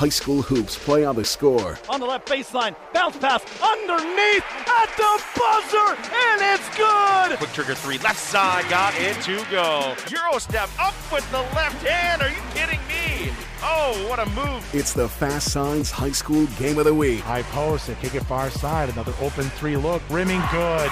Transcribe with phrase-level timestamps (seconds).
[0.00, 1.78] High school hoops play on the score.
[1.90, 7.36] On the left baseline, bounce pass underneath at the buzzer, and it's good.
[7.36, 9.94] Quick trigger three, left side, got it to go.
[10.08, 12.22] Euro step up with the left hand.
[12.22, 13.30] Are you kidding me?
[13.62, 14.66] Oh, what a move.
[14.74, 17.20] It's the Fast Signs High School Game of the Week.
[17.20, 18.88] High post and kick it far side.
[18.88, 20.90] Another open three look, rimming good.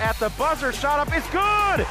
[0.00, 1.86] At the buzzer, shot up, it's good.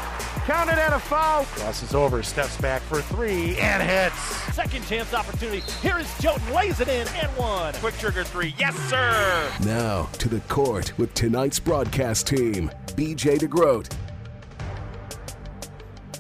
[0.48, 1.44] Counted and a foul.
[1.44, 4.16] Crosses over, steps back for three, and hits.
[4.56, 5.62] Second chance opportunity.
[5.82, 7.74] Here is Jotun, lays it in, and one.
[7.74, 9.52] Quick trigger three, yes, sir.
[9.66, 13.94] Now to the court with tonight's broadcast team BJ DeGroat.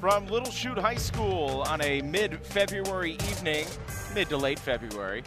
[0.02, 3.66] From Little Chute High School on a mid February evening,
[4.14, 5.24] mid to late February.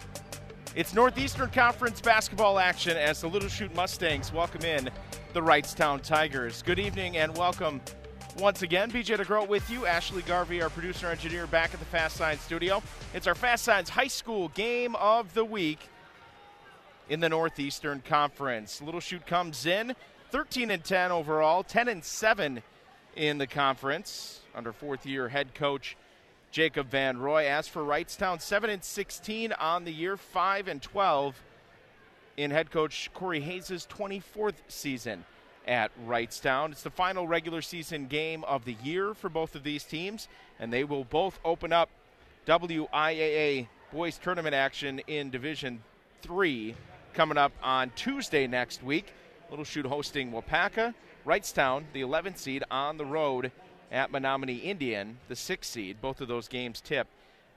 [0.77, 4.91] It's Northeastern Conference basketball action as the Little Chute Mustangs welcome in
[5.33, 6.61] the Wrightstown Tigers.
[6.61, 7.81] Good evening and welcome
[8.39, 9.87] once again, BJ DeGroat with you.
[9.87, 12.83] Ashley Garvey, our producer engineer, back at the Fast Signs studio.
[13.15, 15.81] It's our Fast Signs High School game of the week
[17.09, 18.81] in the Northeastern Conference.
[18.81, 19.95] Little Chute comes in
[20.31, 22.63] 13 and 10 overall, 10 and 7
[23.17, 25.97] in the conference under fourth year head coach
[26.51, 27.47] Jacob Van Roy.
[27.47, 31.43] As for Wrightstown, 7 and 16 on the year, 5 and 12
[32.37, 35.25] in head coach Corey Hayes' 24th season
[35.67, 36.73] at Wrightstown.
[36.73, 40.73] It's the final regular season game of the year for both of these teams, and
[40.73, 41.89] they will both open up
[42.47, 45.83] WIAA boys tournament action in Division
[46.23, 46.75] 3
[47.13, 49.13] coming up on Tuesday next week.
[49.51, 50.95] Little Chute hosting Waupaca.
[51.27, 53.53] Wrightstown, the 11th seed, on the road
[53.93, 56.01] at Menominee Indian, the 6th seed.
[56.01, 57.09] Both of those games tip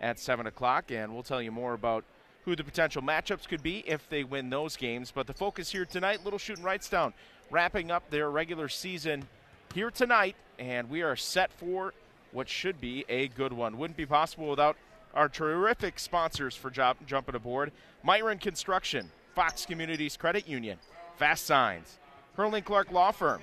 [0.02, 2.03] at 7 o'clock, and we'll tell you more about
[2.46, 5.12] who the potential matchups could be if they win those games.
[5.12, 7.13] But the focus here tonight, Little Chute and Wrightstown
[7.53, 9.28] wrapping up their regular season
[9.75, 11.94] here tonight, and we are set for
[12.31, 13.78] what should be a good one.
[13.78, 14.75] Wouldn't be possible without
[15.14, 17.72] our terrific sponsors for job, jumping aboard
[18.02, 20.80] Miron Construction, Fox Communities Credit Union,
[21.18, 22.00] Fast Signs,
[22.36, 23.42] Herrling Clark Law Firm,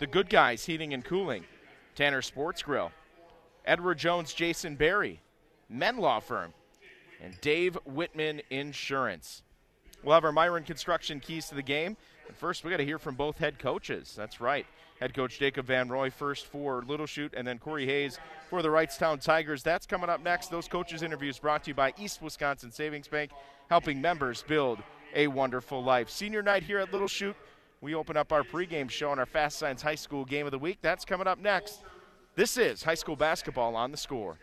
[0.00, 1.44] The Good Guys Heating and Cooling,
[1.94, 2.90] Tanner Sports Grill,
[3.64, 5.20] Edward Jones Jason Barry,
[5.70, 6.52] Menn Law Firm,
[7.22, 9.44] and Dave Whitman Insurance.
[10.02, 11.96] We'll have our Miron Construction keys to the game.
[12.32, 14.14] First, we got to hear from both head coaches.
[14.16, 14.66] That's right.
[15.00, 18.68] Head coach Jacob Van Roy first for Little Chute, and then Corey Hayes for the
[18.68, 19.62] Wrightstown Tigers.
[19.62, 20.50] That's coming up next.
[20.50, 23.30] Those coaches' interviews brought to you by East Wisconsin Savings Bank,
[23.68, 24.78] helping members build
[25.14, 26.08] a wonderful life.
[26.08, 27.36] Senior night here at Little Chute.
[27.80, 30.58] We open up our pregame show on our Fast Signs High School Game of the
[30.58, 30.78] Week.
[30.82, 31.82] That's coming up next.
[32.36, 34.38] This is high school basketball on the score.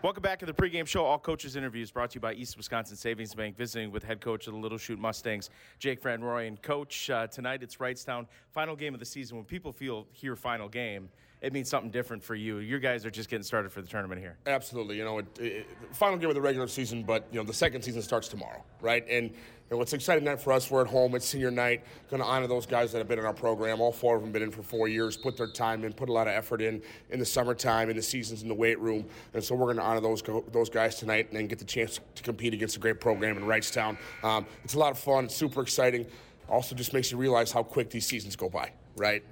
[0.00, 1.04] Welcome back to the pregame show.
[1.04, 3.56] All coaches' interviews brought to you by East Wisconsin Savings Bank.
[3.56, 5.50] Visiting with head coach of the Little Chute Mustangs,
[5.80, 6.46] Jake Van Roy.
[6.46, 9.36] And coach, uh, tonight it's Wrightstown, final game of the season.
[9.36, 11.08] When people feel here final game,
[11.40, 12.58] it means something different for you.
[12.58, 14.36] You guys are just getting started for the tournament here.
[14.46, 14.96] Absolutely.
[14.96, 17.82] You know, it, it, final game of the regular season, but you know the second
[17.82, 19.04] season starts tomorrow, right?
[19.08, 20.70] And you know, it's an exciting night for us.
[20.70, 21.14] We're at home.
[21.14, 21.84] It's senior night.
[22.10, 23.80] Going to honor those guys that have been in our program.
[23.80, 26.12] All four of them been in for four years, put their time in, put a
[26.12, 29.04] lot of effort in in the summertime, in the seasons, in the weight room.
[29.34, 32.00] And so we're going to honor those those guys tonight and then get the chance
[32.14, 33.96] to compete against a great program in Wrightstown.
[34.24, 35.26] Um, it's a lot of fun.
[35.26, 36.06] It's super exciting.
[36.48, 39.22] Also, just makes you realize how quick these seasons go by, right?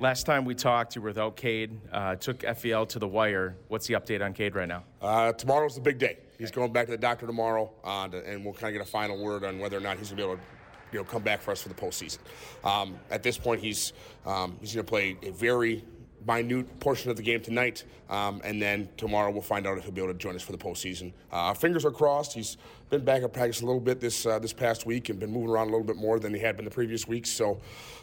[0.00, 1.78] Last time we talked, you were without Cade.
[1.92, 3.56] Uh, took FVL to the wire.
[3.68, 4.82] What's the update on Cade right now?
[5.00, 6.18] Uh, tomorrow's the big day.
[6.36, 9.22] He's going back to the doctor tomorrow, uh, and we'll kind of get a final
[9.22, 10.42] word on whether or not he's going to be able to
[10.92, 12.18] you know, come back for us for the postseason.
[12.64, 13.92] Um, at this point, he's
[14.26, 15.84] um, he's going to play a very
[16.26, 19.92] minute portion of the game tonight, um, and then tomorrow we'll find out if he'll
[19.92, 21.12] be able to join us for the postseason.
[21.32, 22.32] Uh, our fingers are crossed.
[22.32, 22.56] He's
[22.90, 25.50] been back at practice a little bit this uh, this past week and been moving
[25.50, 27.30] around a little bit more than he had been the previous weeks.
[27.30, 27.60] So,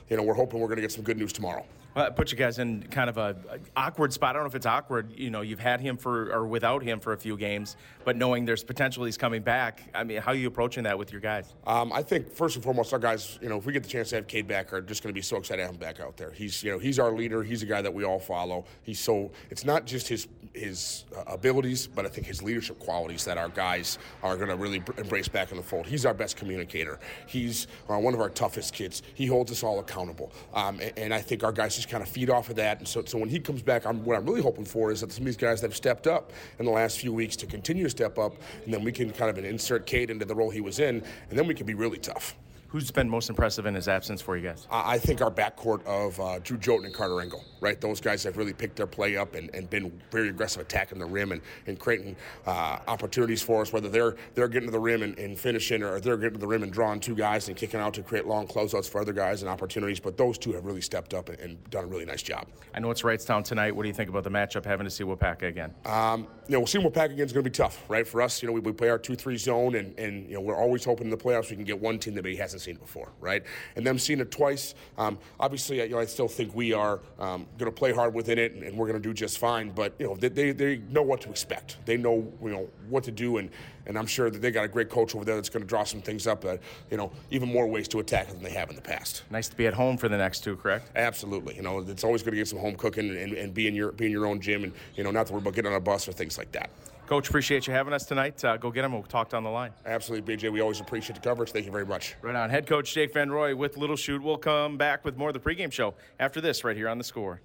[0.10, 1.66] you know, we're hoping we're going to get some good news tomorrow.
[1.94, 4.30] Well, put you guys in kind of a, a, awkward spot.
[4.30, 5.14] I don't know if it's awkward.
[5.18, 8.46] You know, you've had him for or without him for a few games, but knowing
[8.46, 9.84] there's potential he's coming back.
[9.94, 11.54] I mean, how are you approaching that with your guys?
[11.68, 13.38] Um, I think first and foremost, our guys.
[13.42, 15.18] You know, if we get the chance to have Cade back, are just going to
[15.18, 16.32] be so excited to have him back out there.
[16.32, 17.44] He's you know he's our leader.
[17.44, 18.66] He's a guy that we all follow.
[18.84, 23.26] He's so it's not just his his uh, abilities, but I think his leadership qualities
[23.26, 25.86] that our guys are going to really embrace back in the fold.
[25.88, 27.00] He's our best communicator.
[27.28, 29.02] He's uh, one of our toughest kids.
[29.14, 32.10] He holds us all accountable, um, and, and, I think our guys just kind of
[32.10, 32.80] feed off of that.
[32.80, 35.12] And so, so when he comes back, I'm, what I'm really hoping for is that
[35.12, 37.84] some of these guys that have stepped up in the last few weeks to continue
[37.84, 40.62] to step up, and then we can kind of insert Cade into the role he
[40.62, 42.36] was in, and then we can be really tough.
[42.72, 44.66] Who's been most impressive in his absence for you guys?
[44.72, 47.80] I think our backcourt of uh, Drew Joten and Carter Engel, right?
[47.82, 51.06] Those guys have really picked their play up and, and been very aggressive attacking the
[51.06, 52.16] rim and, and creating
[52.48, 56.00] uh, opportunities for us, whether they're they're getting to the rim and, and, finishing or
[56.00, 58.48] they're getting to the rim and drawing two guys and kicking out to create long
[58.48, 60.00] closeouts for other guys and opportunities.
[60.00, 62.48] But those two have really stepped up and, and done a really nice job.
[62.74, 63.76] I know it's Wrightstown tonight.
[63.76, 65.74] What do you think about the matchup having to see Waupaca again?
[65.86, 68.08] Um, you know, we'll see Waupaca again is going to be tough, right?
[68.08, 70.42] For us, you know, we, we play our 2 3 zone and, and, you know,
[70.42, 72.76] we're always hoping in the playoffs we can get one team that maybe hasn't seen
[72.76, 73.44] before, right?
[73.76, 77.48] And them seeing it twice, um, obviously, you know, I still think we are um,
[77.58, 79.70] going to play hard within it, and, and we're going to do just fine.
[79.72, 81.78] But you know, they, they, they know what to expect.
[81.86, 83.50] They know you know what to do, and
[83.86, 85.84] and I'm sure that they got a great coach over there that's going to draw
[85.84, 86.60] some things up that
[86.90, 89.24] you know even more ways to attack than they have in the past.
[89.30, 90.92] Nice to be at home for the next two, correct?
[90.96, 91.56] Absolutely.
[91.56, 93.92] You know, it's always going to get some home cooking and, and be in your
[93.92, 95.82] be in your own gym, and you know, not to worry about getting on a
[95.82, 96.70] bus or things like that.
[97.12, 98.42] Coach, appreciate you having us tonight.
[98.42, 98.94] Uh, go get him.
[98.94, 99.72] We'll talk down the line.
[99.86, 100.50] Absolutely, BJ.
[100.50, 101.52] We always appreciate the coverage.
[101.52, 102.16] Thank you very much.
[102.22, 102.50] Right on.
[102.50, 104.24] Head coach Jake Van Roy with Little Chute.
[104.24, 107.04] We'll come back with more of the pregame show after this, right here on the
[107.04, 107.42] score.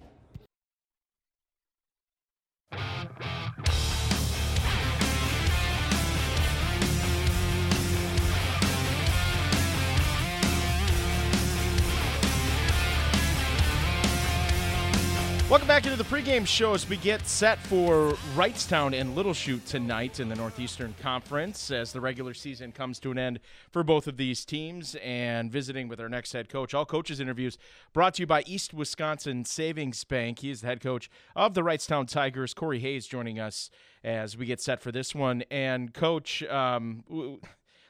[15.49, 19.65] Welcome back into the pregame show as we get set for Wrightstown and Little Chute
[19.65, 23.39] tonight in the Northeastern Conference as the regular season comes to an end
[23.71, 26.73] for both of these teams and visiting with our next head coach.
[26.73, 27.57] All coaches interviews
[27.93, 30.39] brought to you by East Wisconsin Savings Bank.
[30.39, 32.53] He is the head coach of the Wrightstown Tigers.
[32.53, 33.69] Corey Hayes joining us
[34.03, 35.43] as we get set for this one.
[35.49, 37.05] And coach, um,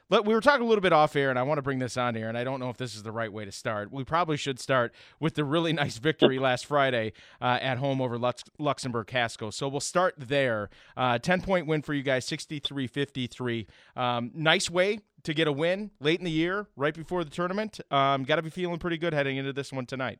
[0.09, 2.15] we were talking a little bit off air, and I want to bring this on
[2.15, 3.91] here, and I don't know if this is the right way to start.
[3.91, 8.17] We probably should start with the really nice victory last Friday uh, at home over
[8.17, 9.49] Lux- Luxemburg Casco.
[9.49, 10.69] So we'll start there.
[10.95, 13.67] Uh, 10 point win for you guys, 63 53.
[13.95, 17.79] Um, nice way to get a win late in the year, right before the tournament.
[17.91, 20.19] Um, Got to be feeling pretty good heading into this one tonight.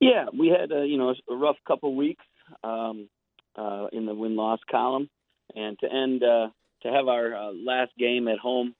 [0.00, 2.24] Yeah, we had a, you know a rough couple weeks
[2.62, 3.08] um,
[3.56, 5.08] uh, in the win loss column,
[5.54, 6.48] and to end uh,
[6.82, 8.74] to have our uh, last game at home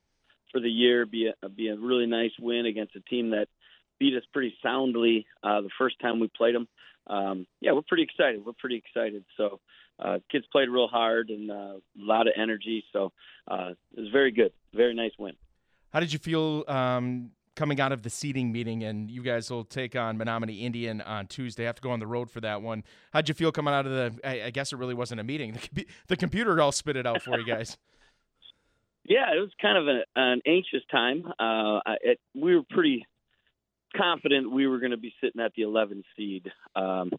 [0.52, 3.48] for the year be a, be a really nice win against a team that
[3.98, 6.68] beat us pretty soundly uh, the first time we played them.
[7.06, 8.44] Um, yeah, we're pretty excited.
[8.44, 9.24] We're pretty excited.
[9.36, 9.60] So
[9.98, 12.84] uh, kids played real hard and uh, a lot of energy.
[12.92, 13.12] So
[13.48, 14.52] uh, it was very good.
[14.74, 15.34] Very nice win.
[15.92, 19.64] How did you feel um, coming out of the seating meeting, and you guys will
[19.64, 21.64] take on Menominee Indian on Tuesday.
[21.64, 22.84] I have to go on the road for that one.
[23.12, 24.20] How'd you feel coming out of the?
[24.22, 25.58] I, I guess it really wasn't a meeting.
[25.72, 27.76] The, the computer all spit it out for you guys.
[29.04, 31.24] yeah, it was kind of a, an anxious time.
[31.38, 33.04] Uh, it, we were pretty
[33.94, 36.50] confident we were going to be sitting at the 11 seed.
[36.74, 37.10] Um,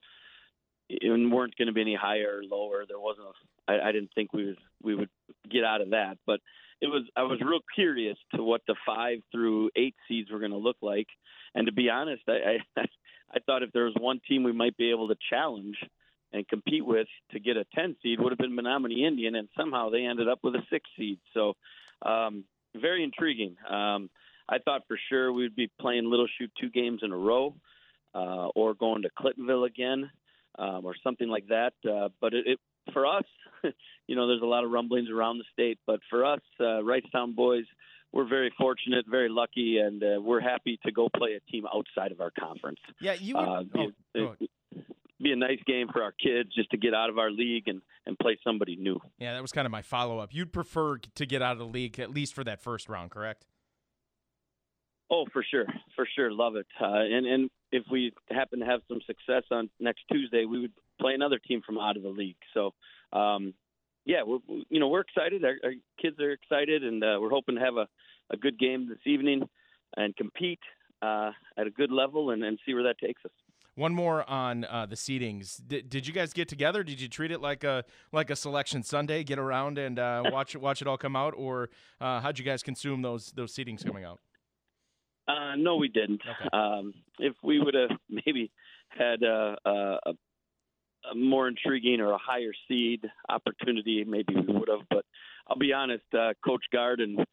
[0.89, 2.86] and weren't going to be any higher or lower.
[2.88, 3.28] There wasn't.
[3.68, 5.10] A, I, I didn't think we would we would
[5.50, 6.39] get out of that, but
[6.81, 10.51] it was I was real curious to what the five through eight seeds were going
[10.51, 11.07] to look like,
[11.56, 12.81] and to be honest, I, I
[13.33, 15.77] I thought if there was one team we might be able to challenge
[16.33, 19.89] and compete with to get a ten seed would have been Menominee Indian, and somehow
[19.89, 21.19] they ended up with a six seed.
[21.33, 21.53] So
[22.03, 22.44] um,
[22.75, 23.56] very intriguing.
[23.69, 24.09] Um,
[24.50, 27.56] I thought for sure we'd be playing Little Chute two games in a row,
[28.13, 30.09] uh, or going to Clintonville again,
[30.57, 31.74] um, or something like that.
[31.89, 32.59] Uh, but it, it
[32.94, 33.24] for us,
[34.07, 37.36] you know, there's a lot of rumblings around the state, but for us, uh, Wrightstown
[37.36, 37.66] boys,
[38.13, 42.12] we're very fortunate, very lucky, and uh, we're happy to go play a team outside
[42.12, 42.79] of our conference.
[43.01, 43.48] Yeah, you would.
[43.48, 44.36] Uh, be, oh,
[45.22, 47.82] be a nice game for our kids just to get out of our league and,
[48.06, 49.00] and play somebody new.
[49.17, 50.34] Yeah, that was kind of my follow up.
[50.34, 53.46] You'd prefer to get out of the league at least for that first round, correct?
[55.10, 55.65] Oh, for sure,
[55.96, 56.67] for sure, love it.
[56.82, 60.74] Uh, and and if we happen to have some success on next Tuesday, we would
[61.00, 62.38] play another team from out of the league.
[62.54, 62.74] So,
[63.13, 63.54] um,
[64.06, 64.39] yeah, we're
[64.70, 65.44] you know we're excited.
[65.44, 67.88] Our, our kids are excited, and uh, we're hoping to have a,
[68.32, 69.48] a good game this evening
[69.96, 70.60] and compete
[71.01, 73.32] uh, at a good level and, and see where that takes us.
[73.75, 75.62] One more on uh, the seedings.
[75.66, 76.84] Did, did you guys get together?
[76.84, 79.24] Did you treat it like a like a selection Sunday?
[79.24, 81.70] Get around and uh, watch watch it all come out, or
[82.01, 84.20] uh, how'd you guys consume those those seedings coming out?
[85.27, 86.22] Uh, no, we didn't.
[86.22, 86.50] Okay.
[86.54, 88.50] Um, if we would have maybe
[88.89, 90.13] had a, a,
[91.12, 94.88] a, more intriguing or a higher seed opportunity, maybe we would have.
[94.89, 95.06] But
[95.48, 97.25] I'll be honest, uh, Coach Gard and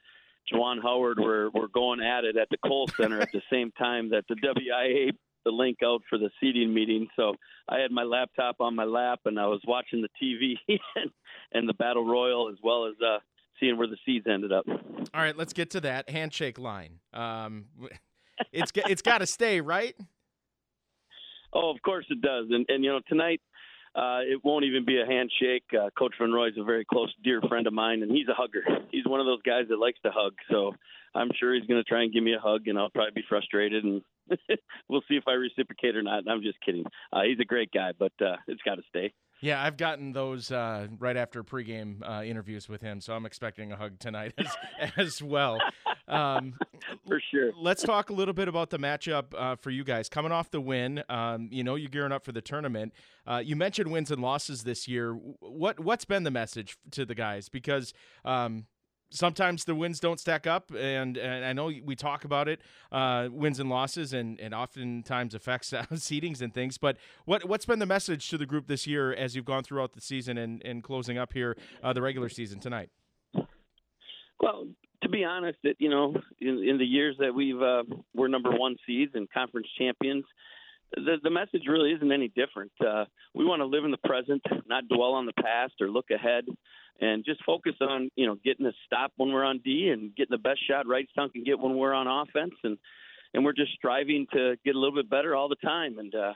[0.52, 4.10] Juwan Howard were, were going at it at the Kohl Center at the same time
[4.10, 5.12] that the WIA
[5.44, 7.06] the link out for the seating meeting.
[7.16, 7.34] So
[7.68, 10.54] I had my laptop on my lap and I was watching the TV
[10.96, 11.10] and,
[11.52, 13.18] and the battle royal as well as uh,
[13.60, 14.64] seeing where the seeds ended up.
[14.68, 16.98] All right, let's get to that handshake line.
[17.12, 17.66] Um,
[18.52, 19.94] it's it's got to stay right.
[21.52, 22.46] Oh, of course it does.
[22.50, 23.40] And and you know tonight
[23.94, 25.64] uh, it won't even be a handshake.
[25.72, 28.34] Uh, Coach Van Roy is a very close, dear friend of mine, and he's a
[28.34, 28.64] hugger.
[28.90, 30.34] He's one of those guys that likes to hug.
[30.50, 30.72] So
[31.14, 33.24] I'm sure he's going to try and give me a hug, and I'll probably be
[33.28, 34.02] frustrated, and
[34.88, 36.24] we'll see if I reciprocate or not.
[36.28, 36.84] I'm just kidding.
[37.12, 39.12] Uh, he's a great guy, but uh, it's got to stay.
[39.40, 43.72] Yeah, I've gotten those uh, right after pregame uh, interviews with him, so I'm expecting
[43.72, 45.58] a hug tonight as, as well.
[46.08, 46.54] Um,
[47.06, 47.52] for sure.
[47.56, 50.08] Let's talk a little bit about the matchup uh, for you guys.
[50.08, 52.92] Coming off the win, um, you know you're gearing up for the tournament.
[53.26, 55.12] Uh, you mentioned wins and losses this year.
[55.12, 57.48] What what's been the message to the guys?
[57.48, 57.92] Because
[58.24, 58.66] um,
[59.14, 62.60] sometimes the wins don't stack up, and, and I know we talk about it,
[62.92, 66.76] uh, wins and losses, and, and oftentimes affects seedings and things.
[66.76, 69.92] But what what's been the message to the group this year as you've gone throughout
[69.92, 72.90] the season and, and closing up here uh, the regular season tonight?
[74.40, 74.66] Well,
[75.02, 78.50] to be honest, that you know, in, in the years that we've uh, we're number
[78.50, 80.24] one seeds and conference champions.
[80.96, 82.70] The, the message really isn't any different.
[82.80, 86.10] Uh, we want to live in the present, not dwell on the past or look
[86.12, 86.44] ahead
[87.00, 90.30] and just focus on you know getting a stop when we're on D and getting
[90.30, 92.78] the best shot right Wrightstown can get when we're on offense, and
[93.32, 95.98] and we're just striving to get a little bit better all the time.
[95.98, 96.34] And uh,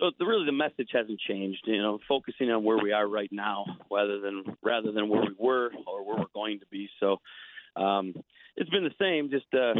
[0.00, 1.62] so the, really the message hasn't changed.
[1.64, 5.34] You know, focusing on where we are right now, rather than rather than where we
[5.38, 6.88] were or where we're going to be.
[7.00, 7.18] So
[7.76, 8.14] um,
[8.56, 9.74] it's been the same, just uh,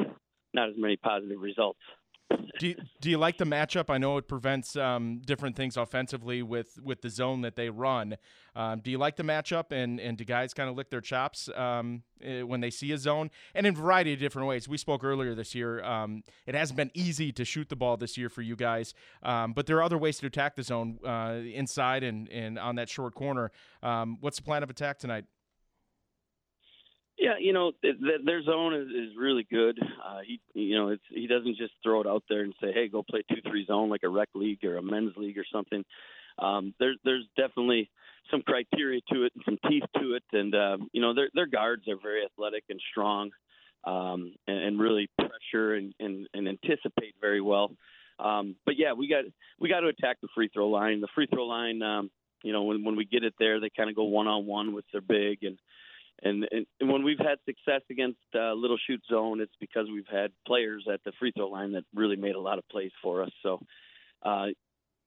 [0.55, 1.81] not as many positive results
[2.59, 3.91] do you, do you like the matchup?
[3.91, 8.17] I know it prevents um, different things offensively with, with the zone that they run.
[8.55, 11.49] Um, do you like the matchup, and, and do guys kind of lick their chops
[11.57, 13.31] um, eh, when they see a zone?
[13.55, 14.69] And in a variety of different ways.
[14.69, 15.83] We spoke earlier this year.
[15.83, 19.53] Um, it hasn't been easy to shoot the ball this year for you guys, um,
[19.53, 22.89] but there are other ways to attack the zone uh, inside and, and on that
[22.89, 23.51] short corner.
[23.83, 25.25] Um, what's the plan of attack tonight?
[27.19, 29.79] Yeah, you know, th- th- their zone is, is really good.
[29.83, 32.89] Uh, he, you know, it's he doesn't just throw it out there and say, "Hey,
[32.89, 35.85] go play two three zone like a rec league or a men's league or something."
[36.39, 37.91] Um, there's there's definitely
[38.31, 41.47] some criteria to it and some teeth to it, and uh, you know, their their
[41.47, 43.31] guards are very athletic and strong,
[43.85, 47.73] um, and, and really pressure and, and, and anticipate very well.
[48.19, 49.25] Um, but yeah, we got
[49.61, 51.01] we got to attack the free throw line.
[51.01, 52.11] The free throw line, um,
[52.43, 54.73] you know, when when we get it there, they kind of go one on one
[54.73, 55.59] with their big and
[56.23, 60.05] and, and, and when we've had success against uh, Little Chute Zone, it's because we've
[60.11, 63.23] had players at the free throw line that really made a lot of plays for
[63.23, 63.31] us.
[63.43, 63.61] So,
[64.23, 64.47] uh,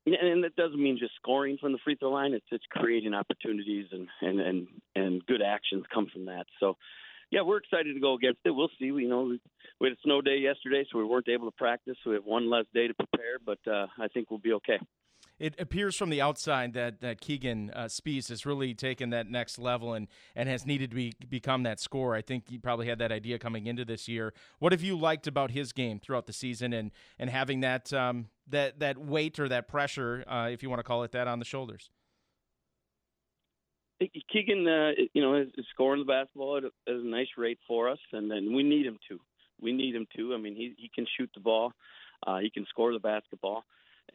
[0.05, 2.34] and that doesn't mean just scoring from the free throw line.
[2.34, 6.45] It's it's creating opportunities and and and and good actions come from that.
[6.60, 6.75] So,
[7.31, 8.51] yeah, we're excited to go against it.
[8.51, 8.91] We'll see.
[8.91, 9.36] We know
[9.79, 11.98] we had a snow day yesterday, so we weren't able to practice.
[12.05, 14.79] We have one less day to prepare, but uh, I think we'll be okay
[15.38, 19.60] it appears from the outside that, that Keegan uh, Spies has really taken that next
[19.60, 22.15] level and, and has needed to be, become that scorer.
[22.15, 24.34] I think he probably had that idea coming into this year.
[24.60, 28.27] What have you liked about his game throughout the season and, and having that um,
[28.48, 31.39] that that weight or that pressure, uh, if you want to call it that, on
[31.39, 31.89] the shoulders?
[34.32, 37.60] Keegan, uh, you know, is, is scoring the basketball at a, at a nice rate
[37.68, 39.20] for us, and then we need him to.
[39.60, 40.34] We need him to.
[40.34, 41.72] I mean, he he can shoot the ball,
[42.27, 43.63] uh, he can score the basketball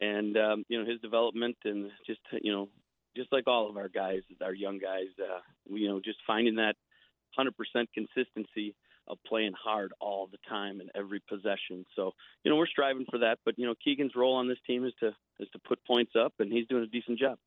[0.01, 2.67] and um, you know his development and just you know
[3.15, 5.39] just like all of our guys, our young guys, uh,
[5.69, 6.75] you know, just finding that
[7.37, 7.51] 100%
[7.93, 8.75] consistency
[9.07, 11.85] of playing hard all the time in every possession.
[11.95, 12.11] So,
[12.43, 13.39] you know, we're striving for that.
[13.43, 15.07] But you know, Keegan's role on this team is to
[15.39, 17.37] is to put points up, and he's doing a decent job.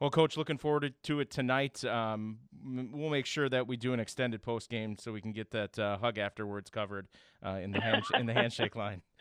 [0.00, 1.82] Well, coach, looking forward to it tonight.
[1.84, 5.52] Um, we'll make sure that we do an extended post game so we can get
[5.52, 7.08] that uh, hug afterwards covered
[7.44, 9.02] uh, in the hand, in the handshake line.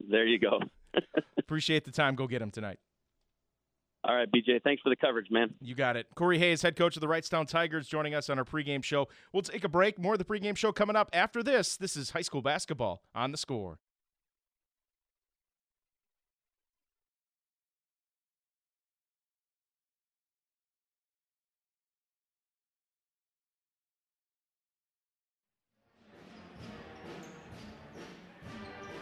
[0.00, 0.60] There you go.
[1.38, 2.14] Appreciate the time.
[2.14, 2.78] Go get him tonight.
[4.04, 4.62] All right, BJ.
[4.62, 5.54] Thanks for the coverage, man.
[5.60, 6.06] You got it.
[6.14, 9.08] Corey Hayes, head coach of the Wrightstown Tigers, joining us on our pregame show.
[9.32, 9.98] We'll take a break.
[9.98, 11.76] More of the pregame show coming up after this.
[11.76, 13.80] This is high school basketball on the score.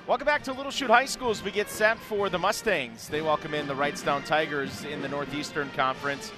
[0.07, 3.09] Welcome back to Little Chute High School as we get set for the Mustangs.
[3.09, 6.31] They welcome in the Wrightstown Tigers in the Northeastern Conference.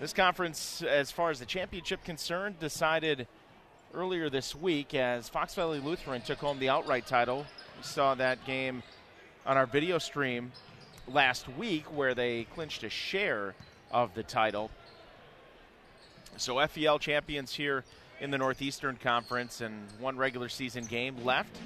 [0.00, 3.28] This conference, as far as the championship concerned, decided
[3.94, 7.46] earlier this week as Fox Valley Lutheran took home the outright title.
[7.76, 8.82] We saw that game
[9.46, 10.50] on our video stream
[11.06, 13.54] last week where they clinched a share
[13.92, 14.72] of the title.
[16.36, 17.84] So FVL champions here
[18.20, 21.56] in the Northeastern Conference and one regular season game left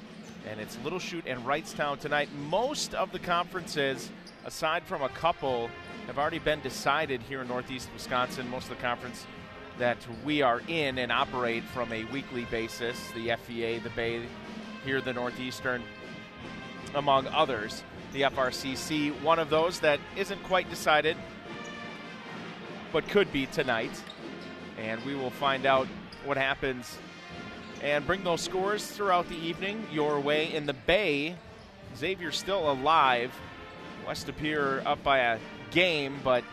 [0.47, 2.29] and it's Little Chute and Wrightstown tonight.
[2.49, 4.11] Most of the conferences,
[4.45, 5.71] aside from a couple,
[6.07, 8.49] have already been decided here in Northeast Wisconsin.
[8.51, 9.27] Most of the conference
[9.79, 14.23] that we are in and operate from a weekly basis, the FVA, the Bay,
[14.85, 15.83] here the Northeastern,
[16.95, 17.83] among others.
[18.13, 21.17] The FRCC, one of those that isn't quite decided,
[22.93, 24.03] but could be tonight.
[24.79, 25.87] And we will find out
[26.25, 26.99] what happens
[27.83, 30.53] and bring those scores throughout the evening your way.
[30.53, 31.35] In the Bay,
[31.97, 33.33] Xavier still alive.
[34.07, 35.39] West Pere up by a
[35.71, 36.45] game, but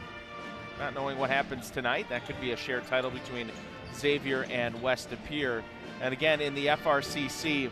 [0.80, 2.08] not knowing what happens tonight.
[2.10, 3.52] That could be a shared title between
[3.96, 5.64] Xavier and West Pere.
[6.02, 7.70] And again, in the FRCC,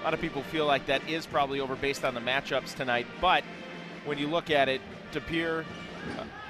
[0.00, 3.06] a lot of people feel like that is probably over based on the matchups tonight.
[3.20, 3.44] But
[4.04, 4.80] when you look at it,
[5.26, 5.64] Pere,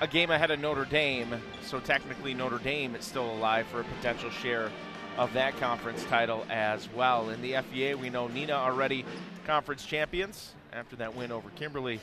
[0.01, 3.85] a game ahead of Notre Dame, so technically Notre Dame is still alive for a
[3.85, 4.71] potential share
[5.19, 7.29] of that conference title as well.
[7.29, 9.05] In the FVA, we know Neenah already
[9.47, 12.01] conference champions after that win over Kimberly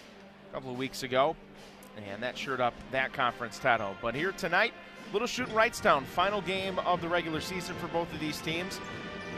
[0.49, 1.35] a couple of weeks ago,
[2.09, 3.95] and that shored up that conference title.
[4.01, 4.73] But here tonight,
[5.11, 8.79] Little Chute and Wrightstown, final game of the regular season for both of these teams,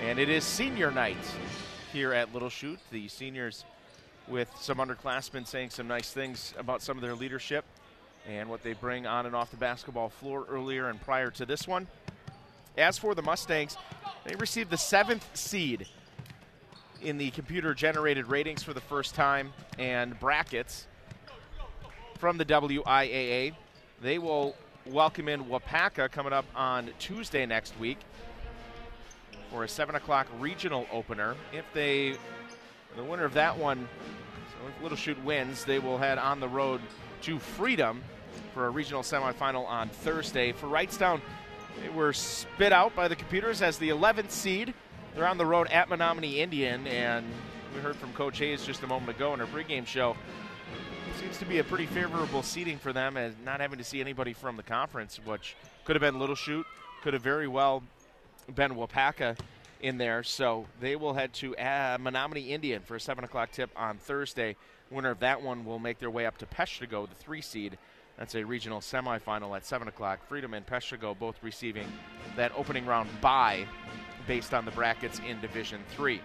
[0.04, 1.18] and it is senior night
[1.94, 2.80] here at Little Chute.
[2.92, 3.63] The seniors
[4.28, 7.66] with some underclassmen saying some nice things about some of their leadership
[8.28, 11.68] and what they bring on and off the basketball floor earlier and prior to this
[11.68, 11.88] one.
[12.78, 13.78] As for the Mustangs,
[14.25, 15.88] they received the seventh seed
[17.01, 20.88] in the computer generated ratings for the first time and brackets
[22.18, 23.54] from the WIAA.
[24.01, 27.98] They will welcome in Waupaca coming up on Tuesday next week
[29.51, 31.36] for a 7 o'clock regional opener.
[31.51, 32.16] If they,
[32.96, 33.88] the winner of that one,
[34.50, 36.80] so if Little Chute wins, they will head on the road
[37.24, 38.01] to Freedom
[38.54, 40.51] for a regional semifinal on Thursday.
[40.51, 41.22] For Wrightstown,
[41.80, 44.74] they were spit out by the computers as the 11th seed.
[45.16, 47.25] They're on the road at Menominee Indian, and
[47.75, 50.16] we heard from Coach Hayes just a moment ago in our pregame show.
[51.10, 54.01] It seems to be a pretty favorable seating for them, as not having to see
[54.01, 56.66] anybody from the conference, which could have been Little Chute,
[57.01, 57.84] could have very well
[58.56, 59.38] been Waupaca
[59.82, 60.24] in there.
[60.24, 64.56] So they will head to uh, Menominee Indian for a 7 o'clock tip on Thursday.
[64.90, 67.78] winner of that one will make their way up to Peshtigo, the three seed,
[68.18, 70.27] that's a regional semifinal at 7 o'clock.
[70.27, 71.88] Freedom and Peshtigo both receiving
[72.36, 73.65] that opening round bye
[74.27, 76.22] based on the brackets in Division 3.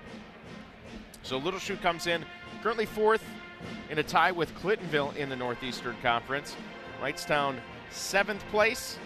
[1.22, 2.24] So Little Chute comes in
[2.62, 3.24] currently fourth
[3.90, 6.54] in a tie with Clintonville in the Northeastern Conference.
[7.00, 7.56] Wrightstown
[7.90, 8.98] seventh place.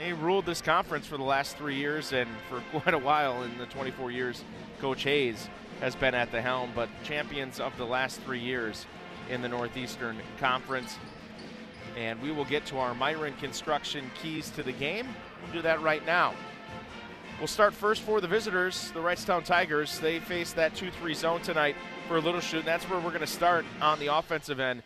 [0.00, 3.56] They ruled this conference for the last three years and for quite a while in
[3.58, 4.42] the 24 years
[4.80, 5.48] Coach Hayes
[5.80, 8.86] has been at the helm, but champions of the last three years
[9.30, 10.98] in the Northeastern Conference
[11.96, 15.06] and we will get to our Miron Construction keys to the game.
[15.42, 16.34] We'll do that right now.
[17.38, 19.98] We'll start first for the visitors, the Wrightstown Tigers.
[19.98, 21.76] They face that 2 3 zone tonight
[22.08, 22.64] for a Little Chute.
[22.64, 24.82] That's where we're going to start on the offensive end.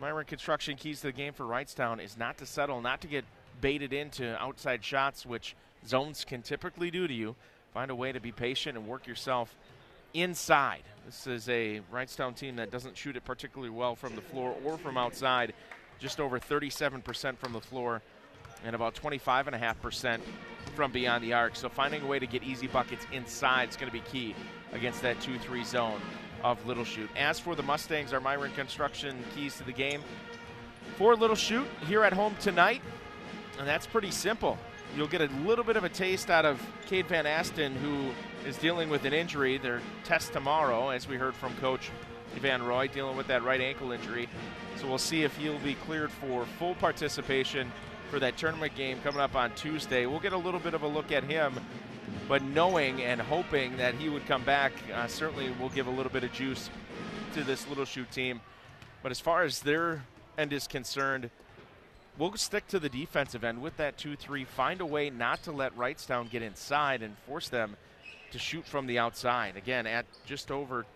[0.00, 3.24] Miron Construction keys to the game for Wrightstown is not to settle, not to get
[3.60, 5.54] baited into outside shots, which
[5.86, 7.34] zones can typically do to you.
[7.72, 9.54] Find a way to be patient and work yourself
[10.14, 10.82] inside.
[11.04, 14.78] This is a Wrightstown team that doesn't shoot it particularly well from the floor or
[14.78, 15.52] from outside
[15.98, 18.02] just over 37% from the floor
[18.64, 20.20] and about 25.5%
[20.74, 21.56] from beyond the arc.
[21.56, 24.34] So finding a way to get easy buckets inside is going to be key
[24.72, 26.00] against that 2 3 zone
[26.42, 27.10] of Little Chute.
[27.16, 30.02] As for the Mustangs, our Miron Construction keys to the game.
[30.96, 32.80] For Little Chute here at home tonight,
[33.58, 34.58] and that's pretty simple.
[34.96, 38.10] You'll get a little bit of a taste out of Cade Van Asten, who
[38.48, 39.58] is dealing with an injury.
[39.58, 41.90] Their test tomorrow, as we heard from Coach
[42.40, 44.28] Van Roy, dealing with that right ankle injury.
[44.80, 47.70] So we'll see if he'll be cleared for full participation
[48.10, 50.06] for that tournament game coming up on Tuesday.
[50.06, 51.58] We'll get a little bit of a look at him,
[52.28, 56.12] but knowing and hoping that he would come back uh, certainly will give a little
[56.12, 56.70] bit of juice
[57.34, 58.40] to this Little Chute team.
[59.02, 60.04] But as far as their
[60.38, 61.30] end is concerned,
[62.18, 64.44] we'll stick to the defensive end with that 2 3.
[64.44, 67.76] Find a way not to let Wrightstown get inside and force them
[68.32, 69.56] to shoot from the outside.
[69.56, 70.86] Again, at just over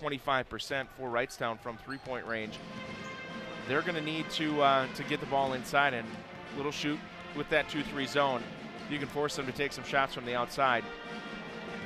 [0.00, 2.58] 25% for Wrightstown from three point range
[3.70, 6.06] they're going to need to uh, to get the ball inside and
[6.56, 6.98] Little Chute
[7.36, 8.42] with that 2-3 zone.
[8.90, 10.82] You can force them to take some shots from the outside.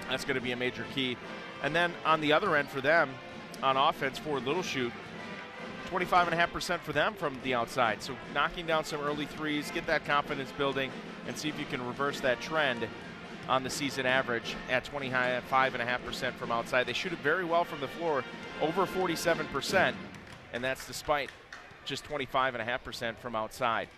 [0.09, 1.18] That's going to be a major key.
[1.62, 3.11] And then on the other end for them,
[3.62, 4.92] on offense for Little Chute,
[5.90, 8.03] 25.5% for them from the outside.
[8.03, 10.90] So knocking down some early threes, get that confidence building,
[11.27, 12.88] and see if you can reverse that trend
[13.48, 16.87] on the season average at 25.5% from outside.
[16.87, 18.24] They shoot it very well from the floor,
[18.61, 19.94] over 47%,
[20.52, 21.30] and that's despite
[21.85, 23.88] just 25.5% from outside.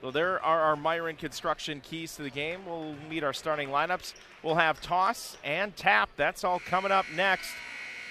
[0.00, 2.60] So there are our Miron construction keys to the game.
[2.66, 4.14] We'll meet our starting lineups.
[4.42, 6.08] We'll have toss and tap.
[6.16, 7.50] That's all coming up next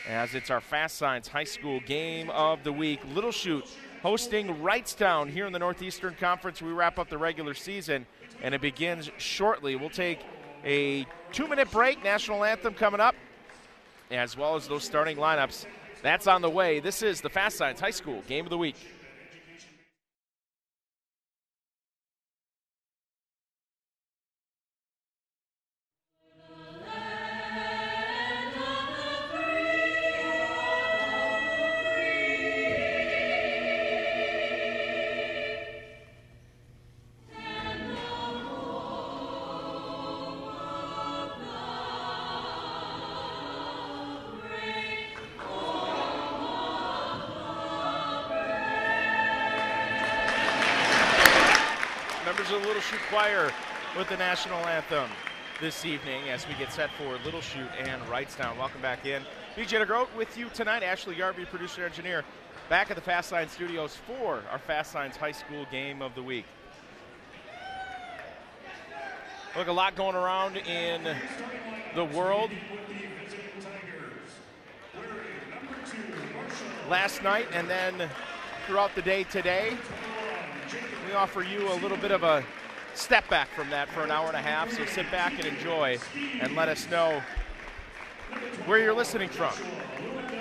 [0.07, 2.99] as it's our Fast Signs High School game of the week.
[3.15, 3.65] Little Chute
[4.03, 6.61] hosting Wrightstown here in the Northeastern Conference.
[6.61, 8.05] We wrap up the regular season
[8.41, 9.75] and it begins shortly.
[9.75, 10.19] We'll take
[10.65, 13.15] a two minute break, national anthem coming up,
[14.11, 15.65] as well as those starting lineups.
[16.01, 16.79] That's on the way.
[16.79, 18.75] This is the Fast Signs High School game of the week.
[54.19, 55.09] National anthem
[55.61, 58.57] this evening as we get set for Little Chute and Wrightstown.
[58.57, 59.23] Welcome back in.
[59.55, 60.83] BJ DeGroat with you tonight.
[60.83, 62.25] Ashley Garvey, producer engineer,
[62.67, 66.21] back at the Fast Signs studios for our Fast Signs High School game of the
[66.21, 66.43] week.
[69.55, 71.15] Look, a lot going around in
[71.95, 72.51] the world.
[76.89, 78.09] Last night and then
[78.67, 79.77] throughout the day today,
[81.07, 82.43] we offer you a little bit of a
[82.95, 84.71] step back from that for an hour and a half.
[84.71, 85.97] So sit back and enjoy
[86.41, 87.21] and let us know
[88.65, 89.53] where you're listening from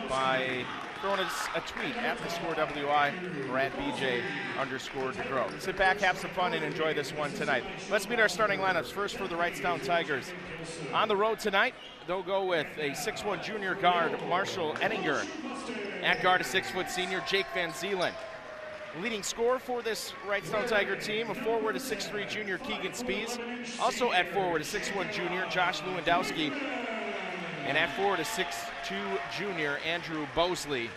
[0.09, 0.65] by
[1.01, 3.13] throwing us a tweet at the score WI
[3.49, 4.21] or at BJ
[4.59, 5.61] underscore DeGroat.
[5.61, 7.63] Sit back, have some fun, and enjoy this one tonight.
[7.91, 8.91] Let's meet our starting lineups.
[8.91, 10.33] First for the Wrightstown Tigers.
[10.93, 11.75] On the road tonight,
[12.09, 15.25] they'll go with a 6'1 junior guard, Marshall Ettinger.
[16.03, 18.13] At guard, a 6 foot senior, Jake Van Zeelen.
[18.97, 23.39] Leading scorer for this Wrightstown Tiger team, a forward, a 6'3 junior, Keegan Spees.
[23.79, 26.51] Also at forward, a 6'1 junior, Josh Lewandowski.
[27.67, 30.91] And at forward, a 6'2 junior, Andrew Bosley,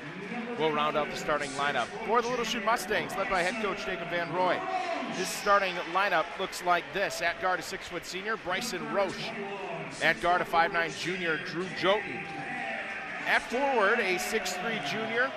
[0.58, 1.86] will round out the starting lineup.
[2.08, 4.58] For the Little Chute Mustangs, led by head coach Jacob Van Roy.
[5.18, 7.22] This starting lineup looks like this.
[7.22, 9.30] At guard, a 6-foot senior, Bryson Roche.
[10.02, 12.24] At guard, a 5'9 junior, Drew Joten.
[13.28, 15.30] At forward, a 6'3 junior,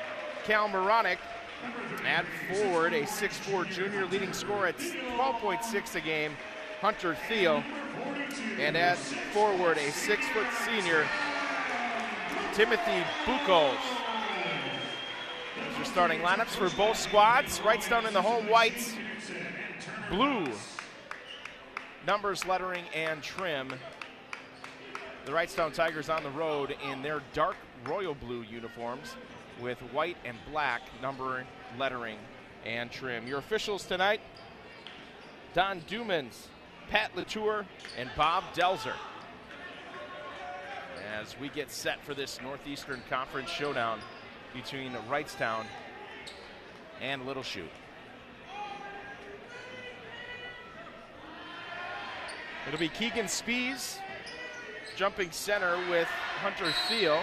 [0.44, 1.18] Cal Moronic.
[2.06, 6.32] At forward, a 6'4 junior, leading scorer at 12.6 a game,
[6.80, 7.62] Hunter Theo.
[8.58, 8.98] And at
[9.32, 11.06] forward, a 6-foot senior,
[12.52, 13.76] Timothy Buchholz.
[15.56, 17.58] Those are starting lineups for both squads.
[17.60, 18.94] Wrightstown in the home whites,
[20.10, 20.46] blue
[22.06, 23.72] numbers, lettering, and trim.
[25.24, 29.14] The Wrightstown Tigers on the road in their dark royal blue uniforms
[29.60, 31.46] with white and black numbering,
[31.78, 32.18] lettering,
[32.64, 33.26] and trim.
[33.26, 34.20] Your officials tonight
[35.54, 36.48] Don Dumans,
[36.90, 37.64] Pat Latour,
[37.96, 38.94] and Bob Delzer.
[41.20, 44.00] As we get set for this Northeastern Conference showdown
[44.52, 45.64] between Wrightstown
[47.00, 47.70] and Little Chute.
[52.66, 53.98] It'll be Keegan Spees
[54.96, 56.08] jumping center with
[56.40, 57.20] Hunter Theo.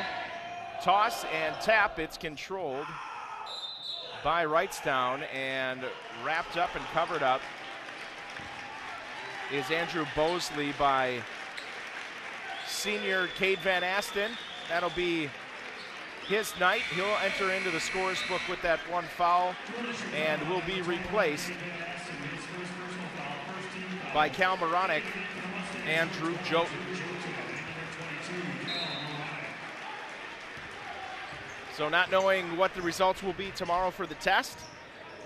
[0.82, 2.88] Toss and tap, it's controlled
[4.24, 5.80] by Wrightstown and
[6.26, 7.40] wrapped up and covered up
[9.54, 11.20] is Andrew Bosley by
[12.68, 14.32] senior Cade Van Asten.
[14.70, 15.30] That'll be
[16.28, 16.82] his night.
[16.96, 19.54] He'll enter into the scores book with that one foul
[20.16, 21.52] and will be replaced
[24.16, 25.04] by Cal Moronic
[25.88, 26.36] and Drew
[31.82, 34.60] So not knowing what the results will be tomorrow for the test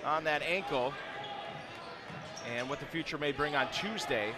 [0.06, 0.94] on that ankle
[2.56, 4.32] and what the future may bring on Tuesday,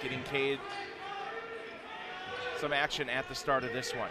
[0.00, 0.60] getting Cade
[2.60, 4.10] some action at the start of this one.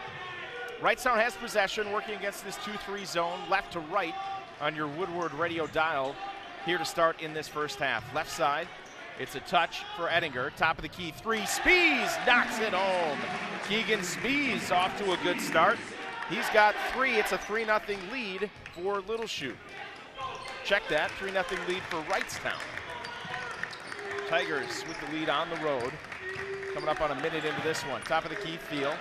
[0.81, 4.13] Wrightstown has possession, working against this 2-3 zone, left to right
[4.59, 6.13] on your Woodward radio dial
[6.65, 8.03] here to start in this first half.
[8.13, 8.67] Left side,
[9.17, 10.51] it's a touch for Ettinger.
[10.57, 11.39] Top of the key, three.
[11.45, 13.17] Spees knocks it home.
[13.69, 15.77] Keegan Spees off to a good start.
[16.29, 17.15] He's got three.
[17.15, 19.55] It's a 3 0 lead for Little Chute.
[20.65, 22.59] Check that 3 0 lead for Wrightstown.
[24.27, 25.91] Tigers with the lead on the road.
[26.73, 28.01] Coming up on a minute into this one.
[28.01, 28.93] Top of the key, Thiel.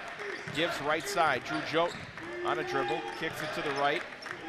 [0.54, 1.42] Gives right side.
[1.44, 1.98] Drew Joten
[2.46, 3.00] on a dribble.
[3.18, 4.02] Kicks it to the right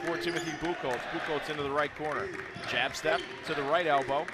[0.05, 0.99] for Timothy Buchholz.
[1.11, 2.27] Buchholz into the right corner.
[2.69, 4.25] Jab step to the right elbow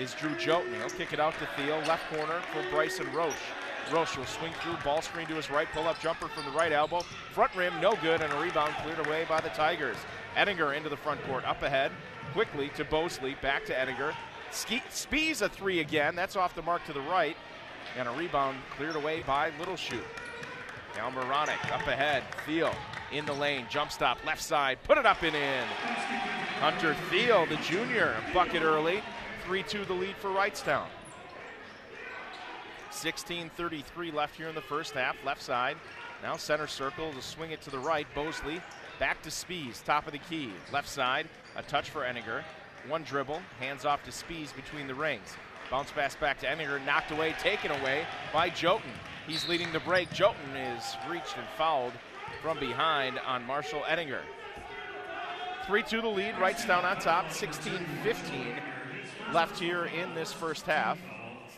[0.00, 0.74] is Drew Joten.
[0.78, 1.76] He'll kick it out to Thiel.
[1.86, 3.34] Left corner for Bryson Roche.
[3.92, 6.72] Roche will swing through, ball screen to his right, pull up jumper from the right
[6.72, 7.00] elbow.
[7.32, 9.96] Front rim, no good, and a rebound cleared away by the Tigers.
[10.36, 11.92] Ettinger into the front court, up ahead,
[12.32, 14.14] quickly to Bosley, back to Ettinger.
[14.50, 16.14] Ski- Spees a three again.
[16.14, 17.36] That's off the mark to the right.
[17.98, 20.04] And a rebound cleared away by Little Chute.
[20.96, 22.22] Now Moronic up ahead.
[22.46, 22.72] Thiel
[23.12, 23.66] in the lane.
[23.68, 24.78] Jump stop left side.
[24.84, 25.64] Put it up and in.
[26.60, 29.02] Hunter Thiel, the junior, bucket early.
[29.44, 30.86] 3 2 the lead for Wrightstown.
[32.94, 35.16] 16.33 left here in the first half.
[35.24, 35.76] Left side.
[36.22, 38.06] Now center circle to swing it to the right.
[38.14, 38.60] Bosley
[38.98, 39.82] back to Spees.
[39.84, 40.50] Top of the key.
[40.72, 41.26] Left side.
[41.56, 42.44] A touch for Ettinger.
[42.88, 43.42] One dribble.
[43.58, 45.34] Hands off to Spees between the rings.
[45.70, 46.78] Bounce pass back to Ettinger.
[46.86, 47.34] Knocked away.
[47.40, 48.90] Taken away by Jotun.
[49.26, 50.10] He's leading the break.
[50.12, 51.92] Jotun is reached and fouled
[52.40, 54.22] from behind on Marshall Ettinger.
[55.66, 56.34] 3 2 the lead.
[56.36, 57.32] Wrightstown on top.
[57.32, 58.56] 16 15
[59.32, 60.98] left here in this first half.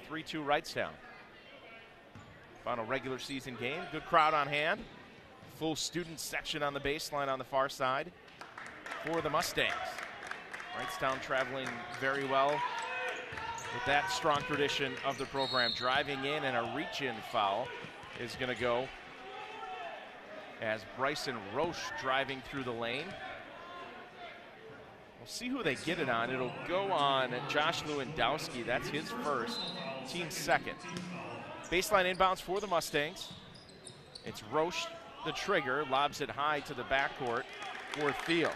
[0.08, 0.90] 3 2 Wrightstown.
[2.66, 3.80] Final regular season game.
[3.92, 4.80] Good crowd on hand.
[5.54, 8.10] Full student section on the baseline on the far side
[9.04, 9.72] for the Mustangs.
[10.76, 11.68] Wrightstown traveling
[12.00, 15.70] very well with that strong tradition of the program.
[15.76, 17.68] Driving in and a reach in foul
[18.20, 18.88] is going to go
[20.60, 23.06] as Bryson Roche driving through the lane.
[25.20, 26.30] We'll see who they get it on.
[26.30, 28.66] It'll go on Josh Lewandowski.
[28.66, 29.60] That's his first,
[30.08, 30.74] team second.
[31.70, 33.32] Baseline inbounds for the Mustangs.
[34.24, 34.86] It's Roche,
[35.24, 37.42] the trigger, lobs it high to the backcourt
[37.92, 38.52] for Thiel.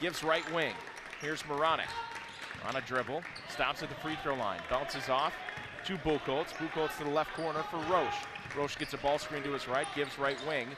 [0.00, 0.74] Gives right wing.
[1.20, 1.88] Here's Moronic
[2.68, 3.22] on a dribble.
[3.48, 4.60] Stops at the free throw line.
[4.70, 5.32] Bounces off
[5.86, 6.52] to Buchholz.
[6.54, 8.14] Buchholz to the left corner for Roche.
[8.56, 10.68] Roche gets a ball screen to his right, gives right wing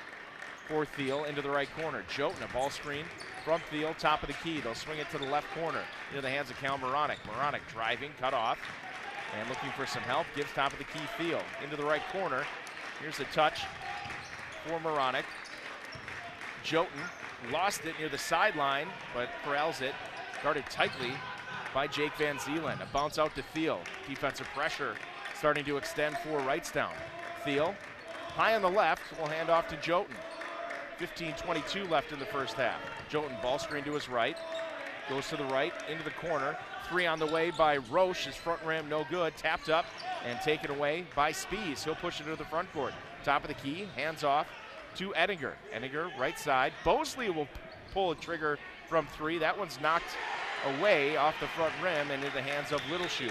[0.69, 2.03] for Thiel into the right corner.
[2.09, 3.05] Jotun, a ball screen
[3.45, 4.61] from Thiel, top of the key.
[4.61, 7.19] They'll swing it to the left corner into the hands of Cal Moronic.
[7.27, 8.59] Moronic driving, cut off,
[9.37, 10.27] and looking for some help.
[10.35, 12.45] Gives top of the key Thiel into the right corner.
[13.01, 13.63] Here's a touch
[14.67, 15.25] for Moronic.
[16.65, 16.93] Jotun
[17.53, 19.95] lost it near the sideline, but corrals it.
[20.43, 21.13] Guarded tightly
[21.75, 22.81] by Jake Van Zeelen.
[22.83, 23.81] A bounce out to Thiel.
[24.09, 24.95] Defensive pressure
[25.37, 26.93] starting to extend for Wrightstown.
[27.45, 27.75] Thiel,
[28.35, 30.15] high on the left, will hand off to Jotun.
[31.01, 32.81] 15-22 left in the first half.
[33.09, 34.37] Jotun ball screen to his right.
[35.09, 36.57] Goes to the right, into the corner.
[36.89, 38.27] Three on the way by Roche.
[38.27, 39.37] His front rim no good.
[39.37, 39.87] Tapped up
[40.25, 41.85] and taken away by Spees.
[41.85, 42.93] He'll push it to the front court.
[43.25, 44.47] Top of the key, hands off
[44.97, 45.55] to Ettinger.
[45.73, 46.73] Ettinger, right side.
[46.85, 47.49] Bosley will
[47.93, 49.39] pull a trigger from three.
[49.39, 50.17] That one's knocked
[50.79, 53.31] away off the front rim and into the hands of Little Shoe.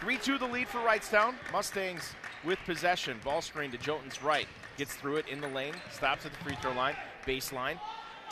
[0.00, 1.34] 3-2 the lead for Wrightstown.
[1.52, 3.18] Mustangs with possession.
[3.24, 4.46] Ball screen to Jotun's right.
[4.76, 5.74] Gets through it in the lane.
[5.90, 6.94] Stops at the free throw line.
[7.26, 7.78] Baseline.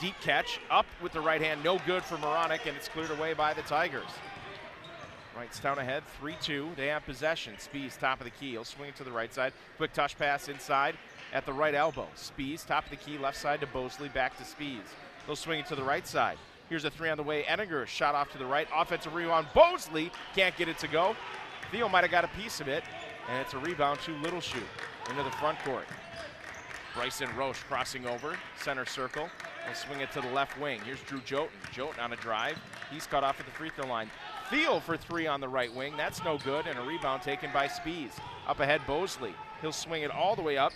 [0.01, 0.61] Deep catch.
[0.71, 1.65] Up with the right hand.
[1.65, 4.11] No good for Moronic, and it's cleared away by the Tigers.
[5.37, 6.77] Wrightstown ahead, 3-2.
[6.77, 7.55] They have possession.
[7.59, 8.53] Spees, top of the key.
[8.53, 9.53] He'll swing it to the right side.
[9.77, 10.97] Quick touch pass inside
[11.33, 12.09] at the right elbow.
[12.17, 14.87] Spees, top of the key, left side to Bosley, back to Spees.
[15.27, 16.39] They'll swing it to the right side.
[16.69, 17.45] Here's a three on the way.
[17.45, 18.67] Ettinger shot off to the right.
[18.75, 19.47] Offensive rebound.
[19.55, 21.15] Bosley can't get it to go.
[21.71, 22.83] Theo might have got a piece of it,
[23.29, 24.59] and it's a rebound to Little Shoe
[25.11, 25.85] into the front court.
[26.95, 29.29] Bryson Roche crossing over, center circle.
[29.75, 30.81] Swing it to the left wing.
[30.85, 31.51] Here's Drew Jotun.
[31.73, 32.59] Jotun on a drive.
[32.91, 34.11] He's cut off at the free throw line.
[34.51, 35.95] Thiel for three on the right wing.
[35.97, 38.13] That's no good, and a rebound taken by Spees.
[38.47, 39.35] Up ahead, Bosley.
[39.61, 40.73] He'll swing it all the way up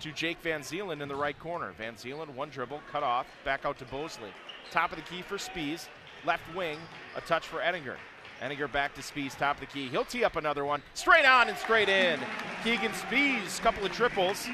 [0.00, 1.72] to Jake Van Zeelen in the right corner.
[1.76, 4.30] Van Zeelen, one dribble, cut off, back out to Bosley.
[4.70, 5.88] Top of the key for Spees.
[6.24, 6.78] Left wing,
[7.16, 7.96] a touch for Ettinger.
[8.40, 9.88] Ettinger back to Spees, top of the key.
[9.88, 10.82] He'll tee up another one.
[10.94, 12.18] Straight on and straight in.
[12.64, 14.48] Keegan Spees, couple of triples,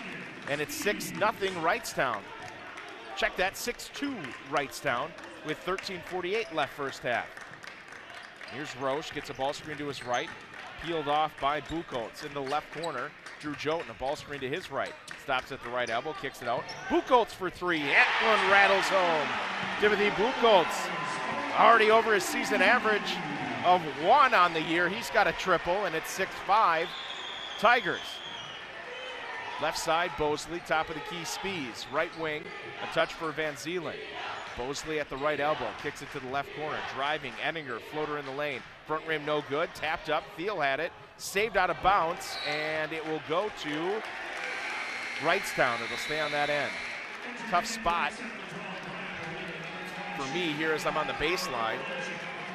[0.50, 2.20] and it's 6 0 Wrightstown.
[3.16, 4.14] Check that, 6 2
[4.50, 5.08] Wrightstown
[5.46, 7.26] with 13.48 left first half.
[8.52, 10.28] Here's Roche, gets a ball screen to his right.
[10.84, 13.10] Peeled off by Buchholz in the left corner.
[13.40, 14.92] Drew Jotun, a ball screen to his right.
[15.22, 16.62] Stops at the right elbow, kicks it out.
[16.88, 17.80] Buchholz for three.
[17.80, 19.26] That one rattles home.
[19.80, 20.66] Timothy Buchholz,
[21.58, 23.16] already over his season average
[23.64, 24.90] of one on the year.
[24.90, 26.86] He's got a triple, and it's 6 5.
[27.58, 28.00] Tigers.
[29.62, 31.86] Left side, Bosley, top of the key, Spees.
[31.90, 32.44] Right wing,
[32.82, 33.94] a touch for Van Zeelen.
[34.56, 36.78] Bosley at the right elbow, kicks it to the left corner.
[36.94, 38.60] Driving, Ettinger, floater in the lane.
[38.86, 43.04] Front rim no good, tapped up, Thiel had it, saved out of bounds, and it
[43.06, 44.02] will go to
[45.20, 45.82] Wrightstown.
[45.82, 46.70] It'll stay on that end.
[47.50, 48.12] Tough spot
[50.16, 51.78] for me here as I'm on the baseline.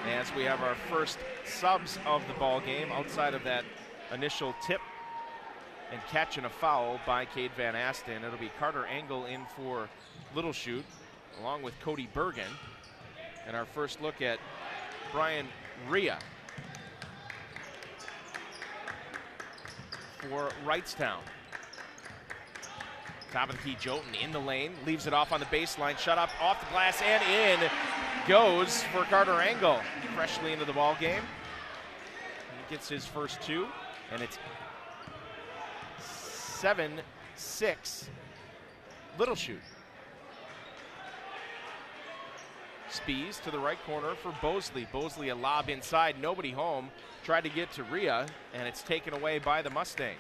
[0.08, 3.64] As we have our first subs of the ball game outside of that
[4.12, 4.82] initial tip
[5.92, 8.24] and catch and a foul by Cade Van Asten.
[8.24, 9.90] It'll be Carter Engel in for
[10.36, 10.86] Little Chute,
[11.40, 12.44] along with Cody Bergen.
[13.48, 14.40] And our first look at
[15.12, 15.48] Brian
[15.90, 16.18] Rhea
[20.20, 21.20] for Wrightstown.
[23.32, 26.18] Top of the key, Jotun in the lane, leaves it off on the baseline, shut
[26.18, 27.70] up off the glass and in
[28.28, 29.80] goes for Carter Engel.
[30.16, 31.22] freshly into the ball game.
[32.68, 33.68] He gets his first two,
[34.12, 34.38] and it's
[36.62, 37.02] 7
[37.38, 38.10] 6
[39.18, 39.58] Little Chute.
[42.88, 44.88] Spees to the right corner for Bosley.
[44.92, 46.92] Bosley a lob inside, nobody home.
[47.24, 50.20] Tried to get to Rhea, and it's taken away by the Mustangs.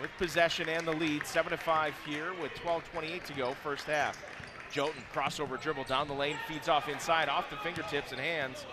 [0.00, 4.24] With possession and the lead, 7 to 5 here with 12.28 to go, first half.
[4.72, 8.64] Jotun crossover dribble down the lane, feeds off inside, off the fingertips and hands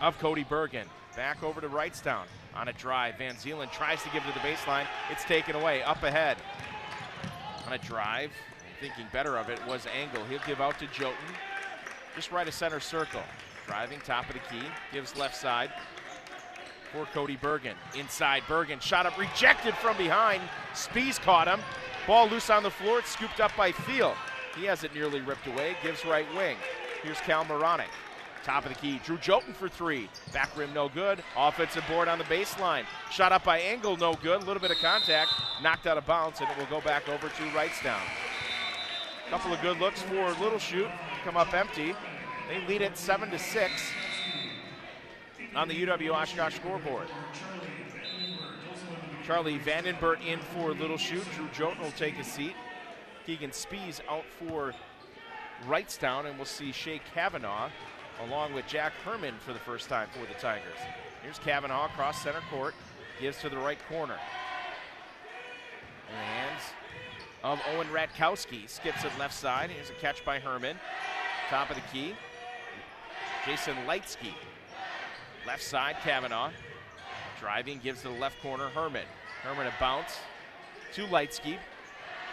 [0.00, 0.88] of Cody Bergen.
[1.14, 3.18] Back over to Wrightstown on a drive.
[3.18, 4.86] Van Zeelen tries to give it to the baseline.
[5.10, 6.36] It's taken away, up ahead.
[7.66, 8.30] On a drive,
[8.80, 10.24] thinking better of it, was Engel.
[10.24, 11.14] He'll give out to Jotun
[12.18, 13.22] just right of center circle.
[13.66, 15.70] Driving top of the key, gives left side
[16.92, 17.76] for Cody Bergen.
[17.96, 20.42] Inside, Bergen shot up, rejected from behind.
[20.72, 21.60] Spees caught him.
[22.08, 24.16] Ball loose on the floor, it's scooped up by Field.
[24.56, 26.56] He has it nearly ripped away, gives right wing.
[27.02, 27.88] Here's Cal Moronic.
[28.48, 30.08] Top of the key, Drew Jotun for three.
[30.32, 31.22] Back rim, no good.
[31.36, 32.84] Offensive board on the baseline.
[33.10, 34.42] Shot up by Engel, no good.
[34.42, 35.28] A little bit of contact,
[35.62, 38.00] knocked out of bounds, and it will go back over to Wrightstown.
[39.28, 40.88] Couple of good looks for Little Chute.
[41.24, 41.94] come up empty.
[42.48, 43.90] They lead it seven to six
[45.54, 47.08] on the UW Oshkosh scoreboard.
[49.26, 51.26] Charlie Vandenberg in for Little Chute.
[51.34, 52.54] Drew Jotun will take a seat.
[53.26, 54.72] Keegan Spees out for
[55.66, 57.68] Wrightstown, and we'll see Shea Kavanaugh
[58.22, 60.78] along with Jack Herman for the first time for the Tigers.
[61.22, 62.74] Here's Kavanaugh across center court,
[63.20, 64.18] gives to the right corner.
[66.08, 66.62] In the hands
[67.44, 69.70] of Owen Ratkowski, skips it left side.
[69.70, 70.76] Here's a catch by Herman.
[71.50, 72.14] Top of the key,
[73.46, 74.34] Jason Lightsky.
[75.46, 76.50] Left side, Kavanaugh.
[77.40, 79.06] Driving, gives to the left corner, Herman.
[79.42, 80.18] Herman a bounce
[80.94, 81.56] to Lightsky.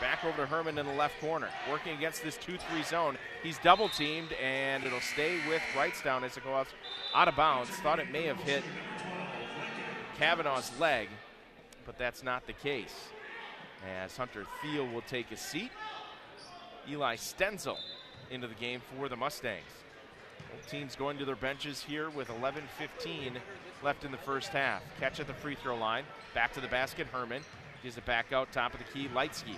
[0.02, 1.50] Back over to Herman in the left corner.
[1.70, 3.18] Working against this 2 3 zone.
[3.42, 6.68] He's double teamed, and it'll stay with Wrightstown as it goes
[7.14, 7.70] out of bounds.
[7.78, 8.64] Thought it may have hit
[10.18, 11.08] Kavanaugh's leg,
[11.86, 13.10] but that's not the case.
[14.02, 15.72] As Hunter Thiel will take a seat.
[16.90, 17.78] Eli Stenzel
[18.30, 19.64] into the game for the Mustangs.
[20.52, 23.38] Both teams going to their benches here with 11-15
[23.84, 24.82] left in the first half.
[25.00, 26.04] Catch at the free throw line.
[26.34, 27.44] Back to the basket, Herman.
[27.86, 29.56] Gives it back out, top of the key, Lightsky.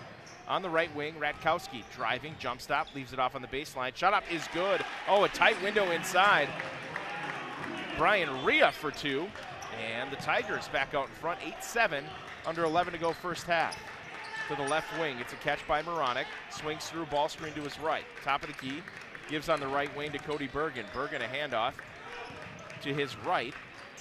[0.49, 3.95] On the right wing, Ratkowski driving, jump stop, leaves it off on the baseline.
[3.95, 4.83] Shot up is good.
[5.07, 6.49] Oh, a tight window inside.
[7.97, 9.27] Brian Rhea for two.
[9.81, 12.03] And the Tigers back out in front, 8-7,
[12.45, 13.79] under 11 to go first half.
[14.49, 16.27] To the left wing, it's a catch by Moronic.
[16.49, 18.03] Swings through, ball screen to his right.
[18.25, 18.83] Top of the key,
[19.29, 20.85] gives on the right wing to Cody Bergen.
[20.93, 21.75] Bergen a handoff
[22.81, 23.53] to his right,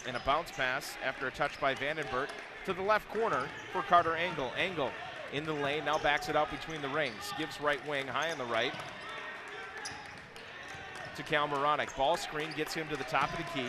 [0.05, 2.27] and a bounce pass after a touch by Vandenberg
[2.67, 4.53] to the left corner for Carter Engel.
[4.59, 4.91] Engel
[5.33, 7.33] in the lane, now backs it out between the rings.
[7.39, 8.73] Gives right wing, high on the right
[11.15, 11.95] to Cal Moronic.
[11.97, 13.69] Ball screen gets him to the top of the key.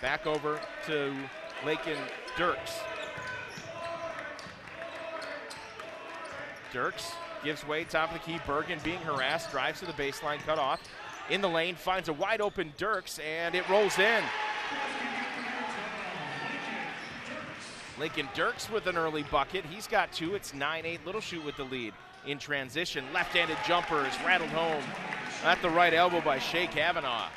[0.00, 1.14] Back over to
[1.64, 1.98] Lakin
[2.38, 2.78] Dirks.
[6.72, 7.12] Dirks
[7.44, 8.40] gives way, top of the key.
[8.46, 10.80] Bergen being harassed, drives to the baseline, cut off.
[11.30, 14.22] In the lane, finds a wide open Dirks, and it rolls in.
[17.98, 19.64] Lincoln Dirks with an early bucket.
[19.64, 20.34] He's got two.
[20.34, 21.06] It's 9 8.
[21.06, 21.94] Little Chute with the lead.
[22.26, 24.82] In transition, left handed jumper is rattled home
[25.44, 27.28] at the right elbow by Shea Kavanaugh.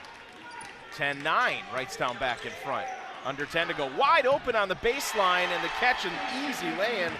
[0.95, 1.57] 10 9.
[1.73, 2.87] Wrightstown back in front.
[3.25, 3.89] Under 10 to go.
[3.97, 6.11] Wide open on the baseline, and the catch an
[6.43, 7.11] easy lay in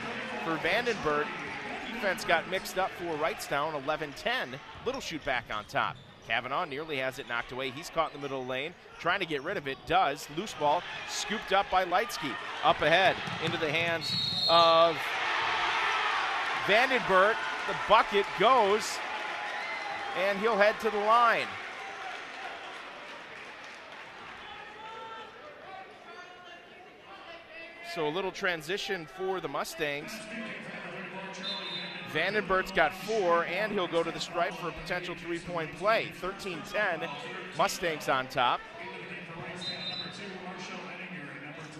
[0.43, 1.28] for Vandenberg.
[1.93, 3.82] Defense got mixed up for Wrightstown.
[3.84, 4.60] 11 10.
[4.86, 5.95] Little Chute back on top.
[6.29, 7.71] Kavanaugh nearly has it knocked away.
[7.71, 9.79] He's caught in the middle lane, trying to get rid of it.
[9.87, 10.27] Does.
[10.37, 12.31] Loose ball scooped up by Lightsky.
[12.63, 14.13] Up ahead into the hands
[14.47, 14.95] of
[16.67, 17.35] Vandenberg.
[17.67, 18.99] The bucket goes,
[20.19, 21.47] and he'll head to the line.
[27.95, 30.11] So a little transition for the Mustangs.
[32.13, 36.12] Vandenberg's got four, and he'll go to the stripe for a potential three point play.
[36.15, 37.08] 13 10,
[37.58, 38.60] Mustangs on top.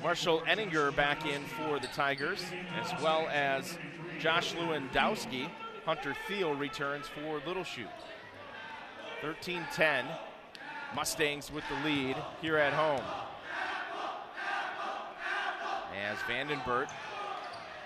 [0.04, 2.44] Marshall Ettinger back in for the Tigers,
[2.82, 3.78] as well as
[4.20, 5.50] Josh Lewandowski.
[5.86, 7.88] Hunter Thiel returns for Little Chute.
[9.22, 10.06] 13 10,
[10.96, 13.04] Mustangs with the lead here at home.
[16.00, 16.90] As Vandenberg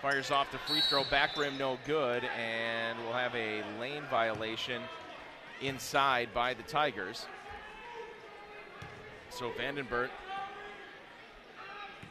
[0.04, 4.82] Fires off the free throw, back rim no good, and we'll have a lane violation
[5.62, 7.26] inside by the Tigers.
[9.30, 10.10] So Vandenberg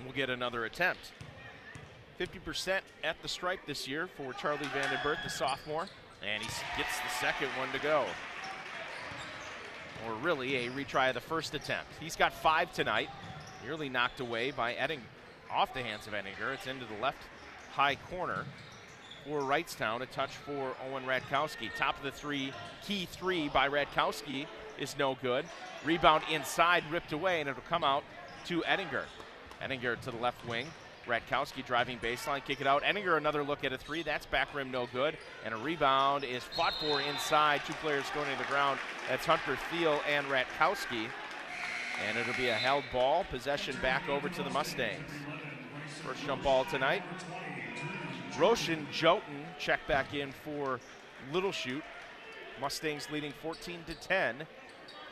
[0.06, 1.12] will get another attempt.
[2.18, 5.86] 50% at the stripe this year for Charlie Vandenberg, the sophomore,
[6.26, 8.06] and he gets the second one to go.
[10.06, 11.90] or really a retry of the first attempt.
[12.00, 13.10] He's got five tonight,
[13.62, 15.02] nearly knocked away by Edding
[15.50, 16.54] off the hands of Ettinger.
[16.54, 17.18] It's into the left
[17.72, 18.44] high corner
[19.24, 20.02] for Wrightstown.
[20.02, 21.70] A touch for Owen Radkowski.
[21.76, 22.52] Top of the three,
[22.86, 24.46] key three by Radkowski
[24.78, 25.44] is no good.
[25.84, 28.04] Rebound inside, ripped away, and it'll come out
[28.46, 29.04] to Ettinger.
[29.60, 30.66] Ettinger to the left wing.
[31.06, 32.82] Radkowski driving baseline, kick it out.
[32.84, 34.02] Ettinger another look at a three.
[34.02, 35.16] That's back rim, no good.
[35.44, 37.62] And a rebound is fought for inside.
[37.66, 38.78] Two players going to the ground.
[39.08, 41.06] That's Hunter Thiel and Radkowski.
[42.08, 43.24] And it'll be a held ball.
[43.24, 45.10] Possession back over to the Mustangs.
[46.04, 47.02] First jump ball tonight.
[48.38, 50.80] Roshan Jotun check back in for
[51.32, 51.84] Little Chute.
[52.60, 54.46] Mustangs leading 14 to 10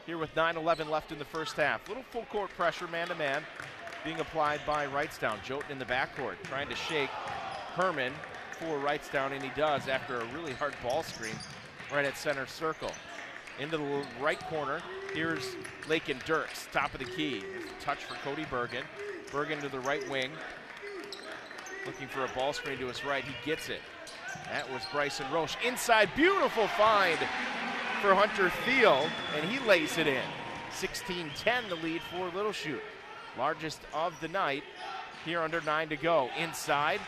[0.06, 1.86] here with 9-11 left in the first half.
[1.88, 3.42] Little full court pressure, man to man,
[4.04, 5.42] being applied by Wrightstown.
[5.42, 7.10] Jotun in the backcourt trying to shake
[7.74, 8.12] Herman
[8.52, 11.34] for Wrightstown, and he does after a really hard ball screen
[11.92, 12.92] right at center circle.
[13.58, 14.80] Into the right corner,
[15.12, 15.54] here's
[15.88, 17.44] Lakin Dirks, top of the key.
[17.80, 18.84] Touch for Cody Bergen.
[19.30, 20.30] Bergen to the right wing,
[21.90, 23.24] looking for a ball screen to his right.
[23.24, 23.80] He gets it.
[24.44, 25.56] That was Bryson Roche.
[25.66, 27.18] Inside, beautiful find
[28.00, 30.22] for Hunter Thiel, and he lays it in.
[30.72, 32.80] 16 10 the lead for Little Chute.
[33.36, 34.62] Largest of the night
[35.24, 36.30] here under nine to go.
[36.38, 37.00] Inside,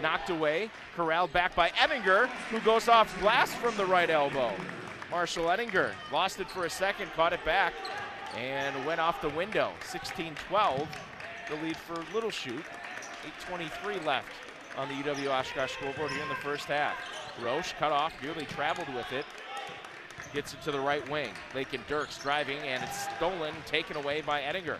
[0.00, 4.52] knocked away, corralled back by Ettinger, who goes off glass from the right elbow.
[5.10, 7.74] Marshall Ettinger lost it for a second, caught it back,
[8.36, 9.72] and went off the window.
[9.84, 10.88] 16 12,
[11.50, 12.64] the lead for Little Chute.
[13.50, 14.28] 8.23 left
[14.76, 16.96] on the UW Oshkosh scoreboard here in the first half.
[17.42, 19.24] Roche cut off, nearly traveled with it.
[20.32, 21.30] Gets it to the right wing.
[21.54, 24.78] Lakin Dirks driving, and it's stolen, taken away by Ettinger.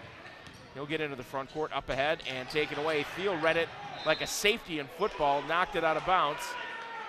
[0.75, 3.05] He'll get into the front court, up ahead, and taken away.
[3.17, 3.69] Thiel read it
[4.07, 6.43] like a safety in football, knocked it out of bounds,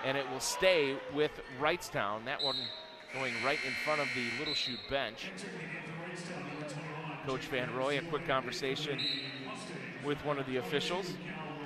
[0.04, 2.24] and it will stay with Wrightstown.
[2.24, 2.56] That one
[3.14, 5.30] going right in front of the Little Chute bench.
[7.26, 8.98] Coach Van Roy, a quick conversation
[10.04, 11.14] with one of the officials.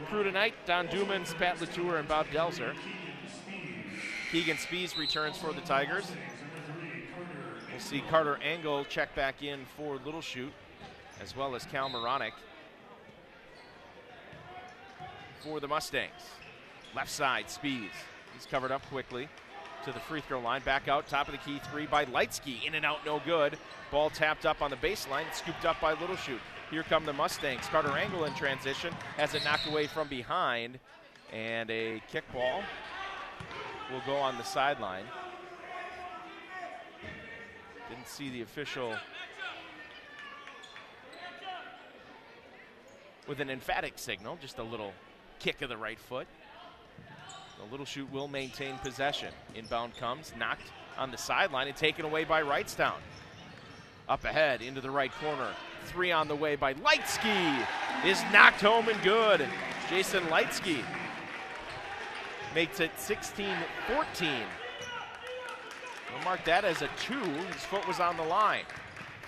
[0.09, 2.75] Crew tonight, Don Dumans, Pat Latour, and Bob Delzer.
[4.31, 6.11] Keegan Spees returns for the Tigers.
[7.71, 10.53] We'll see Carter Engel check back in for Little Chute,
[11.21, 12.35] as well as Cal Moronic
[15.43, 16.11] for the Mustangs.
[16.95, 17.91] Left side, Spees.
[18.35, 19.29] He's covered up quickly
[19.85, 20.63] to the free throw line.
[20.63, 22.65] Back out, top of the key three by Lightsky.
[22.67, 23.59] In and out, no good.
[23.91, 26.41] Ball tapped up on the baseline, scooped up by Little Chute.
[26.71, 27.67] Here come the Mustangs.
[27.67, 30.79] Carter Engel in transition has it knocked away from behind.
[31.33, 32.63] And a kickball
[33.93, 35.05] will go on the sideline.
[37.89, 38.95] Didn't see the official
[43.27, 44.93] with an emphatic signal, just a little
[45.39, 46.27] kick of the right foot.
[47.59, 49.33] The Little Chute will maintain possession.
[49.55, 52.97] Inbound comes, knocked on the sideline and taken away by Wrightstown.
[54.09, 55.49] Up ahead into the right corner.
[55.87, 57.67] Three on the way by Lightsky
[58.05, 59.47] is knocked home and good.
[59.89, 60.83] Jason Lightsky
[62.55, 63.47] makes it 16
[63.87, 64.31] 14.
[66.13, 67.19] We'll mark that as a two.
[67.19, 68.65] His foot was on the line.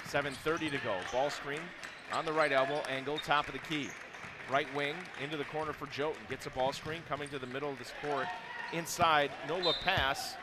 [0.09, 0.97] 7.30 to go.
[1.13, 1.61] Ball screen
[2.13, 3.89] on the right elbow, Engel, top of the key.
[4.51, 6.21] Right wing into the corner for Jotun.
[6.29, 8.27] Gets a ball screen coming to the middle of this court.
[8.73, 10.35] Inside, no look pass,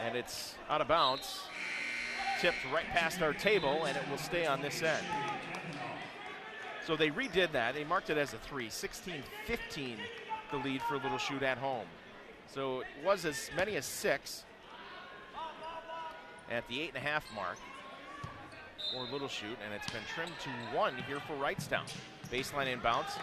[0.00, 1.40] and it's out of bounds.
[2.40, 5.04] Tipped right past our table, and it will stay on this end.
[6.86, 7.74] So they redid that.
[7.74, 8.68] They marked it as a three.
[8.68, 9.96] 16 15
[10.50, 11.86] the lead for Little Chute at home.
[12.52, 14.44] So it was as many as six
[16.50, 17.56] at the eight and a half mark
[18.92, 21.86] for Little Chute, and it's been trimmed to one here for Wrightstown.
[22.30, 23.18] Baseline inbounds.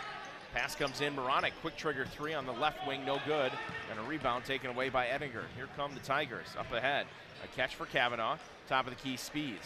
[0.53, 1.15] Pass comes in.
[1.15, 3.51] Moronic, quick trigger three on the left wing, no good.
[3.91, 5.43] And a rebound taken away by Ettinger.
[5.55, 7.05] Here come the Tigers up ahead.
[7.43, 8.37] A catch for Kavanaugh.
[8.67, 9.63] Top of the key, Spees.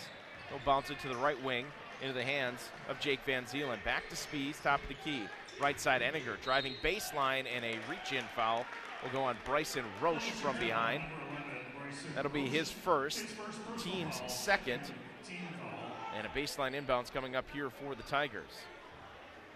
[0.49, 1.65] He'll bounce it to the right wing
[2.01, 3.83] into the hands of Jake Van Zeelen.
[3.83, 5.23] Back to Spees, top of the key.
[5.61, 8.65] Right side, Ettinger driving baseline, and a reach in foul
[9.03, 11.03] will go on Bryson Roche from behind.
[12.15, 13.25] That'll be his first,
[13.77, 14.81] team's second.
[16.17, 18.49] And a baseline inbounds coming up here for the Tigers.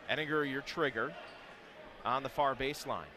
[0.10, 1.14] Ettinger, your trigger
[2.06, 3.12] on the far baseline.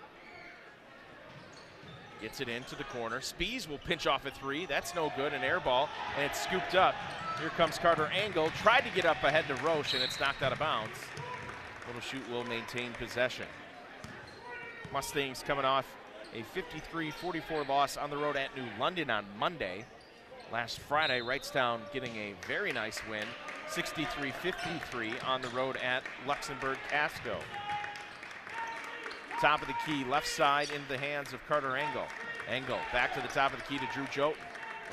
[2.21, 3.21] Gets it into the corner.
[3.21, 4.67] Spees will pinch off a three.
[4.67, 5.33] That's no good.
[5.33, 6.95] An air ball, and it's scooped up.
[7.39, 8.51] Here comes Carter Engel.
[8.63, 10.99] Tried to get up ahead to Roche, and it's knocked out of bounds.
[11.87, 13.47] Little Chute will maintain possession.
[14.93, 15.87] Mustangs coming off
[16.35, 16.43] a
[16.93, 19.85] 53-44 loss on the road at New London on Monday.
[20.51, 23.27] Last Friday, Wrightstown getting a very nice win,
[23.69, 27.39] 63-53 on the road at Luxemburg Casco.
[29.43, 32.07] Top of the key, left side into the hands of Carter Engel.
[32.49, 34.41] Engel back to the top of the key to Drew Jotun.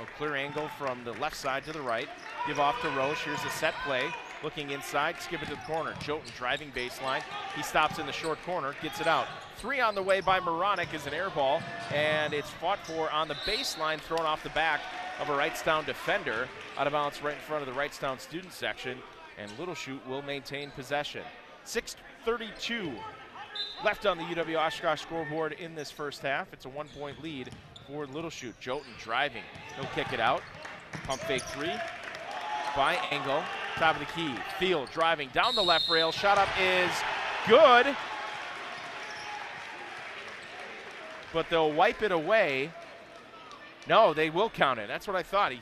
[0.01, 2.10] A clear angle from the left side to the right.
[2.47, 3.24] Give off to Roche.
[3.24, 4.03] Here's a set play.
[4.43, 5.93] Looking inside, skip it to the corner.
[6.01, 7.24] Jotun driving baseline.
[7.56, 9.28] He stops in the short corner, gets it out.
[9.56, 11.62] Three on the way by Moronic is an air ball,
[11.93, 14.82] and it's fought for on the baseline, thrown off the back
[15.20, 16.47] of a Wrightstown defender.
[16.78, 18.97] Out of bounds right in front of the Wrightstown student section,
[19.38, 21.24] and Little Chute will maintain possession.
[21.66, 22.93] 6.32
[23.84, 26.51] left on the UW Oshkosh scoreboard in this first half.
[26.53, 27.49] It's a one point lead
[27.88, 28.59] for Little Chute.
[28.59, 29.43] Jotun driving.
[29.76, 30.41] He'll kick it out.
[31.05, 31.74] Pump fake three
[32.76, 33.43] by Engel.
[33.76, 34.34] Top of the key.
[34.59, 36.11] Field driving down the left rail.
[36.11, 36.91] Shot up is
[37.47, 37.95] good.
[41.34, 42.72] But they'll wipe it away.
[43.88, 44.88] No, they will count it.
[44.88, 45.51] That's what I thought.
[45.51, 45.59] He,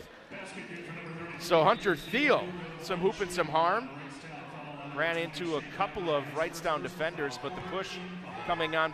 [1.40, 2.46] so Hunter Thiel,
[2.82, 3.90] some hoop and some harm.
[4.96, 7.98] Ran into a couple of Wrightstown defenders, but the push
[8.46, 8.94] coming on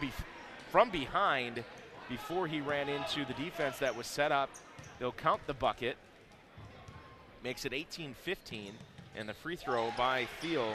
[0.71, 1.63] from behind
[2.07, 4.49] before he ran into the defense that was set up.
[4.97, 5.97] They'll count the bucket.
[7.43, 8.73] Makes it 18 15,
[9.15, 10.73] and the free throw by Thiel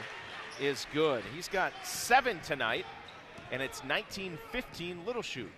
[0.61, 1.23] is good.
[1.35, 2.85] He's got seven tonight,
[3.51, 5.51] and it's 19 15 Little Chute.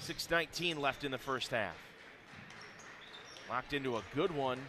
[0.00, 1.74] 6.19 left in the first half.
[3.50, 4.60] Locked into a good one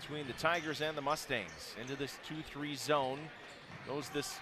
[0.00, 1.76] between the Tigers and the Mustangs.
[1.80, 3.20] Into this 2 3 zone
[3.86, 4.38] goes this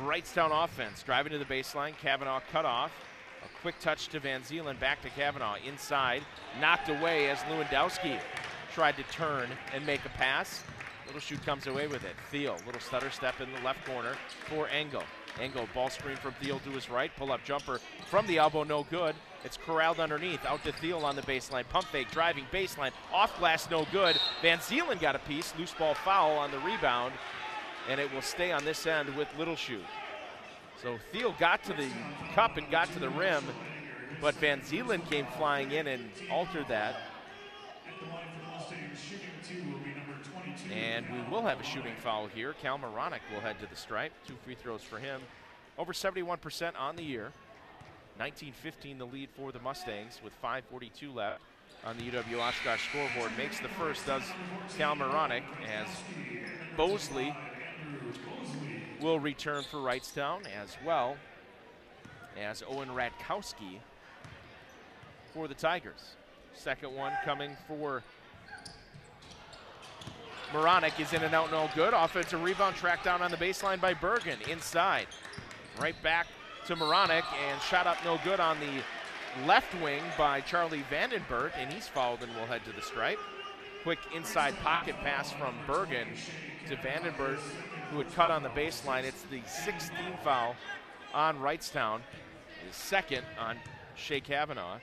[0.00, 1.02] Wrightstown offense.
[1.02, 1.96] Driving to the baseline.
[1.98, 2.92] Kavanaugh cut off.
[3.44, 4.78] A quick touch to Van Zeelen.
[4.78, 5.56] Back to Kavanaugh.
[5.66, 6.22] Inside.
[6.60, 8.20] Knocked away as Lewandowski
[8.72, 10.62] tried to turn and make a pass.
[11.06, 12.14] Little Chute comes away with it.
[12.30, 14.14] Thiel, little stutter step in the left corner
[14.48, 15.02] for Engel.
[15.40, 17.10] Engel, ball screen from Thiel to his right.
[17.16, 19.14] Pull up jumper from the elbow, no good.
[19.44, 20.44] It's corralled underneath.
[20.46, 21.68] Out to Thiel on the baseline.
[21.68, 22.92] Pump fake, driving baseline.
[23.12, 24.16] Off glass, no good.
[24.40, 25.52] Van Zeelen got a piece.
[25.58, 27.12] Loose ball foul on the rebound.
[27.88, 29.80] And it will stay on this end with Little Chute.
[30.82, 31.88] So Thiel got to the
[32.34, 33.44] cup and got to the rim,
[34.20, 36.96] but Van Zeelen came flying in and altered that.
[40.72, 42.54] And we will have a shooting foul here.
[42.60, 44.12] Cal Moronic will head to the stripe.
[44.26, 45.20] Two free throws for him.
[45.78, 47.32] Over 71% on the year.
[48.20, 51.40] 19-15 the lead for the Mustangs with 5.42 left
[51.84, 53.36] on the UW Oshkosh scoreboard.
[53.36, 54.22] Makes the first, does
[54.76, 55.88] Cal Moronic, as
[56.76, 57.34] Bosley
[59.00, 61.16] will return for Wrightstown as well
[62.40, 63.78] as Owen Radkowski
[65.34, 66.14] for the Tigers.
[66.54, 68.02] Second one coming for
[70.52, 71.94] Moronic is in and out, no good.
[71.94, 75.06] Offensive rebound tracked down on the baseline by Bergen inside.
[75.80, 76.26] Right back
[76.66, 81.72] to Moronic and shot up no good on the left wing by Charlie Vandenberg, and
[81.72, 83.18] he's fouled and will head to the stripe.
[83.82, 86.08] Quick inside pocket pass from Bergen
[86.68, 87.38] to Vandenberg,
[87.90, 89.04] who had cut on the baseline.
[89.04, 90.54] It's the 16th foul
[91.12, 92.00] on Wrightstown,
[92.66, 93.58] his second on
[93.96, 94.78] Shea Kavanaugh.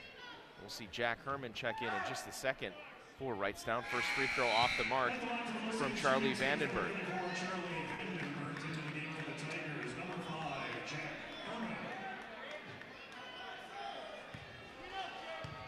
[0.60, 2.72] We'll see Jack Herman check in in just a second
[3.18, 3.82] for Wrightstown.
[3.90, 5.12] First free throw off the mark
[5.72, 6.90] from Charlie Vandenberg.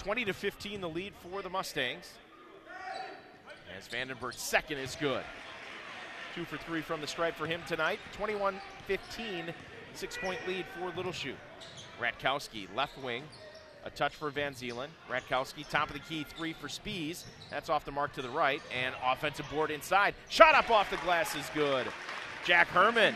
[0.02, 2.14] 20 to 15 the lead for the Mustangs.
[3.78, 5.22] As Vandenberg's second is good.
[6.34, 8.00] Two for three from the stripe for him tonight.
[8.12, 8.56] 21
[8.88, 9.54] 15,
[9.94, 11.36] six point lead for Little Chute.
[12.00, 13.22] Ratkowski, left wing.
[13.84, 14.88] A touch for Van Zeelen.
[15.08, 17.22] Ratkowski, top of the key, three for Spees.
[17.50, 18.62] That's off the mark to the right.
[18.76, 20.14] And offensive board inside.
[20.28, 21.86] Shot up off the glass is good.
[22.44, 23.14] Jack Herman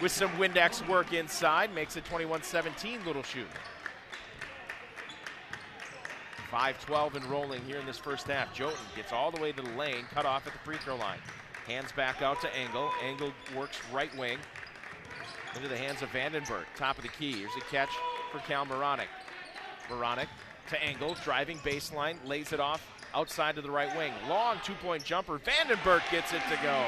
[0.00, 3.46] with some Windex work inside makes it 21 17 Little Chute.
[6.52, 8.52] 5-12 and rolling here in this first half.
[8.52, 11.18] Jotun gets all the way to the lane, cut off at the free throw line.
[11.66, 12.90] Hands back out to Engel.
[13.02, 14.38] Engel works right wing
[15.56, 16.64] into the hands of Vandenberg.
[16.76, 17.32] Top of the key.
[17.32, 17.90] Here's a catch
[18.30, 19.08] for Cal Moronic.
[19.90, 20.28] Moronic
[20.68, 24.12] to Engel, driving baseline, lays it off outside to the right wing.
[24.28, 25.38] Long two-point jumper.
[25.38, 26.84] Vandenberg gets it to go.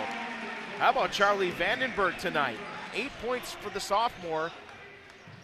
[0.79, 2.59] How about Charlie Vandenberg tonight?
[2.95, 4.51] Eight points for the sophomore.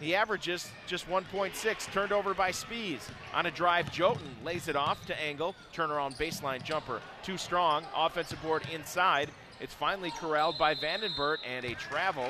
[0.01, 3.07] He averages just 1.6, turned over by Spees.
[3.35, 5.55] On a drive, Jotun lays it off to Engel.
[5.75, 7.01] Turnaround baseline jumper.
[7.21, 7.85] Too strong.
[7.95, 9.29] Offensive board inside.
[9.59, 12.25] It's finally corralled by Vandenberg and a travel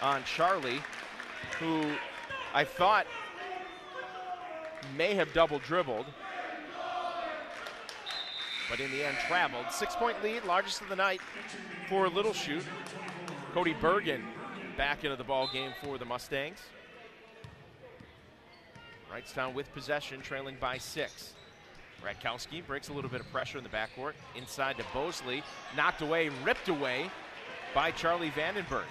[0.00, 0.80] on Charlie,
[1.58, 1.82] who
[2.54, 3.06] I thought
[4.96, 6.06] may have double dribbled.
[8.70, 9.66] But in the end, traveled.
[9.72, 11.20] Six point lead, largest of the night
[11.88, 12.64] for Little Chute.
[13.52, 14.24] Cody Bergen
[14.76, 16.58] back into the ball game for the Mustangs.
[19.12, 21.32] Wrightstown with possession, trailing by six.
[22.04, 24.12] Radkowski breaks a little bit of pressure in the backcourt.
[24.36, 25.42] Inside to Bosley.
[25.76, 27.10] Knocked away, ripped away
[27.74, 28.84] by Charlie Vandenberg.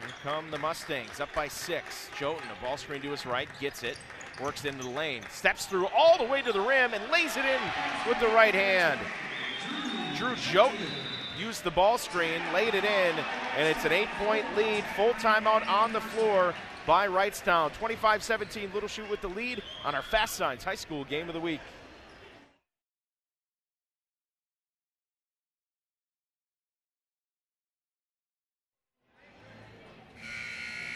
[0.00, 2.08] Here come the Mustangs, up by six.
[2.18, 3.98] Jotun, a ball screen to his right, gets it,
[4.42, 7.44] works into the lane, steps through all the way to the rim, and lays it
[7.44, 7.60] in
[8.06, 9.00] with the right hand.
[10.16, 10.76] Drew Joten
[11.38, 13.14] used the ball screen, laid it in,
[13.56, 14.84] and it's an eight point lead.
[14.96, 16.54] Full timeout on the floor
[16.88, 17.70] by Wrightstown.
[17.74, 21.34] 25 17, Little Chute with the lead on our Fast Signs High School game of
[21.34, 21.60] the week.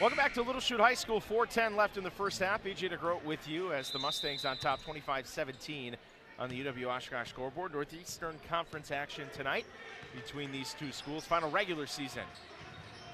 [0.01, 1.20] Welcome back to Little Chute High School.
[1.20, 2.64] 4:10 left in the first half.
[2.64, 5.95] BJ DeGroat with you as the Mustangs on top, 25-17
[6.38, 7.74] on the UW Oshkosh scoreboard.
[7.74, 9.66] Northeastern Conference action tonight
[10.14, 11.26] between these two schools.
[11.26, 12.24] Final regular season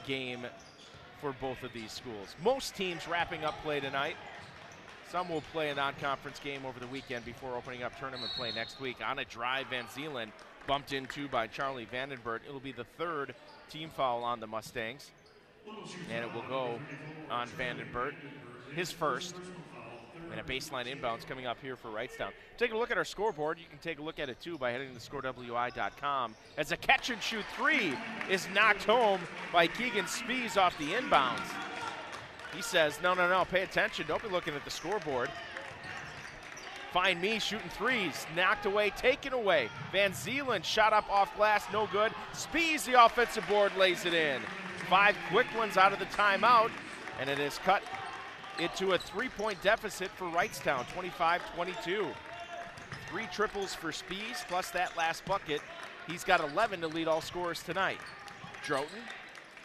[0.07, 0.47] game
[1.21, 2.35] for both of these schools.
[2.43, 4.16] Most teams wrapping up play tonight.
[5.11, 8.81] Some will play a non-conference game over the weekend before opening up tournament play next
[8.81, 8.97] week.
[9.05, 10.33] On a drive, Van Zeeland
[10.66, 12.41] bumped into by Charlie Vandenberg.
[12.47, 13.35] It'll be the third
[13.71, 15.11] team foul on the Mustangs
[16.12, 16.79] and it will go
[17.31, 18.14] on Vandenberg,
[18.75, 19.35] his first.
[20.39, 22.30] And a baseline inbounds coming up here for Wrightstown.
[22.59, 23.59] Take a look at our scoreboard.
[23.59, 26.36] You can take a look at it too by heading to scorewi.com.
[26.57, 27.95] As a catch and shoot three
[28.30, 29.20] is knocked home
[29.53, 31.51] by Keegan Spees off the inbounds.
[32.55, 34.07] He says, No, no, no, pay attention.
[34.07, 35.28] Don't be looking at the scoreboard.
[36.93, 38.24] Find me shooting threes.
[38.36, 39.68] Knocked away, taken away.
[39.91, 42.12] Van Zeeland shot up off glass, no good.
[42.32, 44.41] Spees, the offensive board, lays it in
[44.89, 46.70] five quick ones out of the timeout,
[47.20, 47.82] and it is cut
[48.59, 52.07] into a three point deficit for Wrightstown, 25 22.
[53.11, 55.61] Three triples for Spees, plus that last bucket.
[56.07, 57.99] He's got 11 to lead all scorers tonight.
[58.65, 59.01] Droton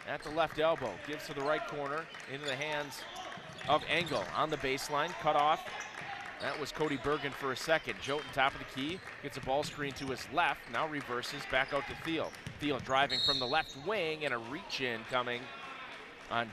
[0.08, 3.02] at the left elbow, gives to the right corner, into the hands
[3.68, 5.66] of Engel on the baseline, cut off.
[6.40, 7.94] That was Cody Bergen for a second.
[8.02, 11.72] Jotun top of the key, gets a ball screen to his left, now reverses back
[11.72, 12.30] out to Thiel.
[12.60, 15.40] Thiel driving from the left wing and a reach in coming
[16.30, 16.50] on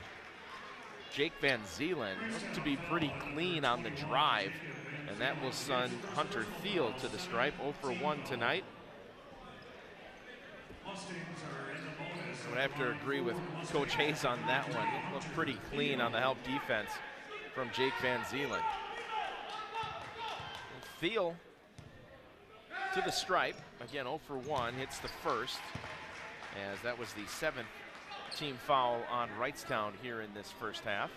[1.14, 2.18] Jake Van Zeeland.
[2.54, 4.52] to be pretty clean on the drive,
[5.08, 7.54] and that will send Hunter Thiel to the stripe.
[7.58, 8.64] 0 for 1 tonight.
[10.86, 10.94] I
[12.50, 13.36] would have to agree with
[13.70, 14.86] Coach Hayes on that one.
[14.86, 16.90] It looked pretty clean on the help defense
[17.54, 18.64] from Jake Van Zeeland.
[21.00, 21.36] Thiel
[22.94, 23.56] to the stripe.
[23.80, 25.58] Again, 0 for 1, hits the first,
[26.72, 27.68] as that was the seventh
[28.36, 31.10] team foul on Wrightstown here in this first half.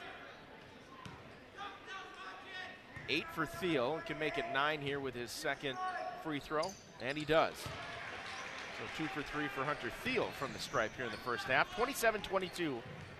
[3.09, 5.77] Eight for Thiel, can make it nine here with his second
[6.23, 7.53] free throw, and he does.
[7.55, 11.71] So two for three for Hunter Thiel from the stripe here in the first half.
[11.77, 12.77] 27-22,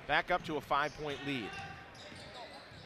[0.08, 1.50] back up to a five-point lead.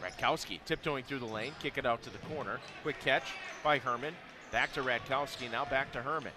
[0.04, 2.60] Radkowski tiptoeing through the lane, kick it out to the corner.
[2.84, 3.34] Quick catch
[3.64, 4.14] by Herman.
[4.52, 6.32] Back to Radkowski, now back to Herman.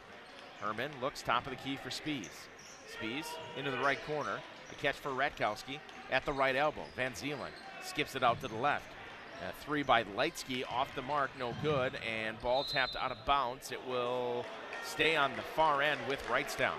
[0.61, 2.29] Herman looks top of the key for Spees.
[2.93, 4.39] Spees into the right corner.
[4.73, 5.79] A catch for Ratkowski
[6.11, 6.85] at the right elbow.
[6.97, 7.53] Van Zeeland
[7.85, 8.87] skips it out to the left.
[9.47, 13.73] A three by Lightsky off the mark, no good, and ball tapped out of bounds.
[13.73, 14.47] It will
[14.85, 16.77] stay on the far end with Wrightstown.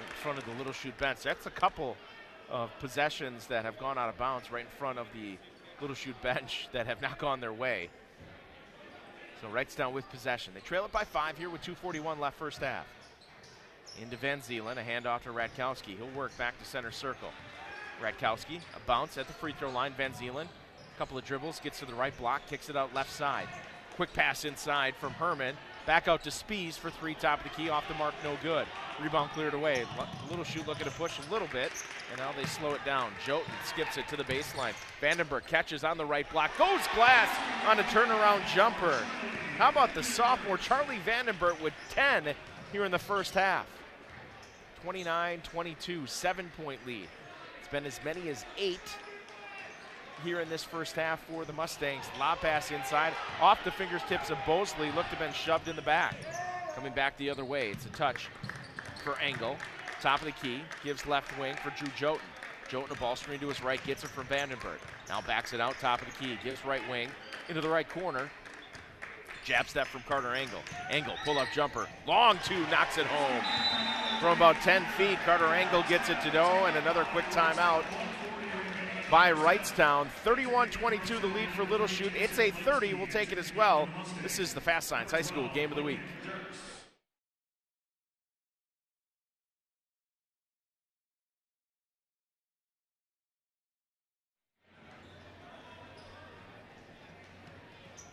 [0.00, 1.22] In front of the Little Chute bench.
[1.22, 1.96] That's a couple
[2.50, 5.36] of possessions that have gone out of bounds right in front of the
[5.80, 7.90] Little Chute bench that have not gone their way.
[9.40, 10.54] So Wrightstown with possession.
[10.54, 12.86] They trail it by five here with 241 left first half.
[14.00, 15.96] Into Van Zeeland, a handoff to Radkowski.
[15.96, 17.30] He'll work back to center circle.
[18.02, 19.94] Radkowski, a bounce at the free throw line.
[19.96, 20.48] Van Zeeland,
[20.94, 23.46] a couple of dribbles, gets to the right block, kicks it out left side.
[23.94, 25.54] Quick pass inside from Herman.
[25.86, 28.66] Back out to Spees for three, top of the key, off the mark, no good.
[29.00, 29.84] Rebound cleared away.
[30.28, 31.70] Little Chute looking to push a little bit,
[32.10, 33.12] and now they slow it down.
[33.24, 34.72] Jotun skips it to the baseline.
[35.00, 37.28] Vandenberg catches on the right block, goes glass
[37.68, 39.04] on a turnaround jumper.
[39.58, 42.34] How about the sophomore Charlie Vandenberg with 10
[42.72, 43.66] here in the first half?
[44.84, 47.08] 29 22, seven point lead.
[47.58, 48.78] It's been as many as eight
[50.22, 52.04] here in this first half for the Mustangs.
[52.20, 55.82] Lob pass inside, off the fingertips of Bosley, looked to have been shoved in the
[55.82, 56.14] back.
[56.74, 58.28] Coming back the other way, it's a touch
[59.02, 59.56] for Engel.
[60.02, 62.20] Top of the key, gives left wing for Drew Jotun.
[62.68, 64.80] Jotun a ball screen to his right, gets it from Vandenberg.
[65.08, 67.08] Now backs it out, top of the key, gives right wing
[67.48, 68.28] into the right corner.
[69.46, 70.60] Jab step from Carter Engel.
[70.90, 71.86] Engel, pull up jumper.
[72.06, 73.93] Long two, knocks it home.
[74.24, 77.84] From about 10 feet, Carter Engel gets it to Doe, and another quick timeout
[79.10, 80.06] by Wrightstown.
[80.24, 82.14] 31-22 the lead for Little Chute.
[82.16, 82.94] It's a 30.
[82.94, 83.86] We'll take it as well.
[84.22, 86.00] This is the Fast Signs High School Game of the Week.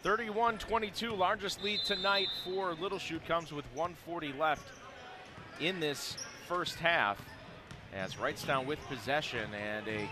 [0.04, 4.81] Thirty-one twenty-two, largest lead tonight for Little Chute comes with 140 left
[5.62, 7.22] in this first half
[7.94, 10.10] as Wrightstown with possession and a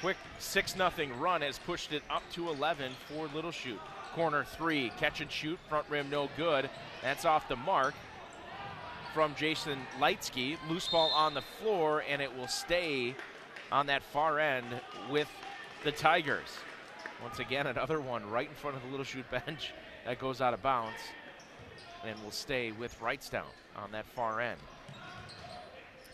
[0.00, 3.80] quick 6 0 run has pushed it up to 11 for Little Chute.
[4.14, 6.68] Corner three, catch and shoot, front rim no good.
[7.02, 7.94] That's off the mark.
[9.14, 10.56] from Jason Lightsky.
[10.68, 13.14] Loose ball on the floor, and it will stay
[13.70, 14.66] on that far end
[15.10, 15.28] with
[15.84, 16.48] the Tigers.
[17.22, 19.72] Once again, another one right in front of the Little Chute bench
[20.06, 20.98] that goes out of bounds
[22.06, 24.58] and will stay with Wrightstown on that far end.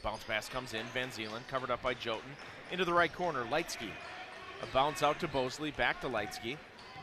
[0.02, 0.84] Bounce pass comes in.
[0.94, 2.22] Van Zeelen covered up by Jotun.
[2.70, 3.90] Into the right corner, Lightsky.
[4.62, 6.56] A bounce out to Bosley, back to Lightsky.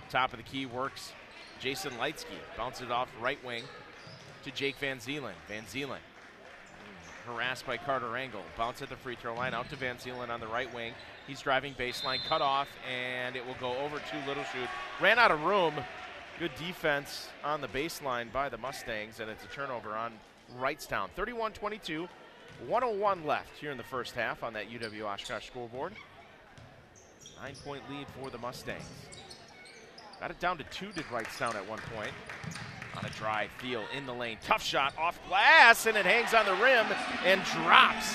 [0.10, 1.14] Top of the key works
[1.60, 2.38] Jason Lightsky.
[2.58, 3.64] Bounces it off right wing
[4.44, 5.34] to Jake Van Zeelen.
[5.48, 6.00] Van Zeelen
[7.26, 8.44] harassed by Carter Engel.
[8.58, 10.94] Bounce at the free throw line out to Van Zeelen on the right wing.
[11.28, 14.70] He's driving baseline, cut off, and it will go over to Little Chute.
[15.02, 15.74] Ran out of room.
[16.38, 20.12] Good defense on the baseline by the Mustangs, and it's a turnover on
[20.60, 21.10] Wrightstown.
[21.16, 22.10] 31 22,
[22.68, 25.94] 101 left here in the first half on that UW Oshkosh scoreboard.
[27.42, 28.84] Nine point lead for the Mustangs.
[30.20, 32.12] Got it down to two, did Wrightstown at one point.
[32.98, 34.38] On a dry feel in the lane.
[34.44, 36.86] Tough shot off glass, and it hangs on the rim
[37.24, 38.14] and drops.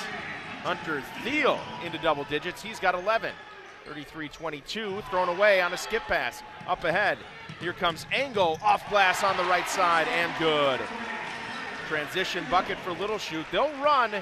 [0.62, 2.62] Hunter Thiel into double digits.
[2.62, 3.32] He's got 11.
[3.90, 6.44] 33 22, thrown away on a skip pass.
[6.68, 7.18] Up ahead.
[7.58, 10.78] Here comes Engel off glass on the right side, and good.
[11.88, 13.46] Transition bucket for Little Chute.
[13.50, 14.12] They'll run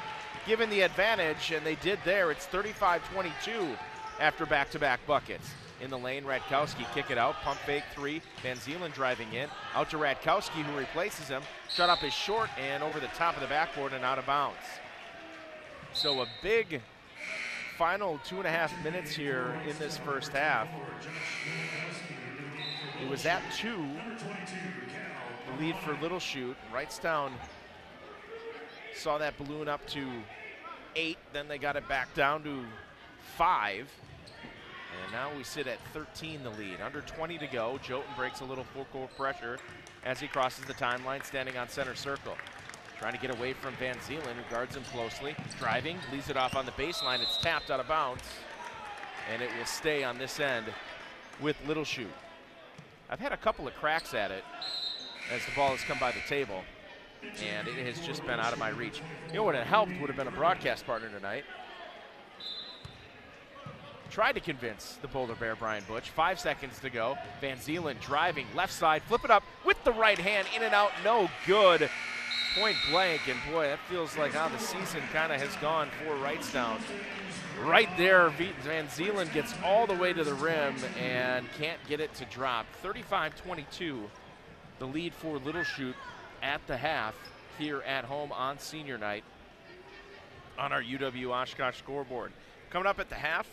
[0.46, 2.30] given the advantage, and they did there.
[2.30, 3.76] It's 35 22
[4.20, 5.50] after back to back buckets.
[5.82, 8.22] In the lane, Radkowski kick it out, pump fake three.
[8.42, 9.50] Van Zeelen driving in.
[9.74, 11.42] Out to Radkowski, who replaces him.
[11.68, 14.56] Shut up is short and over the top of the backboard and out of bounds.
[15.92, 16.80] So a big
[17.78, 20.66] final two and a half minutes here in this first half.
[23.00, 23.86] It was at two.
[25.46, 26.56] The lead for Little Chute.
[26.74, 27.30] Wrightstown
[28.96, 30.08] saw that balloon up to
[30.96, 31.18] eight.
[31.32, 32.64] Then they got it back down to
[33.36, 33.88] five.
[35.04, 36.80] And now we sit at 13 the lead.
[36.84, 37.78] Under 20 to go.
[37.80, 39.58] Jotun breaks a little full court pressure
[40.04, 42.34] as he crosses the timeline, standing on center circle.
[42.98, 45.36] Trying to get away from Van Zeelen, who guards him closely.
[45.58, 47.20] Driving, leaves it off on the baseline.
[47.20, 48.22] It's tapped out of bounds.
[49.32, 50.66] And it will stay on this end
[51.40, 52.08] with Little Chute.
[53.08, 54.44] I've had a couple of cracks at it
[55.32, 56.62] as the ball has come by the table,
[57.22, 59.00] and it has just been out of my reach.
[59.28, 61.44] You know what it helped would have been a broadcast partner tonight.
[64.10, 66.10] Tried to convince the Polar Bear, Brian Butch.
[66.10, 67.16] Five seconds to go.
[67.40, 70.90] Van Zeelen driving left side, flip it up with the right hand, in and out,
[71.04, 71.88] no good.
[72.58, 76.14] Point blank, and boy, that feels like how the season kind of has gone for
[76.16, 76.80] Wrightstown.
[77.62, 78.30] Right there,
[78.64, 82.66] Van Zeelen gets all the way to the rim and can't get it to drop.
[82.82, 84.02] 35-22,
[84.80, 85.94] the lead for Little Chute
[86.42, 87.14] at the half
[87.58, 89.22] here at home on senior night
[90.58, 92.32] on our UW Oshkosh scoreboard.
[92.70, 93.46] Coming up at the half,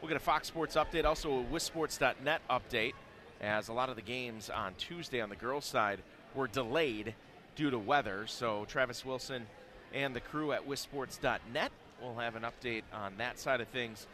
[0.00, 2.92] we'll get a Fox Sports update, also a WisSports.net update,
[3.40, 5.98] as a lot of the games on Tuesday on the girls' side
[6.34, 7.14] were delayed
[7.56, 8.26] due to weather.
[8.26, 9.46] So Travis Wilson
[9.92, 14.06] and the crew at WisSports.net will have an update on that side of things.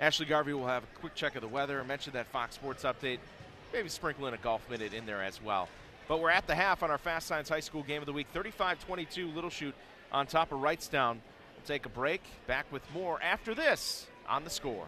[0.00, 1.80] Ashley Garvey will have a quick check of the weather.
[1.80, 3.18] I mentioned that Fox Sports update.
[3.72, 5.68] Maybe sprinkle in a golf minute in there as well.
[6.08, 8.26] But we're at the half on our Fast Signs High School game of the week.
[8.34, 9.74] 35-22 Little Chute
[10.10, 11.18] on top of Wrightstown.
[11.54, 12.22] We'll take a break.
[12.46, 14.86] Back with more after this on the score.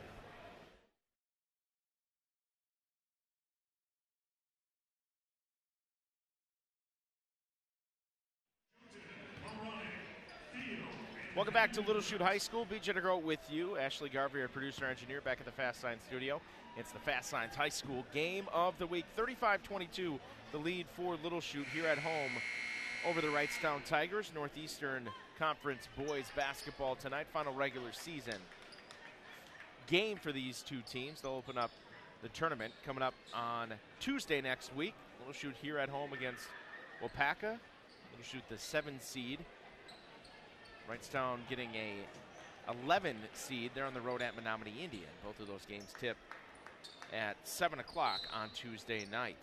[11.37, 12.65] Welcome back to Little Chute High School.
[12.65, 13.77] BJ DeGroat with you.
[13.77, 16.41] Ashley Garvey, our producer engineer, back at the Fast Signs studio.
[16.77, 19.05] It's the Fast Signs High School game of the week.
[19.19, 20.21] 35-22,
[20.53, 22.31] the lead for Little Chute here at home
[23.05, 24.31] over the Wrightstown Tigers.
[24.33, 28.39] Northeastern Conference boys basketball tonight, final regular season
[29.89, 31.21] game for these two teams.
[31.21, 31.73] They'll open up
[32.23, 34.95] the tournament coming up on Tuesday next week.
[35.19, 36.45] Little Chute here at home against
[37.03, 37.59] Waupaca.
[38.13, 39.41] Little Chute the seven seed
[40.91, 43.71] Wrightstown getting a 11 seed.
[43.75, 45.09] They're on the road at Menominee Indian.
[45.25, 46.17] Both of those games tip
[47.13, 49.39] at 7 o'clock on Tuesday night.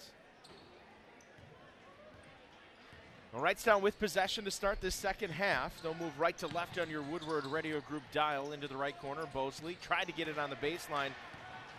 [3.33, 5.81] Well, Wrightstown with possession to start this second half.
[5.81, 9.23] They'll move right to left on your Woodward Radio Group dial into the right corner.
[9.33, 11.11] Bosley tried to get it on the baseline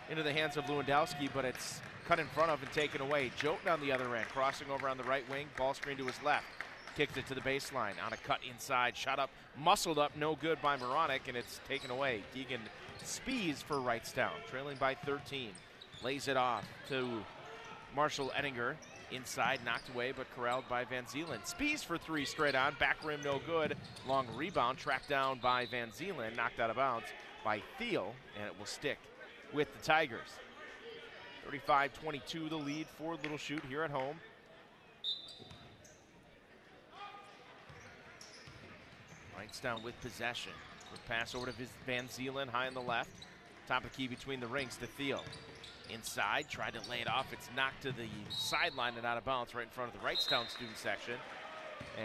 [0.09, 3.31] into the hands of Lewandowski, but it's cut in front of and taken away.
[3.37, 6.21] Jotun on the other end, crossing over on the right wing, ball screen to his
[6.23, 6.45] left
[6.95, 10.61] kicked it to the baseline on a cut inside, shot up, muscled up, no good
[10.61, 12.23] by Moronic, and it's taken away.
[12.33, 12.61] Keegan
[13.03, 15.49] Spees for Wrightstown, trailing by 13.
[16.03, 17.23] Lays it off to
[17.95, 18.75] Marshall Ettinger.
[19.11, 21.39] Inside, knocked away, but corralled by Van Zeelen.
[21.45, 23.75] Spees for three straight on, back rim no good.
[24.07, 27.05] Long rebound, tracked down by Van Zeelen, knocked out of bounds
[27.43, 28.97] by Thiel, and it will stick
[29.53, 30.39] with the Tigers.
[31.51, 34.17] 35-22 the lead for Little Chute here at home.
[39.37, 40.51] Wrightstown with possession.
[40.89, 41.53] Quick pass over to
[41.85, 43.09] Van Zeelen, high on the left.
[43.67, 45.23] Top of the key between the rings to Thiel.
[45.89, 47.31] Inside, tried to lay it off.
[47.31, 50.49] It's knocked to the sideline and out of bounds right in front of the Wrightstown
[50.49, 51.15] student section.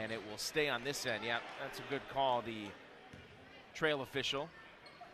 [0.01, 1.25] And it will stay on this end.
[1.25, 2.43] Yeah, that's a good call.
[2.43, 2.67] The
[3.75, 4.49] trail official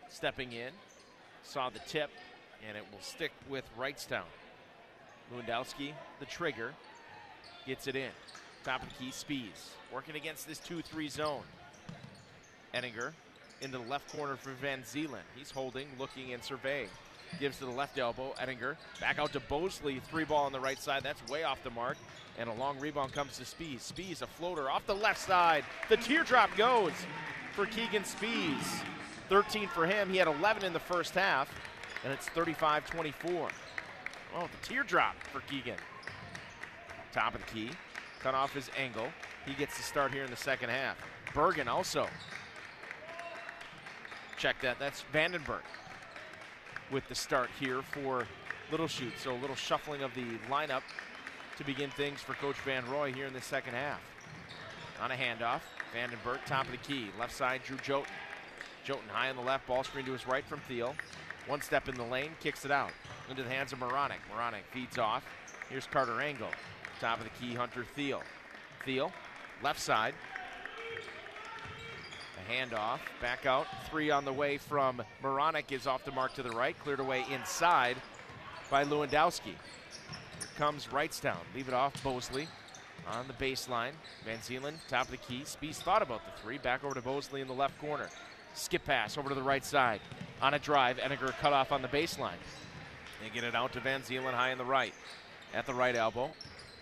[0.09, 0.71] stepping in,
[1.43, 2.11] saw the tip,
[2.67, 4.23] and it will stick with Wrightstown.
[5.33, 6.73] Lewandowski, the trigger,
[7.67, 8.11] gets it in.
[8.65, 9.71] Top of the key, Spees.
[9.93, 11.43] Working against this 2 3 zone.
[12.75, 13.12] Ettinger
[13.61, 15.25] into the left corner for Van Zeelen.
[15.37, 16.89] He's holding, looking, and surveying.
[17.41, 18.35] Gives to the left elbow.
[18.39, 20.01] Ettinger back out to Bosley.
[20.11, 21.03] Three ball on the right side.
[21.03, 21.97] That's way off the mark.
[22.39, 23.93] And a long rebound comes to Spees.
[23.93, 25.64] Spees, a floater off the left side.
[25.89, 26.93] The teardrop goes
[27.53, 28.83] for Keegan Spees.
[29.29, 30.11] 13 for him.
[30.11, 31.49] He had 11 in the first half,
[32.05, 33.49] and it's 35 24.
[34.37, 35.79] Oh, the teardrop for Keegan.
[37.12, 37.70] Top of the key.
[38.20, 39.07] Cut off his angle.
[39.47, 40.97] He gets to start here in the second half.
[41.35, 42.09] Bergen also.
[44.45, 44.79] Check that.
[44.79, 45.63] That's Vandenberg
[46.93, 48.27] with the start here for
[48.71, 49.15] Little Chute.
[49.19, 50.83] So a little shuffling of the lineup
[51.57, 54.03] to begin things for Coach Van Roy here in the second half.
[55.01, 55.63] On a handoff,
[55.97, 57.07] Vandenberg, top of the key.
[57.19, 58.05] Left side, Drew Joten.
[58.87, 60.95] Joten high on the left, ball screen to his right from Thiel.
[61.47, 62.93] One step in the lane, kicks it out
[63.31, 64.19] into the hands of Moronic.
[64.31, 65.25] Moronic feeds off.
[65.71, 66.51] Here's Carter Engel.
[67.01, 68.23] Top of the key, Hunter Thiel.
[68.85, 69.11] Thiel,
[69.63, 70.13] left side.
[72.51, 73.67] Handoff, back out.
[73.91, 77.25] Three on the way from Moronic is off the mark to the right, cleared away
[77.33, 77.97] inside
[78.71, 79.45] by Lewandowski.
[79.45, 81.39] Here comes Wrightstown.
[81.55, 82.49] Leave it off, Bosley
[83.07, 83.93] on the baseline.
[84.25, 85.43] Van Zeelen, top of the key.
[85.45, 86.59] Spees thought about the three.
[86.59, 88.09] Back over to Bosley in the left corner.
[88.55, 90.01] Skip pass over to the right side.
[90.41, 92.39] On a drive, Ettinger cut off on the baseline.
[93.23, 94.95] They get it out to Van Zeelen high in the right.
[95.53, 96.31] At the right elbow,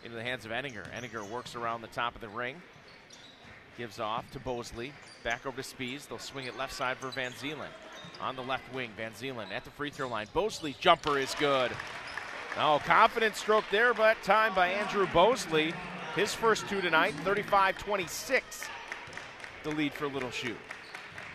[0.05, 0.85] into the hands of Ettinger.
[0.95, 2.61] Ettinger works around the top of the ring.
[3.79, 4.93] Gives off to Bosley.
[5.25, 6.07] Back over to Spees.
[6.09, 7.68] They'll swing it left side for Van Zeelen.
[8.20, 10.27] On the left wing, Van Zeelen at the free throw line.
[10.33, 11.73] Bosley's jumper is good.
[12.59, 15.73] Oh, confident stroke there, but time by Andrew Bosley.
[16.14, 18.64] His first two tonight, 35 26.
[19.64, 20.57] The lead for Little Chute.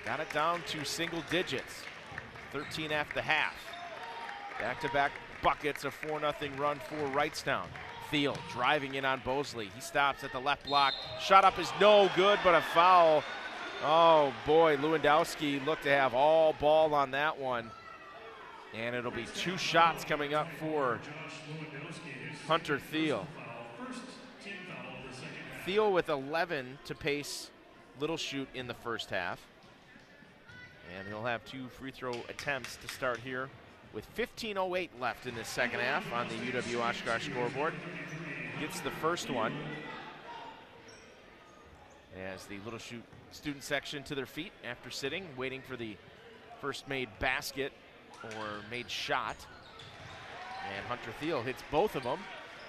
[0.06, 1.82] Got it down to single digits.
[2.54, 3.56] 13 after the half.
[4.60, 5.12] Back to back
[5.42, 7.66] buckets, a 4 0 run for Wrightstown.
[8.12, 9.70] Thiel driving in on Bosley.
[9.76, 10.94] He stops at the left block.
[11.20, 13.24] Shot up is no good, but a foul.
[13.84, 17.70] Oh boy, Lewandowski looked to have all ball on that one.
[18.74, 21.00] And it'll be two shots coming up for
[22.48, 23.26] Hunter Thiel.
[25.66, 27.50] Thiel with 11 to pace
[28.00, 29.40] Little Chute in the first half.
[30.98, 33.50] And he'll have two free throw attempts to start here
[33.98, 37.74] with 15.08 left in the second half on the UW Oshkosh scoreboard.
[38.60, 39.52] Gets the first one
[42.32, 45.98] as the Little Chute student section to their feet after sitting, waiting for the
[46.62, 47.74] first made basket
[48.24, 49.36] or made shot.
[50.76, 52.20] And Hunter Thiel hits both of them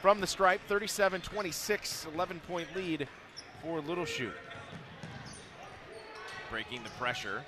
[0.01, 3.07] from the stripe, 37 26, 11 point lead
[3.63, 4.33] for Little Chute.
[6.51, 7.43] Breaking the pressure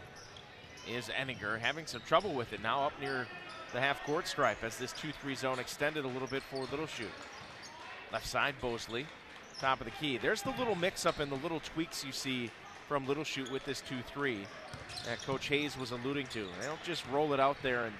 [0.86, 3.26] is Ettinger, having some trouble with it now up near
[3.72, 6.86] the half court stripe as this 2 3 zone extended a little bit for Little
[6.86, 7.08] Chute.
[8.12, 9.06] Left side, Bosley,
[9.60, 10.18] top of the key.
[10.18, 12.50] There's the little mix up and the little tweaks you see
[12.88, 14.38] from Little Chute with this 2 3
[15.06, 16.46] that Coach Hayes was alluding to.
[16.60, 17.94] They don't just roll it out there and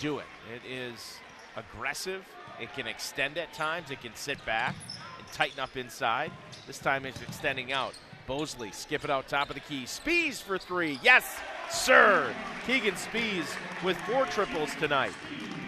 [0.00, 0.26] do it.
[0.52, 1.18] It is
[1.56, 2.24] aggressive,
[2.60, 4.74] it can extend at times, it can sit back
[5.18, 6.32] and tighten up inside.
[6.66, 7.94] This time it's extending out.
[8.26, 9.84] Bosley, skip it out top of the key.
[9.84, 10.98] Spees for three.
[11.02, 11.38] Yes,
[11.70, 12.34] sir.
[12.66, 13.46] Keegan Spees
[13.84, 15.12] with four triples tonight.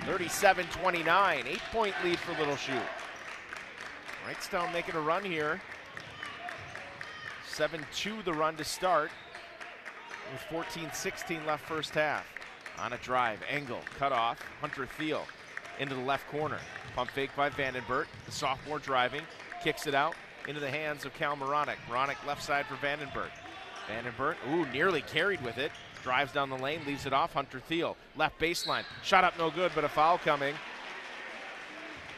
[0.04, 1.44] 37 29.
[1.46, 2.76] Eight point lead for Little Chute.
[4.26, 5.60] Wrightstown making a run here.
[7.46, 9.10] 7 2 the run to start
[10.32, 12.26] with 14 16 left first half.
[12.78, 14.38] On a drive, Engel cut off.
[14.60, 15.24] Hunter Thiel
[15.78, 16.58] into the left corner.
[16.94, 18.06] Pump fake by Vandenberg.
[18.26, 19.22] The sophomore driving,
[19.62, 20.14] kicks it out
[20.48, 21.78] into the hands of Cal Moronic.
[21.88, 23.30] Moronic left side for Vandenberg.
[23.88, 25.72] Vandenberg, ooh, nearly carried with it.
[26.06, 27.32] Drives down the lane, leaves it off.
[27.32, 28.84] Hunter Thiel, left baseline.
[29.02, 30.54] Shot up no good, but a foul coming.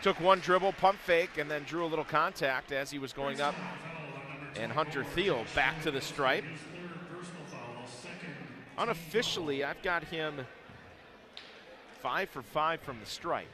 [0.02, 3.40] Took one dribble, pump fake, and then drew a little contact as he was going
[3.40, 3.54] up.
[4.60, 6.44] And Hunter Thiel back to the stripe.
[8.76, 10.34] Unofficially, I've got him
[12.02, 13.48] five for five from the stripe.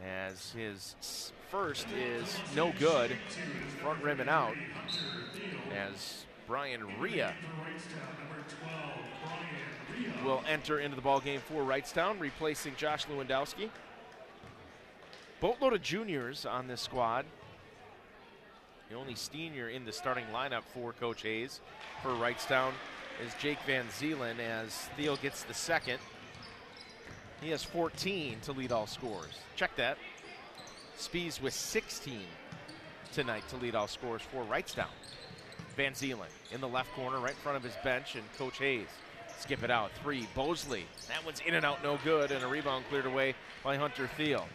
[0.00, 3.10] As his first is no good,
[3.82, 4.54] front rim and out.
[5.72, 7.34] As Brian Rhea
[10.24, 13.70] will enter into the ball game for Wrightstown, replacing Josh Lewandowski.
[15.40, 17.24] Boatload of juniors on this squad.
[18.90, 21.60] The only senior in the starting lineup for Coach Hayes
[22.02, 22.72] for Wrightstown
[23.24, 25.98] is Jake Van Zeelen as Thiel gets the second.
[27.40, 29.38] He has 14 to lead all scores.
[29.56, 29.98] Check that.
[30.98, 32.20] Spees with 16
[33.12, 34.86] tonight to lead all scores for Wrightstown.
[35.76, 38.88] Van Zeelen in the left corner, right in front of his bench, and Coach Hayes.
[39.38, 39.90] Skip it out.
[40.02, 40.26] Three.
[40.34, 40.86] Bosley.
[41.08, 44.46] That one's in and out, no good, and a rebound cleared away by Hunter Thiel.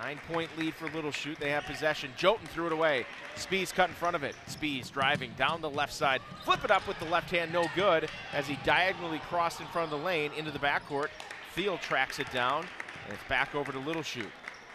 [0.00, 1.40] Nine point lead for Little Chute.
[1.40, 2.10] They have possession.
[2.16, 3.06] Jotun threw it away.
[3.34, 4.36] Spees cut in front of it.
[4.46, 6.20] Spees driving down the left side.
[6.44, 9.90] Flip it up with the left hand, no good, as he diagonally crossed in front
[9.90, 11.08] of the lane into the backcourt.
[11.54, 12.66] Thiel tracks it down,
[13.04, 14.26] and it's back over to Little Chute.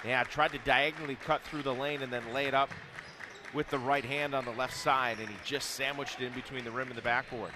[0.05, 2.71] Yeah, tried to diagonally cut through the lane and then lay it up
[3.53, 6.71] with the right hand on the left side, and he just sandwiched in between the
[6.71, 7.51] rim and the backboard.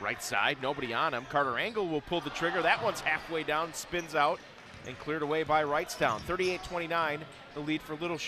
[0.00, 1.26] Right side, nobody on him.
[1.28, 2.62] Carter Engel will pull the trigger.
[2.62, 4.38] That one's halfway down, spins out,
[4.86, 6.20] and cleared away by Wrightstown.
[6.20, 7.20] 38 29,
[7.54, 8.18] the lead for Little.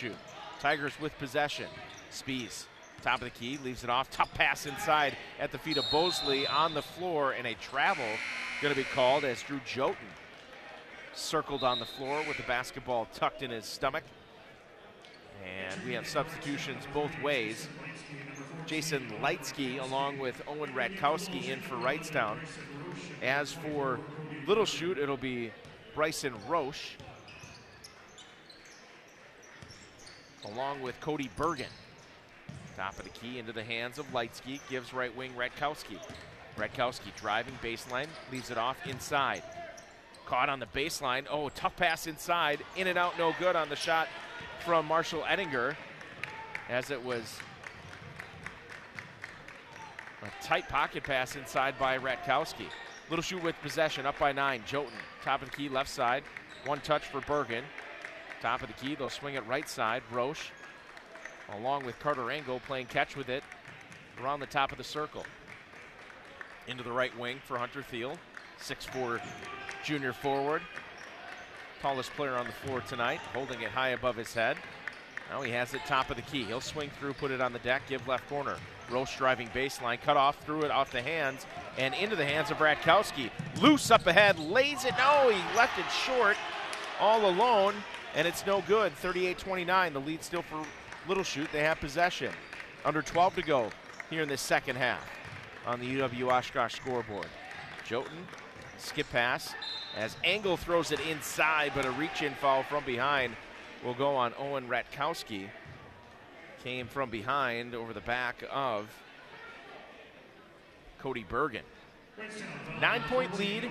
[0.60, 1.68] Tigers with possession.
[2.10, 2.66] Spees,
[3.02, 4.10] top of the key, leaves it off.
[4.10, 8.04] Tough pass inside at the feet of Bosley on the floor, and a travel
[8.60, 9.96] going to be called as Drew Jotun
[11.14, 14.04] circled on the floor with the basketball tucked in his stomach.
[15.44, 17.68] And we have substitutions both ways.
[18.66, 22.38] Jason Lightsky along with Owen Ratkowski in for Wrightstown.
[23.22, 23.98] As for
[24.46, 25.50] Little Shoot, it'll be
[25.94, 26.96] Bryson Roche
[30.44, 31.66] along with Cody Bergen.
[32.76, 35.98] Top of the key into the hands of Lightsky, gives right wing Ratkowski.
[36.56, 39.42] Ratkowski driving baseline, leaves it off inside.
[40.26, 41.24] Caught on the baseline.
[41.28, 42.60] Oh, tough pass inside.
[42.76, 44.08] In and out, no good on the shot
[44.62, 45.76] from Marshall Ettinger
[46.68, 47.38] as it was
[50.22, 52.66] a tight pocket pass inside by Ratkowski.
[53.08, 54.62] Little Chute with possession, up by nine.
[54.66, 54.92] Jotun,
[55.24, 56.22] top of the key, left side.
[56.66, 57.64] One touch for Bergen.
[58.40, 60.02] Top of the key, they'll swing it right side.
[60.12, 60.50] Roche,
[61.58, 63.42] along with Carter Engel, playing catch with it
[64.22, 65.24] around the top of the circle.
[66.68, 68.16] Into the right wing for Hunter Thiel.
[68.60, 69.20] 6'4
[69.82, 70.62] junior forward.
[71.80, 74.56] Tallest player on the floor tonight, holding it high above his head.
[75.30, 76.44] Now he has it top of the key.
[76.44, 78.56] He'll swing through, put it on the deck, give left corner.
[78.90, 81.46] Roche driving baseline, cut off, threw it off the hands,
[81.78, 83.30] and into the hands of Ratkowski.
[83.62, 84.92] Loose up ahead, lays it.
[84.98, 86.36] No, he left it short
[87.00, 87.74] all alone,
[88.14, 88.92] and it's no good.
[88.94, 90.62] 38 29, the lead still for
[91.08, 91.50] Little Chute.
[91.52, 92.32] They have possession.
[92.84, 93.70] Under 12 to go
[94.10, 95.08] here in the second half
[95.66, 97.28] on the UW Oshkosh scoreboard.
[97.86, 98.26] Jotun,
[98.78, 99.54] skip pass,
[99.96, 103.34] as Engel throws it inside, but a reach in foul from behind
[103.84, 105.48] will go on Owen Ratkowski.
[106.62, 108.88] Came from behind over the back of
[110.98, 111.64] Cody Bergen.
[112.80, 113.70] Nine point lead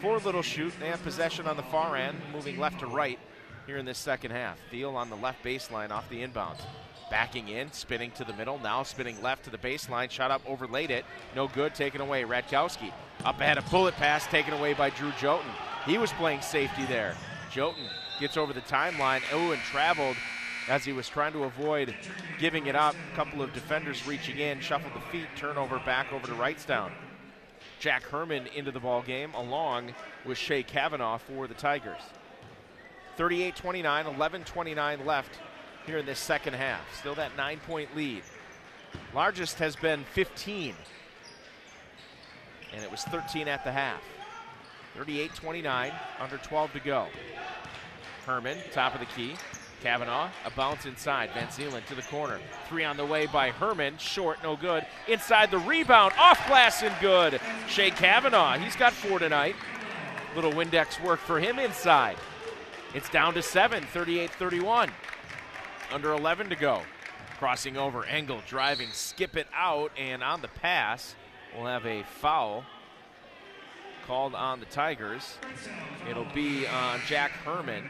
[0.00, 0.72] for Little Chute.
[0.78, 3.18] They have possession on the far end, moving left to right
[3.66, 4.56] here in this second half.
[4.70, 6.60] Thiel on the left baseline off the inbounds.
[7.10, 10.10] Backing in, spinning to the middle, now spinning left to the baseline.
[10.10, 11.04] Shot up, overlaid it.
[11.34, 12.22] No good, taken away.
[12.22, 12.92] Ratkowski
[13.24, 15.50] up ahead, a bullet pass taken away by Drew Jotun.
[15.86, 17.16] He was playing safety there.
[17.50, 17.84] Jotun
[18.20, 19.22] gets over the timeline.
[19.32, 20.16] Oh, and traveled
[20.68, 21.94] as he was trying to avoid
[22.38, 22.94] giving it up.
[23.12, 26.90] A couple of defenders reaching in, shuffled the feet, turnover back over to Wrightstown.
[27.80, 29.94] Jack Herman into the ball game along
[30.24, 32.00] with Shea Kavanaugh for the Tigers.
[33.16, 35.38] 38 29, 11 29 left
[35.88, 36.80] here in this second half.
[36.98, 38.22] Still that nine point lead.
[39.14, 40.74] Largest has been 15,
[42.74, 44.02] and it was 13 at the half.
[44.96, 47.06] 38 29, under 12 to go.
[48.26, 49.34] Herman, top of the key.
[49.82, 51.30] Kavanaugh, a bounce inside.
[51.32, 52.38] Van Zeelen to the corner.
[52.68, 53.96] Three on the way by Herman.
[53.96, 54.84] Short, no good.
[55.06, 56.12] Inside the rebound.
[56.18, 57.40] Off glass and good.
[57.68, 59.56] Shea Kavanaugh, he's got four tonight.
[60.34, 62.16] Little Windex work for him inside.
[62.92, 64.90] It's down to seven, 38 31.
[65.90, 66.82] Under 11 to go.
[67.38, 71.14] Crossing over, Engel driving, skip it out, and on the pass,
[71.54, 72.64] we'll have a foul
[74.06, 75.38] called on the Tigers.
[76.10, 77.84] It'll be on Jack Herman.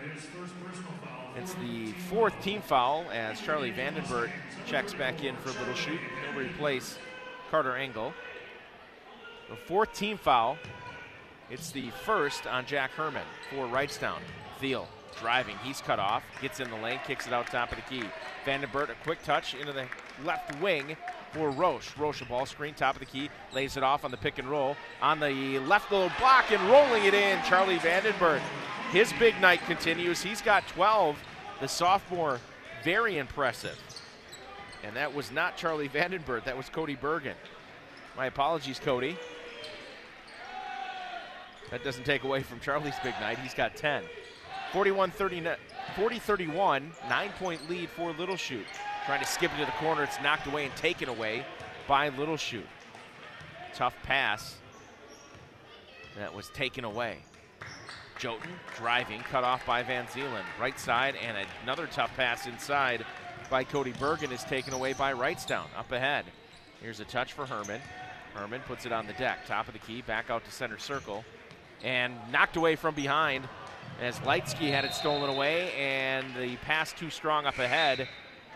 [1.37, 4.31] It's the fourth team foul as Charlie Vandenberg
[4.67, 6.01] checks back in for a Little Chute.
[6.31, 6.99] He'll replace
[7.51, 8.13] Carter Engel.
[9.49, 10.59] The fourth team foul.
[11.51, 14.19] It's the first on Jack Herman for Wrightstown.
[14.61, 14.89] Thiel
[15.21, 15.57] driving.
[15.63, 16.23] He's cut off.
[16.41, 18.05] Gets in the lane, kicks it out top of the key.
[18.45, 19.87] Vandenberg, a quick touch into the
[20.25, 20.97] left wing
[21.33, 21.97] for Roche.
[21.97, 24.49] Roche, a ball screen, top of the key, lays it off on the pick and
[24.49, 24.77] roll.
[25.03, 28.41] On the left little block and rolling it in, Charlie Vandenberg.
[28.91, 30.23] His big night continues.
[30.23, 31.19] He's got 12.
[31.61, 32.41] The sophomore,
[32.85, 33.79] very impressive.
[34.85, 37.35] And that was not Charlie Vandenberg, that was Cody Bergen.
[38.17, 39.19] My apologies, Cody.
[41.71, 43.39] That doesn't take away from Charlie's big night.
[43.39, 44.05] He's got 10.
[44.73, 48.67] 41 40 31, nine point lead for Little Chute.
[49.07, 50.03] Trying to skip into the corner.
[50.03, 51.45] It's knocked away and taken away
[51.87, 52.67] by Little Chute.
[53.75, 54.57] Tough pass
[56.17, 57.19] that was taken away.
[58.19, 60.43] Jotun driving, cut off by Van Zeelen.
[60.61, 63.07] Right side, and another tough pass inside
[63.49, 65.67] by Cody Bergen is taken away by Wrightstown.
[65.77, 66.27] Up ahead.
[66.83, 67.81] Here's a touch for Herman.
[68.35, 69.47] Herman puts it on the deck.
[69.47, 71.25] Top of the key, back out to center circle.
[71.83, 73.49] And knocked away from behind
[74.01, 78.09] as Lightsky had it stolen away, and the pass too strong up ahead.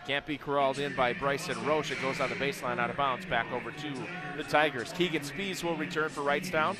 [0.07, 1.91] Can't be corralled in by Bryson Roche.
[1.91, 3.93] It goes on the baseline out of bounds back over to
[4.35, 4.91] the Tigers.
[4.93, 6.75] Keegan Spees will return for Wrightstown.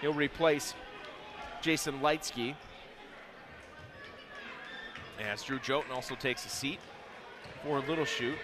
[0.00, 0.74] He'll replace
[1.60, 2.54] Jason Lightsky.
[5.20, 6.78] As Drew Jotun also takes a seat
[7.64, 8.38] for Little Chute,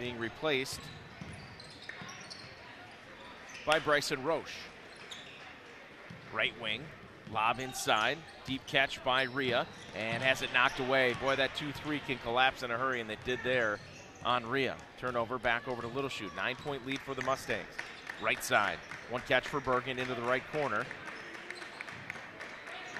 [0.00, 0.80] being replaced
[3.64, 4.56] by Bryson Roche.
[6.32, 6.82] Right wing,
[7.32, 9.66] lob inside, deep catch by Rhea,
[9.96, 11.14] and has it knocked away.
[11.20, 13.78] Boy, that 2 3 can collapse in a hurry, and they did there
[14.24, 14.76] on Rhea.
[14.98, 16.34] Turnover back over to Little Chute.
[16.36, 17.66] Nine point lead for the Mustangs.
[18.22, 18.78] Right side,
[19.10, 20.84] one catch for Bergen into the right corner.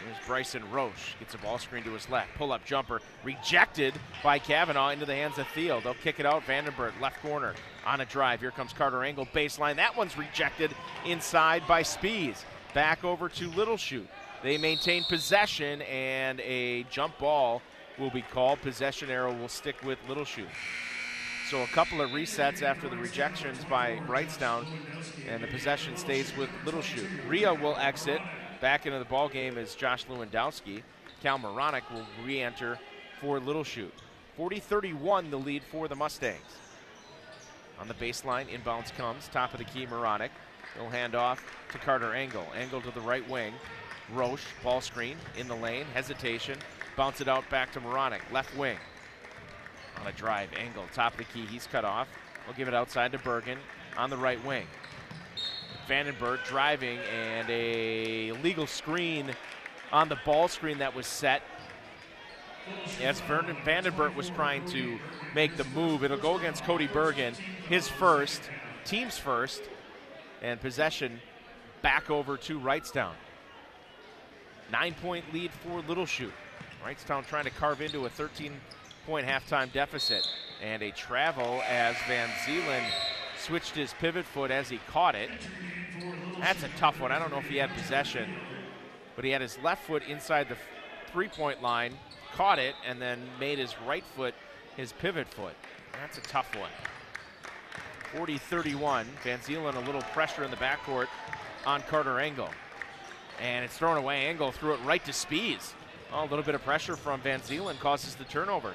[0.04, 1.14] Here's Bryson Roche.
[1.20, 2.34] Gets a ball screen to his left.
[2.34, 3.00] Pull up jumper.
[3.22, 5.80] Rejected by Kavanaugh into the hands of Thiel.
[5.80, 6.44] They'll kick it out.
[6.44, 7.54] Vandenberg, left corner.
[7.86, 8.40] On a drive.
[8.40, 9.76] Here comes Carter Engel, Baseline.
[9.76, 10.74] That one's rejected
[11.06, 12.42] inside by Spees.
[12.74, 14.08] Back over to Little Chute.
[14.42, 17.62] They maintain possession, and a jump ball
[17.98, 18.60] will be called.
[18.60, 20.48] Possession arrow will stick with Little Chute.
[21.48, 24.66] So a couple of resets after the rejections by Wrightstown,
[25.28, 27.08] and the possession stays with Little Chute.
[27.28, 28.20] Rhea will exit.
[28.60, 30.82] Back into the ball game is Josh Lewandowski.
[31.22, 32.78] Cal Moronic will re-enter
[33.20, 33.94] for Little Chute.
[34.38, 36.40] 40-31 the lead for the Mustangs.
[37.78, 39.28] On the baseline, inbounds comes.
[39.28, 40.30] Top of the key, Moronic.
[40.76, 42.46] He'll hand off to Carter Engel.
[42.58, 43.52] Engel to the right wing.
[44.12, 45.86] Roche, ball screen in the lane.
[45.94, 46.58] Hesitation.
[46.96, 48.22] Bounce it out back to Moronic.
[48.32, 48.76] Left wing.
[50.00, 51.46] On a drive, Engel, top of the key.
[51.46, 52.08] He's cut off.
[52.46, 53.58] We'll give it outside to Bergen
[53.96, 54.66] on the right wing.
[55.88, 59.32] Vandenberg driving and a legal screen
[59.92, 61.42] on the ball screen that was set.
[63.02, 64.98] As Vernon Vandenberg was trying to
[65.34, 67.34] make the move, it'll go against Cody Bergen,
[67.68, 68.42] his first,
[68.84, 69.62] team's first,
[70.40, 71.20] and possession
[71.82, 73.12] back over to Wrightstown.
[74.70, 76.32] Nine point lead for Little Chute.
[76.84, 78.52] Wrightstown trying to carve into a 13
[79.06, 80.28] point halftime deficit.
[80.62, 82.84] And a travel as Van Zeelen
[83.38, 85.30] switched his pivot foot as he caught it.
[86.38, 87.10] That's a tough one.
[87.10, 88.30] I don't know if he had possession,
[89.16, 90.56] but he had his left foot inside the
[91.12, 91.94] three point line,
[92.34, 94.34] caught it, and then made his right foot
[94.76, 95.54] his pivot foot.
[96.00, 96.70] That's a tough one.
[98.14, 99.06] 40 31.
[99.22, 101.08] Van Zeelen a little pressure in the backcourt
[101.66, 102.48] on Carter Engel.
[103.40, 104.26] And it's thrown away.
[104.26, 105.72] Engel threw it right to Spees.
[106.12, 108.74] Oh, a little bit of pressure from Van Zeelen causes the turnover.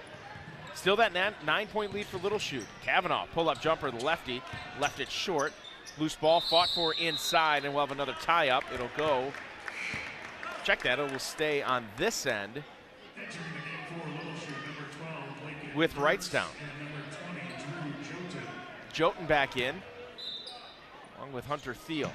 [0.74, 1.14] Still that
[1.46, 2.66] nine point lead for Little Chute.
[2.84, 4.42] Kavanaugh, pull up jumper, the lefty,
[4.80, 5.54] left it short.
[5.98, 8.64] Loose ball fought for inside, and we'll have another tie up.
[8.74, 9.32] It'll go.
[10.64, 12.64] Check that, it will stay on this end
[15.76, 16.50] with Wrightstown.
[18.94, 19.76] Jotun back in,
[21.18, 22.12] along with Hunter Thiel.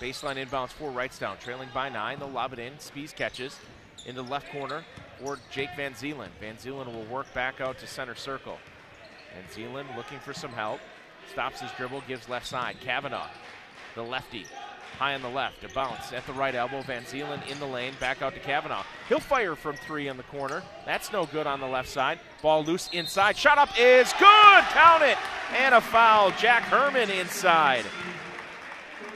[0.00, 2.18] Baseline inbounds for Wrightstown, trailing by nine.
[2.18, 2.74] They'll lob it in.
[2.74, 3.58] Spees catches
[4.04, 4.84] in the left corner
[5.22, 6.28] for Jake Van Zeelen.
[6.40, 8.58] Van Zeelen will work back out to center circle.
[9.34, 10.80] Van Zeelen looking for some help.
[11.32, 12.76] Stops his dribble, gives left side.
[12.80, 13.28] Kavanaugh,
[13.94, 14.44] the lefty,
[14.98, 15.64] high on the left.
[15.64, 16.82] A bounce at the right elbow.
[16.82, 18.84] Van Zeelen in the lane, back out to Kavanaugh.
[19.08, 20.62] He'll fire from three in the corner.
[20.84, 22.20] That's no good on the left side.
[22.42, 23.36] Ball loose inside.
[23.36, 24.64] Shot up is good.
[24.70, 25.16] Count it.
[25.54, 26.32] And a foul.
[26.32, 27.84] Jack Herman inside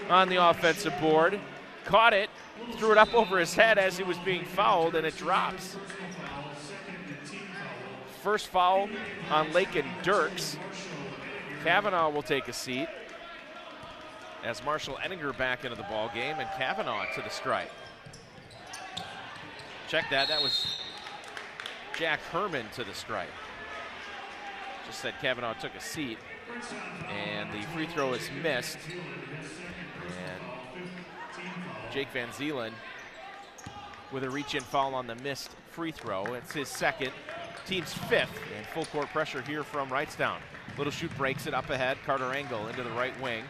[0.08, 1.38] on the offensive board.
[1.84, 2.30] Caught it,
[2.76, 5.76] threw it up over his head as he was being fouled, and it drops.
[8.22, 8.88] First foul
[9.30, 10.58] on Lakin Dirks.
[11.64, 12.88] Kavanaugh will take a seat
[14.44, 17.70] as Marshall Ettinger back into the ball game, and Kavanaugh to the stripe.
[19.88, 20.28] Check that.
[20.28, 20.80] That was
[21.98, 23.28] Jack Herman to the stripe.
[24.86, 26.18] Just said Kavanaugh took a seat,
[27.08, 28.78] and the free throw is missed.
[30.28, 32.72] And Jake Van Zeelen
[34.12, 36.24] with a reach in foul on the missed free throw.
[36.34, 37.12] It's his second,
[37.66, 40.38] team's fifth, and full court pressure here from Wrightstown.
[40.76, 41.98] Little Chute breaks it up ahead.
[42.04, 43.44] Carter Engel into the right wing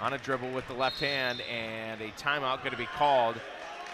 [0.00, 3.36] on a dribble with the left hand, and a timeout going to be called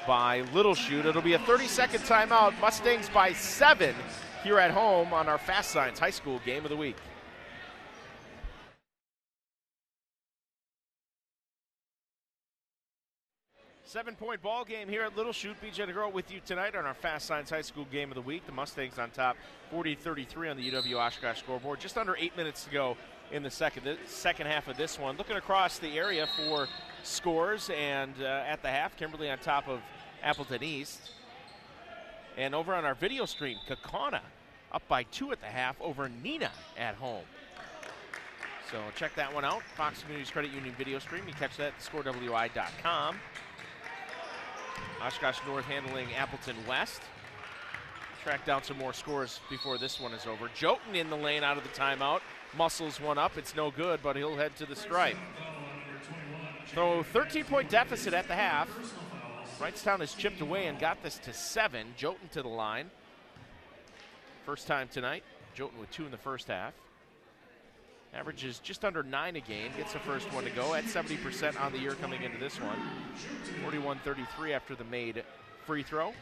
[0.06, 1.04] by Little Chute.
[1.04, 2.58] It'll be a 30 second timeout.
[2.60, 3.94] Mustangs by seven
[4.42, 6.96] here at home on our Fast Signs High School game of the week.
[13.88, 15.54] Seven point ball game here at Little Chute.
[15.62, 18.44] BJ DeGroat with you tonight on our Fast Signs High School game of the week.
[18.44, 19.36] The Mustangs on top
[19.70, 21.78] 40 33 on the UW Oshkosh scoreboard.
[21.78, 22.96] Just under eight minutes to go
[23.30, 25.16] in the second, the second half of this one.
[25.16, 26.66] Looking across the area for
[27.04, 29.80] scores, and uh, at the half, Kimberly on top of
[30.20, 31.12] Appleton East.
[32.36, 34.20] And over on our video stream, Kaukauna
[34.72, 37.24] up by two at the half over Neenah at home.
[38.68, 39.62] So check that one out.
[39.76, 41.22] Fox Communities Credit Union video stream.
[41.28, 43.20] You catch that at scorewi.com.
[45.02, 47.02] Oshkosh North handling Appleton West.
[48.22, 50.50] Track down some more scores before this one is over.
[50.54, 52.20] Jotun in the lane out of the timeout.
[52.56, 53.36] Muscles one up.
[53.36, 55.16] It's no good, but he'll head to the stripe.
[56.74, 58.68] So 13 point deficit at the half.
[59.60, 61.94] Wrightstown has chipped away and got this to seven.
[61.96, 62.90] Jotun to the line.
[64.44, 65.22] First time tonight.
[65.54, 66.74] Jotun with two in the first half.
[68.14, 69.70] Averages just under nine a game.
[69.76, 72.78] Gets the first one to go at 70% on the year coming into this one.
[73.62, 75.22] 41 33 after the made
[75.66, 76.12] free throw.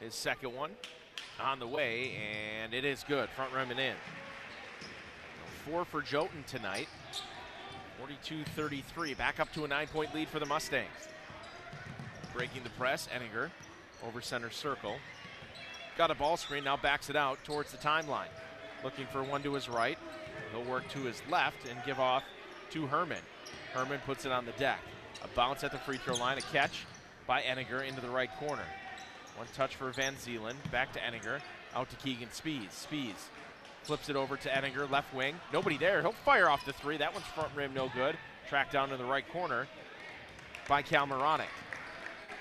[0.00, 0.72] His second one
[1.40, 3.28] on the way, and it is good.
[3.30, 3.94] Front rim and in.
[5.64, 6.88] Four for Jotun tonight.
[7.98, 9.14] 42 33.
[9.14, 10.86] Back up to a nine point lead for the Mustangs.
[12.34, 13.50] Breaking the press, Ettinger
[14.06, 14.96] over center circle.
[15.96, 18.28] Got a ball screen, now backs it out towards the timeline.
[18.84, 19.98] Looking for one to his right.
[20.52, 22.22] He'll work to his left and give off
[22.70, 23.22] to Herman.
[23.72, 24.80] Herman puts it on the deck.
[25.24, 26.84] A bounce at the free throw line, a catch
[27.26, 28.64] by Ettinger into the right corner.
[29.36, 30.54] One touch for Van Zeelen.
[30.70, 31.40] Back to Ettinger.
[31.74, 32.70] Out to Keegan Spees.
[32.70, 33.28] Spees
[33.86, 35.36] flips it over to Ettinger, left wing.
[35.52, 36.02] Nobody there.
[36.02, 36.96] He'll fire off the three.
[36.96, 38.16] That one's front rim, no good.
[38.48, 39.68] Tracked down to the right corner
[40.68, 41.48] by Cal Moronic.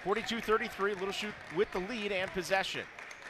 [0.03, 2.82] 42 33, Little Chute with the lead and possession.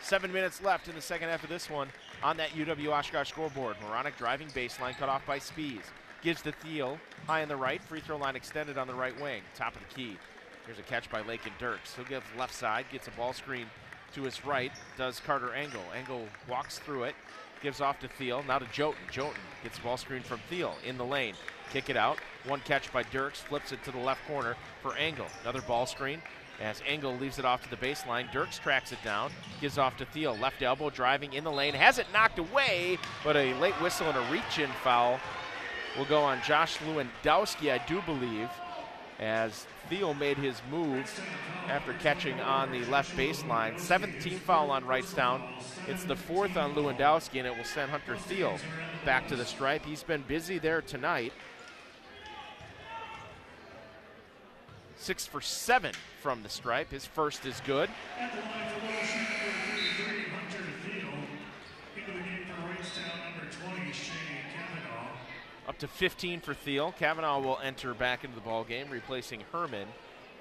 [0.02, 1.90] Seven minutes left in the second half of this one
[2.26, 3.76] on that UW Oshkosh scoreboard.
[3.88, 5.84] Moronic driving baseline, cut off by Spees.
[6.24, 6.98] Gives to Thiel,
[7.28, 9.94] high on the right, free throw line extended on the right wing, top of the
[9.94, 10.18] key.
[10.66, 11.94] Here's a catch by Lakin Dirks.
[11.94, 13.68] He'll give left side, gets a ball screen
[14.16, 15.84] to his right, does Carter Engel.
[15.96, 17.14] Engel walks through it,
[17.62, 18.98] gives off to Thiel, now to Jotun.
[19.12, 21.36] Jotun gets ball screen from Thiel in the lane.
[21.72, 22.18] Kick it out.
[22.48, 25.28] One catch by Dirks, flips it to the left corner for Engel.
[25.44, 26.24] Another ball screen
[26.62, 28.32] as Engel leaves it off to the baseline.
[28.32, 30.38] Dirks tracks it down, gives off to Thiel.
[30.38, 34.18] Left elbow driving in the lane, has it knocked away, but a late whistle and
[34.18, 35.20] a reach in foul
[35.98, 38.50] will go on Josh Lewandowski, I do believe,
[39.20, 41.10] as Thiel made his move
[41.68, 43.80] after catching on the left baseline.
[43.80, 45.42] Seventh team foul on Wrightstown.
[45.88, 48.58] It's the fourth on Lewandowski, and it will send Hunter Thiel
[49.06, 49.86] back to the stripe.
[49.86, 51.32] He's been busy there tonight.
[55.06, 56.90] Six for seven from the stripe.
[56.90, 57.92] His first is good.
[65.68, 66.92] Up to 15 for Thiel.
[66.98, 69.88] Kavanaugh will enter back into the ball game, replacing Herman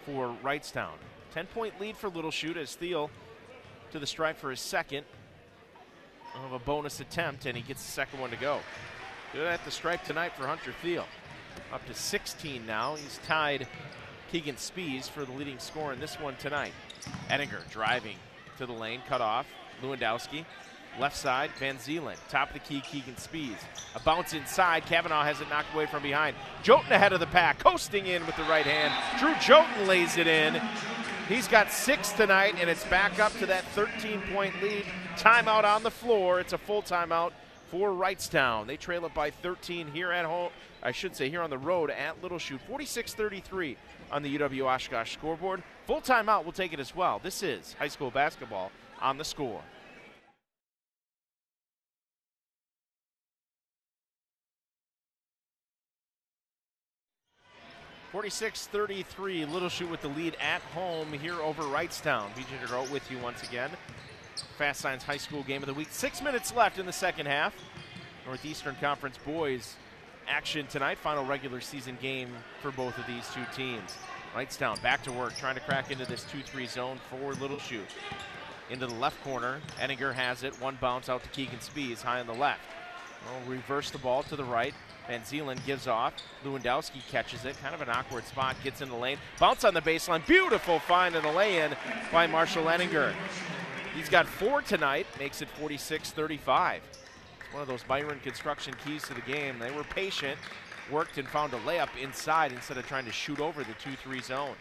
[0.07, 0.97] for Wrightstown.
[1.35, 3.11] 10 point lead for Little Chute as Thiel
[3.93, 5.05] to the stripe for his second
[6.43, 8.61] of a bonus attempt, and he gets the second one to go.
[9.35, 11.05] Good at the stripe tonight for Hunter Thiel.
[11.71, 12.95] Up to 16 now.
[12.95, 13.69] He's tied
[14.31, 16.73] Keegan Spees for the leading scorer in this one tonight.
[17.31, 18.17] Ettinger driving
[18.59, 19.47] to the lane, cut off.
[19.83, 20.45] Lewandowski,
[20.99, 22.17] left side, Van Zeelen.
[22.29, 23.57] Top of the key, Keegan Spees.
[23.95, 24.87] A bounce inside.
[24.87, 26.37] Kavanaugh has it knocked away from behind.
[26.63, 28.93] Jotun ahead of the pack, coasting in with the right hand.
[29.19, 30.61] Drew Jotun lays it in.
[31.29, 34.85] He's got six tonight, and it's back up to that 13 point lead.
[35.17, 36.39] Timeout on the floor.
[36.39, 37.33] It's a full timeout
[37.71, 38.67] for Wrightstown.
[38.67, 40.51] They trail it by 13 here at home.
[40.83, 42.61] I should say here on the road at Little Chute.
[42.69, 43.77] 46 33
[44.11, 45.63] on the UW Oshkosh scoreboard.
[45.87, 47.21] Full timeout, we'll take it as well.
[47.23, 48.71] This is high school basketball
[49.01, 49.63] on the score.
[58.13, 59.45] Forty-six thirty-three.
[59.45, 62.33] Little Chute with the lead at home here over Wrightstown.
[62.35, 63.71] BJ DeGroat with you once again.
[64.57, 65.89] Fast Signs High School game of the week.
[65.91, 67.53] Six minutes left in the second half.
[68.25, 69.75] Northeastern Conference boys
[70.29, 70.99] action tonight.
[70.99, 72.31] Final regular season game
[72.61, 73.97] for both of these two teams.
[74.35, 77.83] Wrightstown back to work, trying to crack into this 2 3 zone for Little Chute.
[78.71, 79.61] Into the left corner.
[79.81, 80.61] Ettinger has it.
[80.61, 82.61] One bounce out to Keegan Spees, high on the left.
[83.27, 84.75] Well, reverse the ball to the right.
[85.07, 86.15] Van Zeelen gives off.
[86.45, 87.57] Lewandowski catches it.
[87.63, 88.57] Kind of an awkward spot.
[88.65, 89.19] Gets in the lane.
[89.39, 90.27] Bounce on the baseline.
[90.27, 91.77] Beautiful find and a lay in
[92.11, 93.15] by Marshall Ettinger.
[93.95, 95.07] He's got four tonight.
[95.19, 96.83] Makes it 46 35
[97.55, 99.61] one of those Miron construction keys to the game.
[99.61, 100.37] They were patient,
[100.91, 104.57] worked and found a layup inside instead of trying to shoot over the 2-3 zone.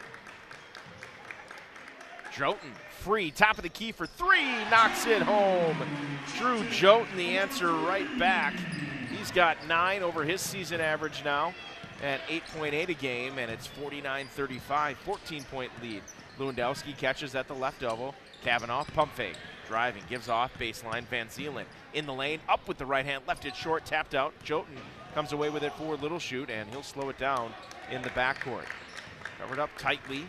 [2.32, 5.76] Jotun free, top of the key for three, knocks it home.
[6.38, 8.54] Drew Jotun the answer right back.
[9.10, 11.54] He's got nine over his season average now.
[12.02, 16.02] at 8.8 a game, and it's 49 35, 14 point lead.
[16.38, 18.14] Lewandowski catches at the left elbow.
[18.44, 19.38] Kavanaugh pump fake.
[19.68, 21.04] Driving, gives off baseline.
[21.04, 24.34] Van Zeelen in the lane, up with the right hand, left it short, tapped out.
[24.44, 24.78] Jotun
[25.14, 27.54] comes away with it for Little Chute, and he'll slow it down
[27.92, 28.66] in the backcourt.
[29.40, 30.26] Covered up tightly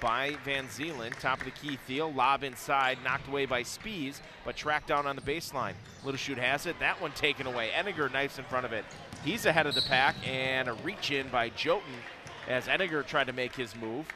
[0.00, 1.18] by Van Zeelen.
[1.20, 2.12] Top of the key, Thiel.
[2.12, 5.74] Lob inside, knocked away by Spees, but tracked down on the baseline.
[6.04, 6.78] Little Chute has it.
[6.80, 7.70] That one taken away.
[7.72, 8.84] Ettinger knifes in front of it.
[9.24, 11.84] He's ahead of the pack, and a reach in by Jotun
[12.48, 14.06] as Ettinger tried to make his move.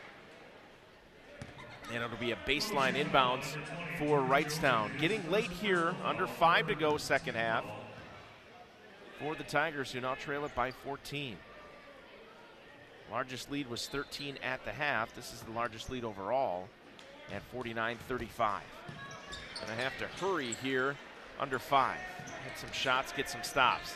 [1.92, 3.56] And it'll be a baseline inbounds
[3.98, 4.98] for Wrightstown.
[5.00, 7.64] Getting late here, under five to go, second half,
[9.20, 11.36] for the Tigers, who now trail it by 14.
[13.10, 15.14] Largest lead was 13 at the half.
[15.14, 16.68] This is the largest lead overall
[17.32, 18.62] at 49 35.
[19.60, 20.96] Gonna have to hurry here
[21.38, 21.98] under five.
[22.44, 23.94] Hit some shots, get some stops.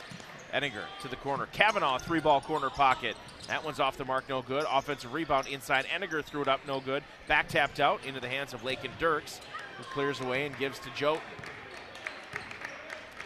[0.52, 1.46] Ettinger to the corner.
[1.52, 3.16] Kavanaugh, three ball corner pocket.
[3.48, 4.64] That one's off the mark, no good.
[4.70, 5.86] Offensive rebound inside.
[5.92, 7.02] Ettinger threw it up, no good.
[7.26, 9.40] Back tapped out into the hands of Lakin Dirks,
[9.76, 11.22] who clears away and gives to Jotun.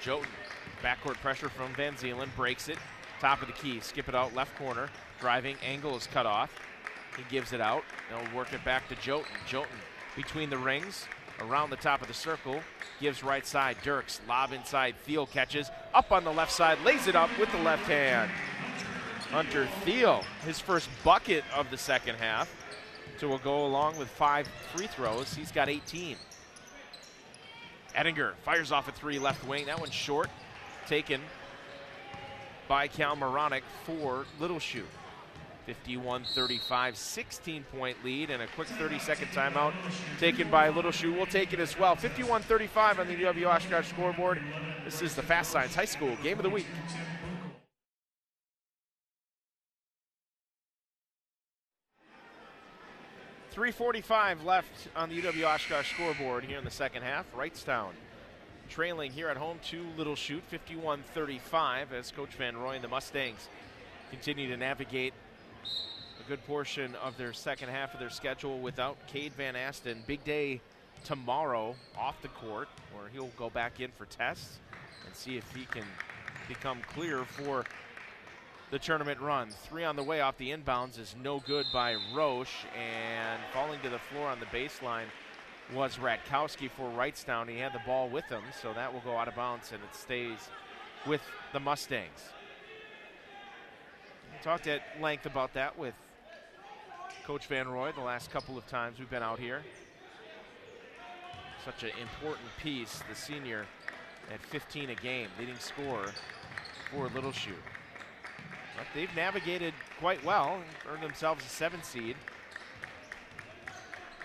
[0.02, 0.28] Jotun,
[0.82, 2.78] backcourt pressure from Van Zeelen, breaks it.
[3.20, 4.88] Top of the key, skip it out left corner.
[5.20, 6.50] Driving, Engel is cut off.
[7.16, 7.84] He gives it out.
[8.10, 9.30] They'll work it back to Jotun.
[9.46, 9.68] Jotun
[10.16, 11.06] between the rings,
[11.40, 12.60] around the top of the circle,
[13.00, 13.76] gives right side.
[13.82, 14.94] Dirks, lob inside.
[15.04, 15.70] Thiel catches.
[15.94, 18.30] Up on the left side, lays it up with the left hand.
[19.30, 22.54] Hunter Thiel, his first bucket of the second half.
[23.18, 25.32] So we'll go along with five free throws.
[25.34, 26.16] He's got 18.
[27.94, 29.66] Ettinger fires off a three left wing.
[29.66, 30.28] That one's short.
[30.86, 31.20] Taken
[32.68, 34.86] by Cal Moronic for Little Chute.
[35.66, 39.72] 51 35, 16 point lead, and a quick 30 second timeout
[40.18, 41.16] taken by Little Chute.
[41.16, 41.96] We'll take it as well.
[41.96, 44.40] 51 35 on the UW Oshkosh scoreboard.
[44.84, 46.66] This is the Fast Signs High School Game of the Week.
[53.50, 57.26] Three forty-five left on the UW Oshkosh scoreboard here in the second half.
[57.36, 57.90] Wrightstown
[58.72, 63.48] trailing here at home to Little Chute, 51-35, as Coach Van Roy and the Mustangs
[64.10, 65.12] continue to navigate
[66.24, 70.02] a good portion of their second half of their schedule without Cade Van Asten.
[70.06, 70.60] Big day
[71.04, 74.58] tomorrow off the court, where he'll go back in for tests
[75.06, 75.84] and see if he can
[76.48, 77.64] become clear for
[78.70, 79.50] the tournament run.
[79.50, 83.90] Three on the way off the inbounds is no good by Roche, and falling to
[83.90, 85.06] the floor on the baseline
[85.74, 87.48] was Ratkowski for Wrightstown.
[87.48, 89.94] He had the ball with him, so that will go out of bounds, and it
[89.94, 90.48] stays
[91.06, 91.22] with
[91.52, 92.30] the Mustangs.
[94.42, 95.94] Talked at length about that with
[97.24, 99.62] Coach Van Roy the last couple of times we've been out here.
[101.64, 103.66] Such an important piece, the senior
[104.34, 106.10] at 15 a game, leading scorer
[106.90, 107.54] for Little Chute.
[108.76, 110.60] But they've navigated quite well
[110.92, 112.16] earned themselves a seven seed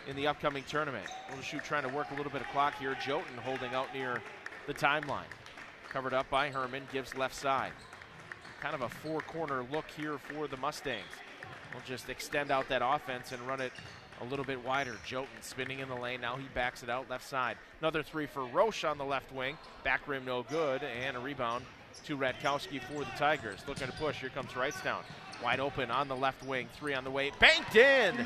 [0.08, 1.06] in the upcoming tournament.
[1.30, 2.98] Little Chute trying to work a little bit of clock here.
[3.06, 4.24] Jotun holding out near
[4.66, 5.30] the timeline.
[5.90, 7.72] Covered up by Herman, gives left side.
[8.62, 11.04] Kind of a four corner look here for the Mustangs.
[11.74, 13.72] We'll just extend out that offense and run it
[14.22, 14.96] a little bit wider.
[15.06, 16.22] Jotun spinning in the lane.
[16.22, 17.58] Now he backs it out left side.
[17.82, 19.58] Another three for Roche on the left wing.
[19.84, 20.82] Back rim no good.
[20.84, 21.66] And a rebound
[22.06, 23.60] to Ratkowski for the Tigers.
[23.68, 24.18] Looking to push.
[24.20, 25.02] Here comes Wrightstown.
[25.44, 26.68] Wide open on the left wing.
[26.80, 27.32] Three on the way.
[27.40, 28.26] Banked in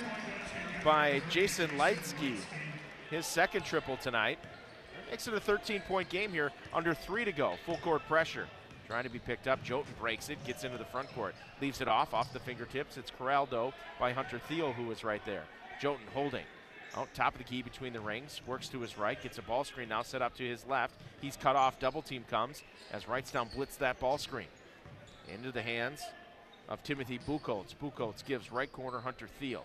[0.83, 2.37] by Jason Leitsky.
[3.09, 4.39] His second triple tonight.
[5.09, 6.51] Makes it a 13 point game here.
[6.73, 7.55] Under three to go.
[7.65, 8.47] Full court pressure.
[8.91, 9.63] Trying to be picked up.
[9.63, 12.97] Jotun breaks it, gets into the front court, leaves it off, off the fingertips.
[12.97, 15.43] It's Corraldo by Hunter Thiel, who was right there.
[15.79, 16.43] Jotun holding.
[16.97, 19.63] Out top of the key between the rings, works to his right, gets a ball
[19.63, 20.93] screen now set up to his left.
[21.21, 24.47] He's cut off, double team comes as Wrightstown blitz that ball screen.
[25.33, 26.01] Into the hands
[26.67, 27.73] of Timothy Buchholz.
[27.81, 29.63] Buchholz gives right corner Hunter Thiel.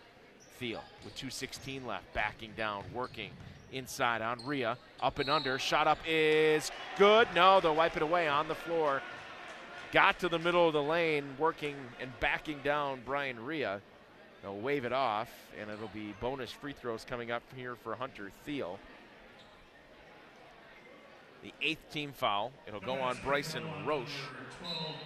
[0.60, 3.30] Thiel with 2.16 left, backing down, working
[3.72, 4.78] inside on Rhea.
[5.00, 7.26] Up and under, shot up is good.
[7.34, 9.02] No, they'll wipe it away on the floor.
[9.96, 13.80] Got to the middle of the lane, working and backing down Brian Rhea.
[14.42, 18.30] They'll wave it off, and it'll be bonus free throws coming up here for Hunter
[18.44, 18.78] Thiel.
[21.42, 22.52] The eighth team foul.
[22.68, 24.10] It'll go on Bryson Roche.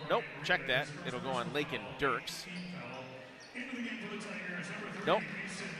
[0.09, 0.89] Nope, check that.
[1.07, 2.47] It'll go on Lakin Dirks.
[5.07, 5.23] Nope.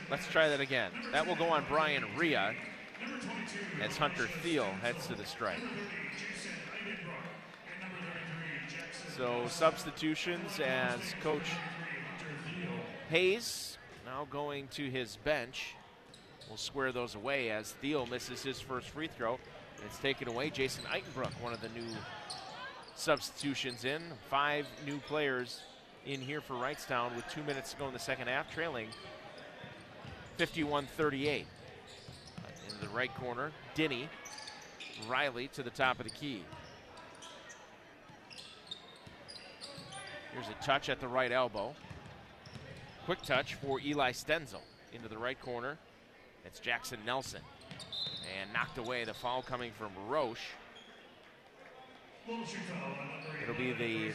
[0.09, 0.91] Let's try that again.
[1.11, 2.55] That will go on Brian Rhea
[3.81, 5.59] as Hunter Thiel heads to the strike.
[9.17, 11.49] So substitutions as Coach
[13.09, 15.75] Hayes now going to his bench.
[16.47, 19.37] We'll square those away as Thiel misses his first free throw.
[19.85, 20.49] It's taken away.
[20.49, 21.87] Jason Eitenbrook, one of the new
[22.95, 24.01] substitutions in.
[24.29, 25.61] Five new players
[26.05, 28.87] in here for Wrightstown with two minutes to go in the second half, trailing
[30.37, 31.45] 51 38.
[32.69, 34.07] In the right corner, Denny,
[35.09, 36.43] Riley to the top of the key.
[40.33, 41.73] Here's a touch at the right elbow.
[43.05, 44.61] Quick touch for Eli Stenzel
[44.93, 45.77] into the right corner.
[46.45, 47.41] It's Jackson Nelson.
[48.39, 50.51] And knocked away the foul coming from Roche.
[53.43, 54.13] It'll be the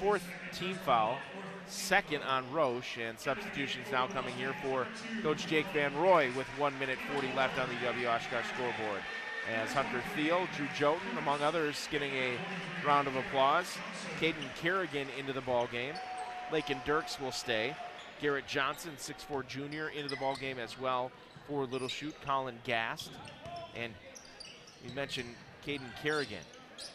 [0.00, 1.18] fourth team foul,
[1.68, 4.86] second on Roche, and substitutions now coming here for
[5.22, 9.02] Coach Jake Van Roy with 1 minute 40 left on the W Oshkosh scoreboard.
[9.50, 12.36] As Hunter Thiel, Drew Joten, among others, getting a
[12.86, 13.76] round of applause.
[14.20, 15.94] Caden Kerrigan into the ball game.
[16.52, 17.74] Lakin Dirks will stay.
[18.20, 21.10] Garrett Johnson, 6'4 junior, into the ball game as well
[21.48, 22.14] for Little Chute.
[22.24, 23.10] Colin Gast.
[23.74, 23.92] And
[24.86, 25.34] you mentioned
[25.66, 26.44] Caden Kerrigan,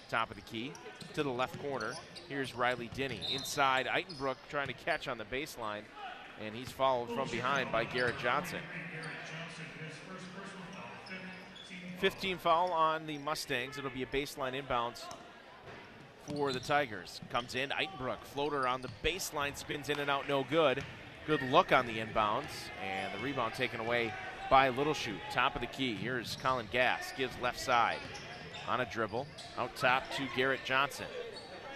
[0.10, 0.72] top of the key,
[1.16, 1.94] to the left corner.
[2.30, 3.20] Here's Riley Denny.
[3.34, 5.82] Inside, Eitenbrook trying to catch on the baseline,
[6.42, 8.60] and he's followed from behind by Garrett Johnson.
[11.98, 13.78] 15 foul on the Mustangs.
[13.78, 15.04] It'll be a baseline inbounds
[16.28, 17.22] for the Tigers.
[17.32, 20.84] Comes in, Eitenbrook, floater on the baseline, spins in and out, no good.
[21.26, 24.14] Good look on the inbounds, and the rebound taken away
[24.50, 25.20] by Little Chute.
[25.32, 25.96] Top of the key.
[25.96, 27.98] Here's Colin Gass, gives left side
[28.68, 29.26] on a dribble.
[29.58, 31.08] Out top to Garrett Johnson.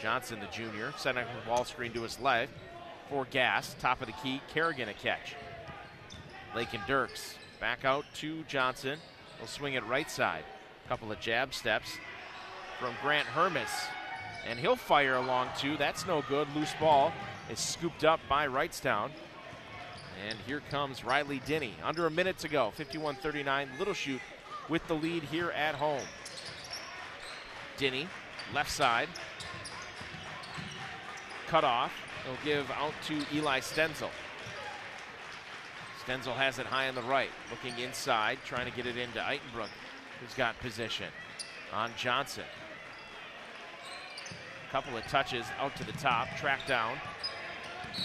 [0.02, 2.52] Johnson, the junior, setting a ball screen to his left
[3.10, 3.76] for Gass.
[3.80, 5.35] Top of the key, Kerrigan a catch.
[6.56, 8.99] Lakin Dirks back out to Johnson.
[9.41, 10.43] He'll swing it right side.
[10.85, 11.97] A couple of jab steps
[12.80, 13.72] from Grant Hermes.
[14.47, 15.77] And he'll fire along too.
[15.77, 16.47] That's no good.
[16.55, 17.11] Loose ball
[17.49, 19.09] is scooped up by Wrightstown.
[20.30, 21.73] And here comes Riley Denny.
[21.84, 22.69] Under a minute to go.
[22.76, 23.69] 51 39.
[23.80, 24.22] Little Chute
[24.69, 26.05] with the lead here at home.
[27.77, 28.07] Denny,
[28.53, 29.09] left side.
[31.47, 31.91] Cut off.
[32.26, 34.11] He'll give out to Eli Stenzel.
[36.05, 39.69] Stenzel has it high on the right, looking inside, trying to get it into Eitenbrook,
[40.19, 41.07] who's got position
[41.71, 42.43] on Johnson.
[44.67, 46.97] A couple of touches out to the top, tracked down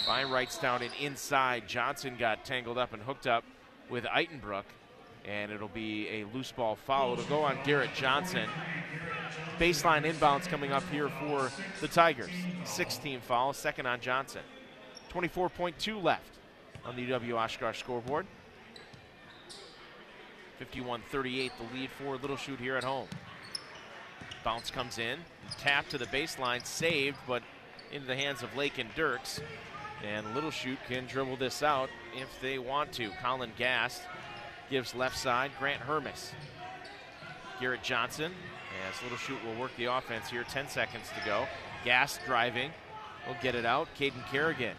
[0.06, 1.66] by Wrightstown and inside.
[1.66, 3.44] Johnson got tangled up and hooked up
[3.88, 4.64] with Eitenbrook,
[5.24, 7.14] and it'll be a loose ball foul.
[7.14, 8.48] It'll go on Garrett Johnson.
[9.58, 11.50] Baseline inbounds coming up here for
[11.80, 12.30] the Tigers.
[12.64, 14.42] 16 foul, second on Johnson.
[15.12, 16.35] 24.2 left
[16.86, 18.26] on the W Oshkosh scoreboard.
[20.58, 23.08] 51 38, the lead for Little Chute here at home.
[24.42, 25.18] Bounce comes in,
[25.58, 27.42] tap to the baseline, saved, but
[27.92, 29.40] into the hands of Lakin Dirks.
[30.06, 33.10] And Little Chute can dribble this out if they want to.
[33.22, 34.02] Colin Gast
[34.70, 36.32] gives left side, Grant Hermes.
[37.60, 38.32] Garrett Johnson,
[38.88, 41.46] as Little Chute will work the offense here, 10 seconds to go.
[41.84, 42.70] Gast driving,
[43.26, 43.88] will get it out.
[43.98, 44.76] Caden Kerrigan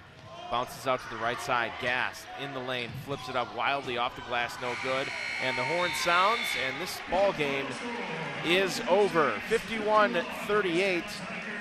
[0.50, 1.72] bounces out to the right side.
[1.82, 5.08] Gast in the lane, flips it up wildly off the glass, no good.
[5.44, 7.66] And the horn sounds, and this ball game
[8.46, 9.32] is over.
[9.50, 11.04] 51 38,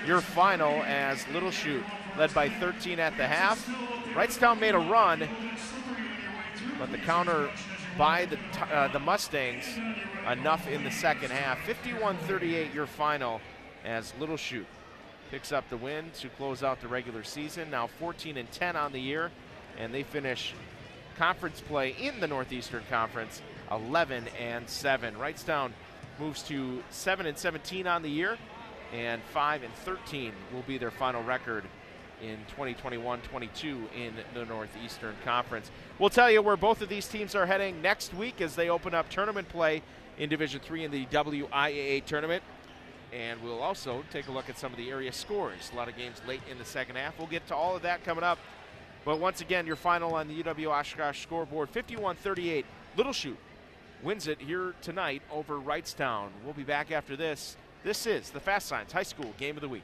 [0.05, 1.83] your final as Little Chute
[2.17, 3.65] led by 13 at the half.
[4.13, 5.27] Wrightstown made a run,
[6.79, 7.49] but the counter
[7.97, 8.37] by the,
[8.73, 9.65] uh, the Mustangs
[10.31, 11.59] enough in the second half.
[11.65, 13.41] 51 38, your final
[13.85, 14.67] as Little Chute
[15.31, 17.69] picks up the win to close out the regular season.
[17.69, 19.31] Now 14 and 10 on the year,
[19.77, 20.53] and they finish
[21.17, 23.41] conference play in the Northeastern Conference
[23.71, 25.15] 11 and 7.
[25.15, 25.71] Wrightstown
[26.19, 28.37] moves to 7 and 17 on the year,
[28.93, 31.63] and 5 and 13 will be their final record
[32.21, 33.19] in 2021-22
[33.95, 35.69] in the Northeastern Conference.
[35.99, 38.93] We'll tell you where both of these teams are heading next week as they open
[38.93, 39.83] up tournament play
[40.17, 42.43] in Division 3 in the WIAA tournament.
[43.13, 45.71] And we'll also take a look at some of the area scores.
[45.73, 47.17] A lot of games late in the second half.
[47.17, 48.37] We'll get to all of that coming up.
[49.05, 52.65] But once again, your final on the UW Oshkosh scoreboard 51 38.
[52.97, 53.37] Little Chute
[54.03, 56.27] wins it here tonight over Wrightstown.
[56.43, 57.55] We'll be back after this.
[57.83, 59.83] This is the Fast Signs High School Game of the Week.